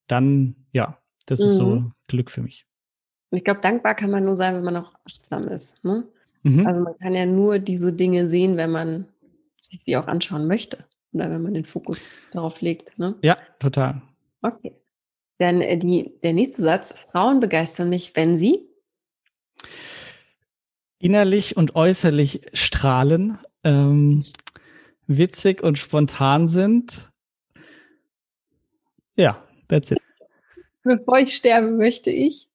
dann, 0.07 0.55
ja, 0.73 0.97
das 1.27 1.39
mhm. 1.39 1.45
ist 1.45 1.55
so 1.55 1.75
mhm. 1.75 1.91
Glück 2.09 2.29
für 2.29 2.41
mich. 2.41 2.65
Ich 3.31 3.45
glaube, 3.45 3.61
dankbar 3.61 3.95
kann 3.95 4.11
man 4.11 4.25
nur 4.25 4.35
sein, 4.35 4.55
wenn 4.55 4.63
man 4.65 4.75
auch 4.75 4.93
achtsam 5.05 5.47
ist. 5.47 5.81
Ne? 5.85 6.05
Mhm. 6.43 6.67
Also 6.67 6.81
man 6.81 6.97
kann 6.97 7.13
ja 7.13 7.25
nur 7.25 7.59
diese 7.59 7.93
Dinge 7.93 8.27
sehen, 8.27 8.57
wenn 8.57 8.71
man 8.71 9.05
sich 9.69 9.83
die 9.83 9.97
auch 9.97 10.07
anschauen 10.07 10.47
möchte 10.47 10.85
oder 11.11 11.29
wenn 11.31 11.41
man 11.41 11.53
den 11.53 11.65
Fokus 11.65 12.13
darauf 12.31 12.61
legt. 12.61 12.97
Ne? 12.97 13.15
Ja, 13.21 13.37
total. 13.59 14.01
Okay. 14.41 14.75
Dann 15.37 15.61
äh, 15.61 15.77
die, 15.77 16.13
der 16.23 16.33
nächste 16.33 16.61
Satz. 16.61 16.93
Frauen 17.11 17.39
begeistern 17.39 17.89
mich, 17.89 18.15
wenn 18.15 18.37
sie 18.37 18.67
innerlich 20.99 21.55
und 21.55 21.75
äußerlich 21.75 22.41
strahlen, 22.53 23.39
ähm, 23.63 24.25
witzig 25.07 25.63
und 25.63 25.77
spontan 25.77 26.47
sind. 26.47 27.09
Ja, 29.15 29.43
that's 29.67 29.91
it. 29.91 29.99
Bevor 30.83 31.19
ich 31.19 31.35
sterbe, 31.35 31.71
möchte 31.71 32.11
ich 32.11 32.49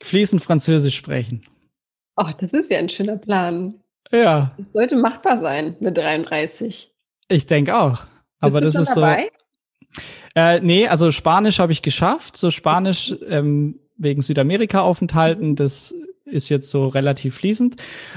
fließend 0.00 0.42
Französisch 0.42 0.96
sprechen. 0.96 1.44
Oh, 2.20 2.30
das 2.38 2.52
ist 2.52 2.70
ja 2.70 2.78
ein 2.78 2.88
schöner 2.88 3.16
Plan. 3.16 3.74
Ja. 4.10 4.52
Das 4.58 4.72
sollte 4.72 4.96
machbar 4.96 5.40
sein 5.40 5.76
mit 5.80 5.96
33. 5.96 6.92
Ich 7.28 7.46
denke 7.46 7.76
auch. 7.76 7.98
Bist 8.40 8.56
Aber 8.56 8.60
du 8.60 8.66
das 8.66 8.74
ist 8.88 8.96
dabei? 8.96 9.30
so. 9.92 10.02
Äh, 10.34 10.60
nee, 10.60 10.86
also 10.88 11.10
Spanisch 11.12 11.58
habe 11.58 11.72
ich 11.72 11.82
geschafft. 11.82 12.36
So 12.36 12.50
Spanisch 12.50 13.14
ähm, 13.28 13.80
wegen 13.96 14.22
Südamerika-Aufenthalten, 14.22 15.56
das 15.56 15.94
ist 16.24 16.48
jetzt 16.50 16.70
so 16.70 16.86
relativ 16.88 17.36
fließend. 17.36 17.76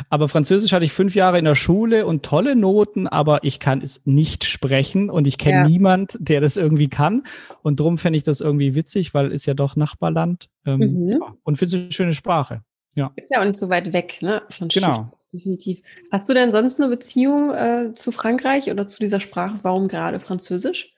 Aber 0.09 0.27
Französisch 0.27 0.73
hatte 0.73 0.83
ich 0.85 0.91
fünf 0.91 1.15
Jahre 1.15 1.39
in 1.39 1.45
der 1.45 1.55
Schule 1.55 2.05
und 2.05 2.23
tolle 2.23 2.55
Noten, 2.57 3.07
aber 3.07 3.43
ich 3.43 3.59
kann 3.59 3.81
es 3.81 4.05
nicht 4.05 4.43
sprechen 4.43 5.09
und 5.09 5.27
ich 5.27 5.37
kenne 5.37 5.61
Ja. 5.61 5.67
niemand, 5.67 6.17
der 6.19 6.41
das 6.41 6.57
irgendwie 6.57 6.89
kann. 6.89 7.23
Und 7.61 7.79
drum 7.79 7.97
fände 7.97 8.17
ich 8.17 8.23
das 8.23 8.41
irgendwie 8.41 8.75
witzig, 8.75 9.13
weil 9.13 9.31
ist 9.31 9.45
ja 9.45 9.53
doch 9.53 9.75
Nachbarland. 9.77 10.49
Ähm, 10.65 10.79
Mhm. 10.79 11.23
Und 11.43 11.57
finde 11.57 11.75
es 11.77 11.81
eine 11.83 11.91
schöne 11.93 12.13
Sprache. 12.13 12.61
Ist 12.95 13.31
ja 13.31 13.39
auch 13.41 13.45
nicht 13.45 13.57
so 13.57 13.69
weit 13.69 13.93
weg, 13.93 14.19
ne? 14.21 14.41
Von 14.49 14.67
Genau. 14.67 15.11
Definitiv. 15.31 15.81
Hast 16.11 16.27
du 16.27 16.33
denn 16.33 16.51
sonst 16.51 16.79
eine 16.81 16.89
Beziehung 16.89 17.51
äh, 17.53 17.93
zu 17.95 18.11
Frankreich 18.11 18.69
oder 18.69 18.85
zu 18.85 18.99
dieser 18.99 19.21
Sprache? 19.21 19.59
Warum 19.61 19.87
gerade 19.87 20.19
Französisch? 20.19 20.93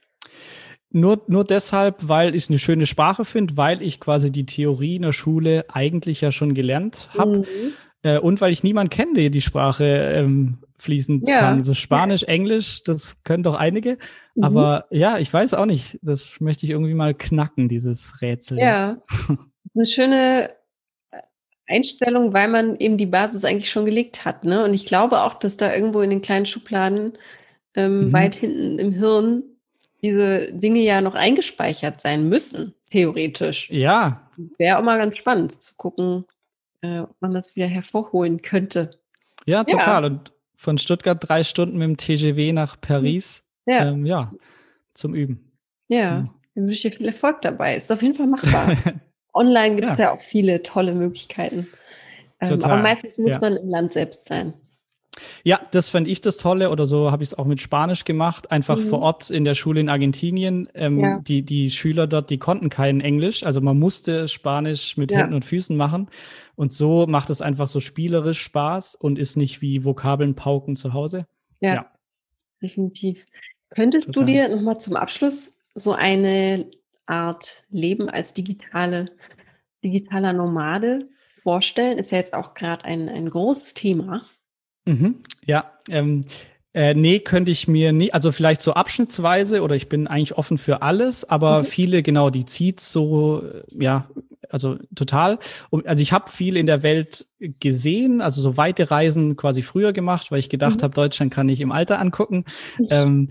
Nur, 0.90 1.22
nur 1.28 1.44
deshalb, 1.44 2.08
weil 2.08 2.36
ich 2.36 2.44
es 2.44 2.50
eine 2.50 2.60
schöne 2.60 2.86
Sprache 2.88 3.26
finde, 3.26 3.58
weil 3.58 3.82
ich 3.82 4.00
quasi 4.00 4.32
die 4.32 4.46
Theorie 4.46 4.96
in 4.96 5.04
der 5.04 5.14
Schule 5.14 5.66
eigentlich 5.72 6.22
ja 6.22 6.32
schon 6.32 6.54
gelernt 6.54 7.10
habe. 7.18 7.40
Mhm. 7.40 7.46
Äh, 8.04 8.20
und 8.20 8.42
weil 8.42 8.52
ich 8.52 8.64
niemanden 8.64 8.90
kenne, 8.90 9.14
der 9.14 9.30
die 9.30 9.42
Sprache 9.42 9.86
ähm, 9.86 10.58
fließend 10.78 11.28
Ja. 11.28 11.40
kann. 11.40 11.54
Also 11.56 11.74
Spanisch, 11.74 12.24
Englisch, 12.24 12.84
das 12.84 13.18
können 13.24 13.44
doch 13.44 13.56
einige. 13.56 13.98
Mhm. 14.36 14.44
Aber 14.44 14.86
ja, 14.90 15.18
ich 15.20 15.32
weiß 15.32 15.54
auch 15.54 15.66
nicht. 15.66 16.00
Das 16.02 16.40
möchte 16.42 16.66
ich 16.66 16.72
irgendwie 16.72 16.94
mal 16.96 17.14
knacken, 17.14 17.70
dieses 17.70 18.22
Rätsel. 18.22 18.58
Ja, 18.60 18.98
das 19.28 19.30
ist 19.30 19.76
eine 19.76 19.86
schöne 19.86 20.50
Einstellung, 21.68 22.34
weil 22.34 22.48
man 22.50 22.76
eben 22.78 22.98
die 22.98 23.06
Basis 23.06 23.46
eigentlich 23.46 23.70
schon 23.72 23.86
gelegt 23.86 24.26
hat. 24.26 24.44
Ne? 24.44 24.64
Und 24.64 24.74
ich 24.74 24.86
glaube 24.86 25.22
auch, 25.22 25.36
dass 25.36 25.58
da 25.58 25.74
irgendwo 25.74 26.02
in 26.02 26.10
den 26.10 26.22
kleinen 26.22 26.46
Schubladen 26.46 27.14
ähm, 27.76 28.08
Mhm. 28.08 28.14
weit 28.14 28.36
hinten 28.36 28.80
im 28.80 28.92
Hirn 28.92 29.44
diese 30.02 30.52
Dinge 30.52 30.82
ja 30.82 31.00
noch 31.02 31.16
eingespeichert 31.16 32.02
sein 32.02 32.28
müssen, 32.28 32.74
theoretisch. 32.90 33.70
Ja, 33.70 34.30
Es 34.38 34.60
wäre 34.60 34.78
auch 34.78 34.84
mal 34.84 34.98
ganz 34.98 35.16
spannend 35.18 35.62
zu 35.62 35.74
gucken, 35.76 36.26
äh, 36.82 37.00
ob 37.00 37.16
man 37.22 37.34
das 37.34 37.56
wieder 37.56 37.68
hervorholen 37.68 38.42
könnte. 38.42 39.00
ja, 39.46 39.64
total. 39.64 40.06
Und 40.06 40.34
von 40.58 40.78
Stuttgart 40.78 41.18
drei 41.22 41.44
Stunden 41.44 41.78
mit 41.78 41.88
dem 41.88 41.98
TGW 41.98 42.52
nach 42.54 42.80
Paris. 42.80 43.44
Ja, 43.66 43.88
Ähm, 43.90 44.06
ja, 44.06 44.30
zum 44.94 45.16
Üben. 45.16 45.52
ja. 45.88 46.20
Mhm. 46.22 46.30
Dann 46.56 46.66
wünsche 46.66 46.76
ich 46.76 46.82
dir 46.94 46.98
viel 46.98 47.08
Erfolg 47.08 47.42
dabei. 47.42 47.78
Ist 47.78 47.92
auf 47.92 48.02
jeden 48.04 48.14
Fall 48.16 48.28
machbar. 48.28 48.76
Online 49.34 49.76
gibt 49.76 49.92
es 49.94 49.98
ja. 49.98 50.14
auch 50.14 50.22
viele 50.22 50.62
tolle 50.64 50.94
Möglichkeiten. 50.96 51.68
Ähm, 52.40 52.64
aber 52.64 52.78
meistens 52.82 53.18
muss 53.18 53.34
ja. 53.34 53.40
man 53.40 53.58
im 53.58 53.68
Land 53.70 53.94
selbst 53.94 54.28
sein. 54.28 54.54
Ja, 55.44 55.62
das 55.72 55.90
fand 55.90 56.08
ich 56.08 56.22
das 56.22 56.38
Tolle 56.38 56.72
oder 56.72 56.88
so 56.88 57.12
habe 57.12 57.22
ich 57.22 57.30
es 57.30 57.38
auch 57.38 57.46
mit 57.46 57.62
Spanisch 57.62 58.04
gemacht. 58.04 58.52
Einfach 58.52 58.78
Mhm. 58.78 58.82
vor 58.84 59.00
Ort 59.02 59.30
in 59.30 59.44
der 59.46 59.54
Schule 59.54 59.80
in 59.80 59.90
Argentinien. 59.90 60.68
Ähm, 60.74 61.00
Ja. 61.00 61.20
die, 61.20 61.44
die 61.44 61.70
Schüler 61.72 62.08
dort, 62.08 62.30
die 62.32 62.40
konnten 62.40 62.70
kein 62.70 63.00
Englisch. 63.00 63.44
Also 63.44 63.62
man 63.62 63.78
musste 63.78 64.28
Spanisch 64.28 64.98
mit 64.98 65.12
Ja. 65.12 65.20
Händen 65.20 65.36
und 65.36 65.46
Füßen 65.46 65.78
machen. 65.78 66.10
Und 66.56 66.74
so 66.74 67.06
macht 67.08 67.30
es 67.30 67.42
einfach 67.42 67.68
so 67.68 67.80
spielerisch 67.80 68.42
Spaß 68.42 68.96
und 68.96 69.20
ist 69.20 69.38
nicht 69.38 69.62
wie 69.62 69.86
Vokabeln 69.86 70.36
pauken 70.36 70.76
zu 70.76 70.94
Hause. 70.94 71.28
Ja, 71.62 71.74
Ja. 71.76 71.86
definitiv. 72.62 73.24
Könntest 73.70 74.08
Total. 74.08 74.26
du 74.26 74.32
dir 74.32 74.50
nochmal 74.50 74.80
zum 74.80 74.96
Abschluss 74.96 75.60
so 75.76 75.94
eine 75.94 76.66
Art 77.06 77.66
Leben 77.70 78.10
als 78.10 78.34
digitale, 78.34 79.12
digitaler 79.84 80.34
Nomade 80.34 81.06
vorstellen? 81.42 81.98
Ist 81.98 82.12
ja 82.12 82.18
jetzt 82.18 82.34
auch 82.34 82.54
gerade 82.54 82.86
ein, 82.86 83.10
ein 83.10 83.30
großes 83.30 83.74
Thema. 83.74 84.24
Mhm. 84.86 85.24
Ja, 85.46 85.78
ähm, 85.90 86.26
äh, 86.74 86.94
nee, 86.96 87.20
könnte 87.20 87.52
ich 87.52 87.68
mir 87.68 87.94
nie, 87.94 88.12
also 88.12 88.32
vielleicht 88.32 88.62
so 88.62 88.74
abschnittsweise 88.74 89.62
oder 89.62 89.76
ich 89.76 89.90
bin 89.90 90.08
eigentlich 90.08 90.38
offen 90.38 90.58
für 90.58 90.82
alles, 90.82 91.28
aber 91.30 91.60
Mhm. 91.60 91.64
viele, 91.66 92.04
genau, 92.04 92.30
die 92.30 92.46
zieht 92.46 92.80
so, 92.80 93.44
äh, 93.44 93.64
ja, 93.84 94.10
also 94.50 94.78
total. 94.94 95.40
Und, 95.72 95.88
also 95.88 96.04
ich 96.04 96.14
habe 96.14 96.30
viel 96.30 96.58
in 96.58 96.66
der 96.68 96.84
Welt 96.84 97.26
gesehen, 97.60 98.22
also 98.22 98.42
so 98.42 98.56
weite 98.56 98.92
Reisen 98.92 99.36
quasi 99.36 99.62
früher 99.64 99.94
gemacht, 99.94 100.32
weil 100.32 100.40
ich 100.40 100.50
gedacht 100.50 100.78
Mhm. 100.78 100.84
habe, 100.84 100.94
Deutschland 100.94 101.32
kann 101.34 101.50
ich 101.50 101.60
im 101.62 101.72
Alter 101.72 102.00
angucken. 102.00 102.46
ähm, 102.90 103.30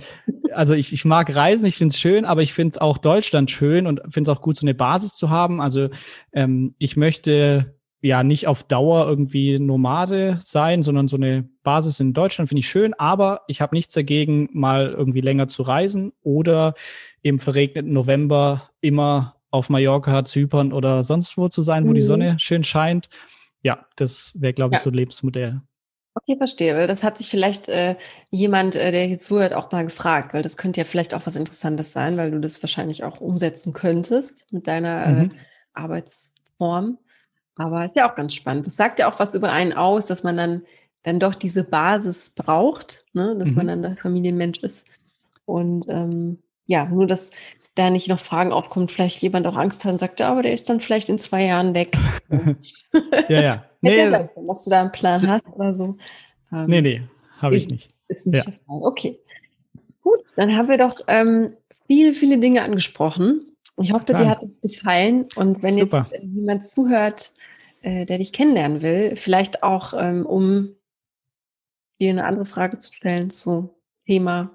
also 0.52 0.74
ich, 0.74 0.92
ich 0.92 1.04
mag 1.04 1.34
Reisen, 1.34 1.66
ich 1.66 1.76
finde 1.76 1.92
es 1.92 2.00
schön, 2.00 2.24
aber 2.24 2.42
ich 2.42 2.52
finde 2.52 2.80
auch 2.82 2.98
Deutschland 2.98 3.50
schön 3.50 3.86
und 3.86 4.00
finde 4.08 4.30
es 4.30 4.36
auch 4.36 4.42
gut, 4.42 4.56
so 4.56 4.64
eine 4.66 4.74
Basis 4.74 5.14
zu 5.14 5.30
haben. 5.30 5.60
Also 5.60 5.90
ähm, 6.32 6.74
ich 6.78 6.96
möchte 6.96 7.74
ja 8.02 8.22
nicht 8.24 8.46
auf 8.48 8.64
Dauer 8.64 9.06
irgendwie 9.06 9.58
Nomade 9.58 10.38
sein, 10.42 10.82
sondern 10.82 11.08
so 11.08 11.16
eine 11.16 11.48
Basis 11.62 12.00
in 12.00 12.12
Deutschland 12.12 12.48
finde 12.48 12.60
ich 12.60 12.68
schön, 12.68 12.94
aber 12.94 13.42
ich 13.46 13.60
habe 13.60 13.74
nichts 13.74 13.94
dagegen, 13.94 14.48
mal 14.52 14.88
irgendwie 14.90 15.20
länger 15.20 15.48
zu 15.48 15.62
reisen 15.62 16.12
oder 16.22 16.74
im 17.22 17.38
verregneten 17.38 17.92
November 17.92 18.70
immer 18.80 19.36
auf 19.50 19.68
Mallorca, 19.70 20.24
Zypern 20.24 20.72
oder 20.72 21.02
sonst 21.02 21.38
wo 21.38 21.48
zu 21.48 21.62
sein, 21.62 21.86
wo 21.88 21.92
die 21.92 22.00
Mhm. 22.00 22.06
Sonne 22.06 22.36
schön 22.38 22.64
scheint. 22.64 23.08
Ja, 23.62 23.86
das 23.96 24.32
wäre, 24.34 24.52
glaube 24.52 24.74
ich, 24.74 24.78
Ja. 24.80 24.84
so 24.84 24.90
ein 24.90 24.94
Lebensmodell. 24.94 25.60
Okay, 26.14 26.36
verstehe. 26.36 26.74
Weil 26.74 26.86
Das 26.88 27.04
hat 27.04 27.16
sich 27.16 27.28
vielleicht 27.30 27.68
äh, 27.68 27.96
jemand, 28.30 28.74
äh, 28.76 28.90
der 28.90 29.04
hier 29.04 29.18
zuhört, 29.18 29.54
auch 29.54 29.70
mal 29.72 29.84
gefragt, 29.84 30.34
weil 30.34 30.42
das 30.42 30.56
könnte 30.56 30.80
ja 30.80 30.84
vielleicht 30.84 31.14
auch 31.14 31.22
was 31.26 31.36
Interessantes 31.36 31.92
sein, 31.92 32.16
weil 32.16 32.30
du 32.32 32.40
das 32.40 32.62
wahrscheinlich 32.62 33.04
auch 33.04 33.20
umsetzen 33.20 33.72
könntest 33.72 34.52
mit 34.52 34.66
deiner 34.66 35.06
äh, 35.06 35.12
Mhm. 35.12 35.32
Arbeitsform. 35.74 36.98
Aber 37.56 37.84
ist 37.84 37.96
ja 37.96 38.10
auch 38.10 38.14
ganz 38.14 38.34
spannend. 38.34 38.66
Das 38.66 38.76
sagt 38.76 38.98
ja 38.98 39.10
auch 39.10 39.18
was 39.18 39.34
über 39.34 39.52
einen 39.52 39.72
aus, 39.72 40.06
dass 40.06 40.22
man 40.22 40.36
dann, 40.36 40.62
dann 41.02 41.20
doch 41.20 41.34
diese 41.34 41.64
Basis 41.64 42.30
braucht, 42.34 43.04
ne? 43.12 43.36
dass 43.38 43.50
man 43.52 43.66
Mhm. 43.66 43.68
dann 43.70 43.82
der 43.82 43.96
Familienmensch 43.96 44.60
ist. 44.60 44.86
Und 45.44 45.86
ähm, 45.88 46.38
ja, 46.66 46.84
nur 46.86 47.06
dass 47.06 47.30
da 47.74 47.90
nicht 47.90 48.08
noch 48.08 48.18
Fragen 48.20 48.52
aufkommen, 48.52 48.88
vielleicht 48.88 49.20
jemand 49.22 49.46
auch 49.46 49.56
Angst 49.56 49.84
hat 49.84 49.92
und 49.92 49.98
sagt, 49.98 50.20
ja, 50.20 50.30
aber 50.30 50.42
der 50.42 50.52
ist 50.52 50.68
dann 50.68 50.80
vielleicht 50.80 51.08
in 51.08 51.18
zwei 51.18 51.44
Jahren 51.44 51.74
weg. 51.74 51.96
Ja, 53.28 53.40
ja. 53.40 53.64
Nee, 53.84 53.98
ja 53.98 54.10
sein 54.10 54.30
können, 54.32 54.46
dass 54.46 54.62
du 54.64 54.70
da 54.70 54.80
einen 54.80 54.92
Plan 54.92 55.20
S- 55.20 55.26
hast 55.26 55.46
oder 55.54 55.74
so. 55.74 55.96
Ähm, 56.52 56.66
nee, 56.68 56.80
nee, 56.82 57.02
habe 57.38 57.56
ich 57.56 57.68
nicht. 57.68 57.90
Ist 58.08 58.26
nicht 58.28 58.46
Ja. 58.46 58.52
Okay. 58.66 59.18
Gut, 60.02 60.20
dann 60.36 60.54
haben 60.56 60.68
wir 60.68 60.78
doch 60.78 61.00
ähm, 61.08 61.56
viele, 61.88 62.14
viele 62.14 62.38
Dinge 62.38 62.62
angesprochen. 62.62 63.51
Ich 63.78 63.92
hoffe, 63.92 64.04
Total. 64.04 64.24
dir 64.24 64.30
hat 64.30 64.44
es 64.44 64.60
gefallen. 64.60 65.26
Und 65.36 65.62
wenn 65.62 65.76
Super. 65.76 66.06
jetzt 66.10 66.22
äh, 66.22 66.26
jemand 66.26 66.64
zuhört, 66.64 67.32
äh, 67.82 68.06
der 68.06 68.18
dich 68.18 68.32
kennenlernen 68.32 68.82
will, 68.82 69.16
vielleicht 69.16 69.62
auch, 69.62 69.94
ähm, 69.96 70.26
um 70.26 70.76
dir 71.98 72.10
eine 72.10 72.24
andere 72.24 72.44
Frage 72.44 72.78
zu 72.78 72.92
stellen 72.92 73.30
zu 73.30 73.74
Thema, 74.06 74.50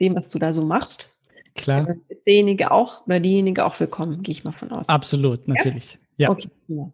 dem, 0.00 0.14
was 0.14 0.28
du 0.28 0.38
da 0.38 0.52
so 0.52 0.64
machst, 0.64 1.16
Klar, 1.54 1.88
ist 2.08 2.26
derjenige 2.26 2.70
auch 2.70 3.06
oder 3.06 3.18
diejenige 3.18 3.64
auch 3.64 3.80
willkommen, 3.80 4.22
gehe 4.22 4.32
ich 4.32 4.44
mal 4.44 4.52
von 4.52 4.70
aus. 4.72 4.88
absolut, 4.88 5.48
natürlich. 5.48 5.98
Ja, 6.18 6.30
Okay, 6.30 6.48
prima. 6.66 6.92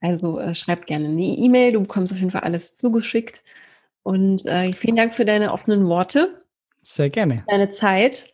Also 0.00 0.38
äh, 0.38 0.54
schreib 0.54 0.86
gerne 0.86 1.08
eine 1.08 1.22
E-Mail, 1.22 1.72
du 1.72 1.80
bekommst 1.80 2.12
auf 2.12 2.18
jeden 2.18 2.30
Fall 2.30 2.42
alles 2.42 2.74
zugeschickt. 2.74 3.40
Und 4.02 4.44
äh, 4.44 4.72
vielen 4.72 4.96
Dank 4.96 5.14
für 5.14 5.24
deine 5.24 5.52
offenen 5.52 5.88
Worte, 5.88 6.44
sehr 6.82 7.08
gerne. 7.08 7.44
deine 7.48 7.70
Zeit. 7.70 8.32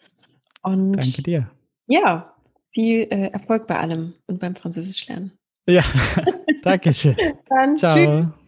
Und 0.63 0.97
Danke 0.97 1.23
dir. 1.23 1.51
ja, 1.87 2.30
viel 2.73 3.03
äh, 3.11 3.29
Erfolg 3.33 3.67
bei 3.67 3.79
allem 3.79 4.15
und 4.27 4.41
beim 4.41 4.57
Französisch 4.57 5.07
lernen. 5.09 5.33
Ja, 5.67 5.85
Dankeschön. 6.63 7.17
Dann 7.49 7.77
tschüss. 7.77 8.40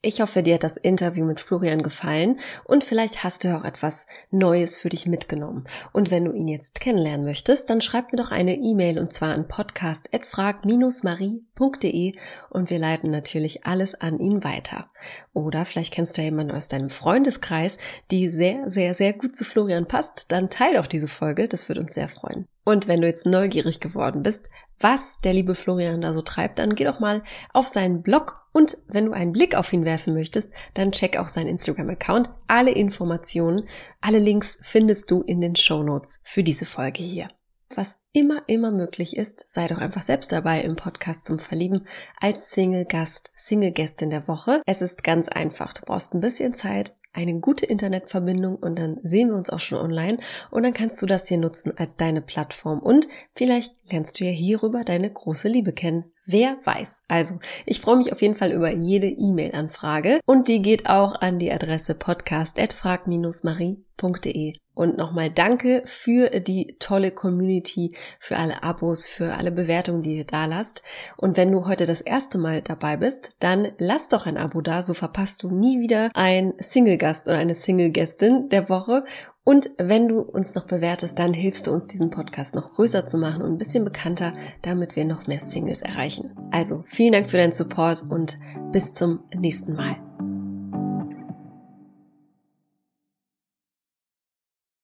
Ich 0.00 0.20
hoffe, 0.20 0.44
dir 0.44 0.54
hat 0.54 0.62
das 0.62 0.76
Interview 0.76 1.24
mit 1.24 1.40
Florian 1.40 1.82
gefallen 1.82 2.38
und 2.62 2.84
vielleicht 2.84 3.24
hast 3.24 3.42
du 3.42 3.56
auch 3.56 3.64
etwas 3.64 4.06
Neues 4.30 4.76
für 4.76 4.90
dich 4.90 5.06
mitgenommen. 5.06 5.64
Und 5.92 6.12
wenn 6.12 6.24
du 6.24 6.30
ihn 6.30 6.46
jetzt 6.46 6.80
kennenlernen 6.80 7.26
möchtest, 7.26 7.68
dann 7.68 7.80
schreib 7.80 8.12
mir 8.12 8.18
doch 8.18 8.30
eine 8.30 8.54
E-Mail 8.54 9.00
und 9.00 9.12
zwar 9.12 9.34
an 9.34 9.48
podcast.frag-marie.de 9.48 12.14
und 12.48 12.70
wir 12.70 12.78
leiten 12.78 13.10
natürlich 13.10 13.66
alles 13.66 13.96
an 13.96 14.20
ihn 14.20 14.44
weiter. 14.44 14.88
Oder 15.32 15.64
vielleicht 15.64 15.92
kennst 15.92 16.16
du 16.16 16.22
ja 16.22 16.26
jemanden 16.26 16.54
aus 16.54 16.68
deinem 16.68 16.90
Freundeskreis, 16.90 17.78
die 18.12 18.28
sehr, 18.28 18.70
sehr, 18.70 18.94
sehr 18.94 19.14
gut 19.14 19.36
zu 19.36 19.44
Florian 19.44 19.88
passt, 19.88 20.30
dann 20.30 20.48
teil 20.48 20.74
doch 20.74 20.86
diese 20.86 21.08
Folge, 21.08 21.48
das 21.48 21.68
würde 21.68 21.80
uns 21.80 21.94
sehr 21.94 22.08
freuen. 22.08 22.46
Und 22.64 22.86
wenn 22.86 23.00
du 23.00 23.08
jetzt 23.08 23.26
neugierig 23.26 23.80
geworden 23.80 24.22
bist, 24.22 24.48
was 24.80 25.20
der 25.20 25.32
liebe 25.32 25.54
Florian 25.54 26.00
da 26.00 26.12
so 26.12 26.22
treibt, 26.22 26.58
dann 26.58 26.74
geh 26.74 26.84
doch 26.84 27.00
mal 27.00 27.22
auf 27.52 27.66
seinen 27.66 28.02
Blog 28.02 28.38
und 28.52 28.78
wenn 28.86 29.06
du 29.06 29.12
einen 29.12 29.32
Blick 29.32 29.54
auf 29.54 29.72
ihn 29.72 29.84
werfen 29.84 30.14
möchtest, 30.14 30.52
dann 30.74 30.92
check 30.92 31.16
auch 31.16 31.28
seinen 31.28 31.48
Instagram-Account. 31.48 32.30
Alle 32.46 32.72
Informationen, 32.72 33.68
alle 34.00 34.18
Links 34.18 34.58
findest 34.62 35.10
du 35.10 35.22
in 35.22 35.40
den 35.40 35.54
Show 35.54 35.82
Notes 35.82 36.20
für 36.24 36.42
diese 36.42 36.64
Folge 36.64 37.02
hier. 37.02 37.28
Was 37.74 38.00
immer, 38.12 38.42
immer 38.46 38.70
möglich 38.70 39.16
ist, 39.16 39.44
sei 39.48 39.66
doch 39.66 39.76
einfach 39.76 40.00
selbst 40.00 40.32
dabei 40.32 40.62
im 40.62 40.74
Podcast 40.74 41.26
zum 41.26 41.38
Verlieben 41.38 41.86
als 42.18 42.50
Single-Gast, 42.50 43.30
Single-Gästin 43.34 44.08
der 44.08 44.26
Woche. 44.26 44.62
Es 44.64 44.80
ist 44.80 45.04
ganz 45.04 45.28
einfach. 45.28 45.74
Du 45.74 45.82
brauchst 45.82 46.14
ein 46.14 46.20
bisschen 46.20 46.54
Zeit, 46.54 46.94
eine 47.12 47.40
gute 47.40 47.66
Internetverbindung 47.66 48.56
und 48.56 48.78
dann 48.78 48.98
sehen 49.02 49.30
wir 49.30 49.36
uns 49.36 49.50
auch 49.50 49.60
schon 49.60 49.78
online 49.78 50.18
und 50.50 50.62
dann 50.62 50.72
kannst 50.72 51.00
du 51.02 51.06
das 51.06 51.28
hier 51.28 51.38
nutzen 51.38 51.72
als 51.76 51.96
deine 51.96 52.20
Plattform 52.20 52.80
und 52.80 53.08
vielleicht 53.34 53.74
lernst 53.90 54.20
du 54.20 54.24
ja 54.24 54.30
hierüber 54.30 54.84
deine 54.84 55.10
große 55.10 55.48
Liebe 55.48 55.72
kennen. 55.72 56.12
Wer 56.30 56.58
weiß. 56.62 57.04
Also, 57.08 57.38
ich 57.64 57.80
freue 57.80 57.96
mich 57.96 58.12
auf 58.12 58.20
jeden 58.20 58.34
Fall 58.34 58.52
über 58.52 58.70
jede 58.70 59.06
E-Mail-Anfrage 59.06 60.20
und 60.26 60.46
die 60.46 60.60
geht 60.60 60.86
auch 60.86 61.18
an 61.18 61.38
die 61.38 61.50
Adresse 61.50 61.94
podcast@frag-marie.de. 61.94 64.52
Und 64.74 64.98
nochmal 64.98 65.30
danke 65.30 65.80
für 65.86 66.28
die 66.40 66.76
tolle 66.78 67.12
Community, 67.12 67.96
für 68.20 68.36
alle 68.36 68.62
Abos, 68.62 69.06
für 69.06 69.38
alle 69.38 69.50
Bewertungen, 69.50 70.02
die 70.02 70.18
ihr 70.18 70.26
da 70.26 70.44
lasst. 70.44 70.82
Und 71.16 71.38
wenn 71.38 71.50
du 71.50 71.66
heute 71.66 71.86
das 71.86 72.02
erste 72.02 72.36
Mal 72.36 72.60
dabei 72.60 72.98
bist, 72.98 73.34
dann 73.40 73.72
lass 73.78 74.10
doch 74.10 74.26
ein 74.26 74.36
Abo 74.36 74.60
da, 74.60 74.82
so 74.82 74.92
verpasst 74.92 75.42
du 75.42 75.50
nie 75.50 75.80
wieder 75.80 76.10
ein 76.14 76.52
Single-Gast 76.58 77.26
oder 77.26 77.38
eine 77.38 77.54
Single-Gästin 77.54 78.50
der 78.50 78.68
Woche. 78.68 79.04
Und 79.48 79.70
wenn 79.78 80.08
du 80.08 80.20
uns 80.20 80.54
noch 80.54 80.66
bewertest, 80.66 81.18
dann 81.18 81.32
hilfst 81.32 81.66
du 81.66 81.72
uns, 81.72 81.86
diesen 81.86 82.10
Podcast 82.10 82.54
noch 82.54 82.74
größer 82.74 83.06
zu 83.06 83.16
machen 83.16 83.40
und 83.40 83.52
ein 83.52 83.56
bisschen 83.56 83.82
bekannter, 83.82 84.34
damit 84.60 84.94
wir 84.94 85.06
noch 85.06 85.26
mehr 85.26 85.40
Singles 85.40 85.80
erreichen. 85.80 86.36
Also 86.50 86.84
vielen 86.84 87.12
Dank 87.12 87.30
für 87.30 87.38
deinen 87.38 87.52
Support 87.52 88.02
und 88.10 88.38
bis 88.72 88.92
zum 88.92 89.20
nächsten 89.34 89.72
Mal. 89.72 89.96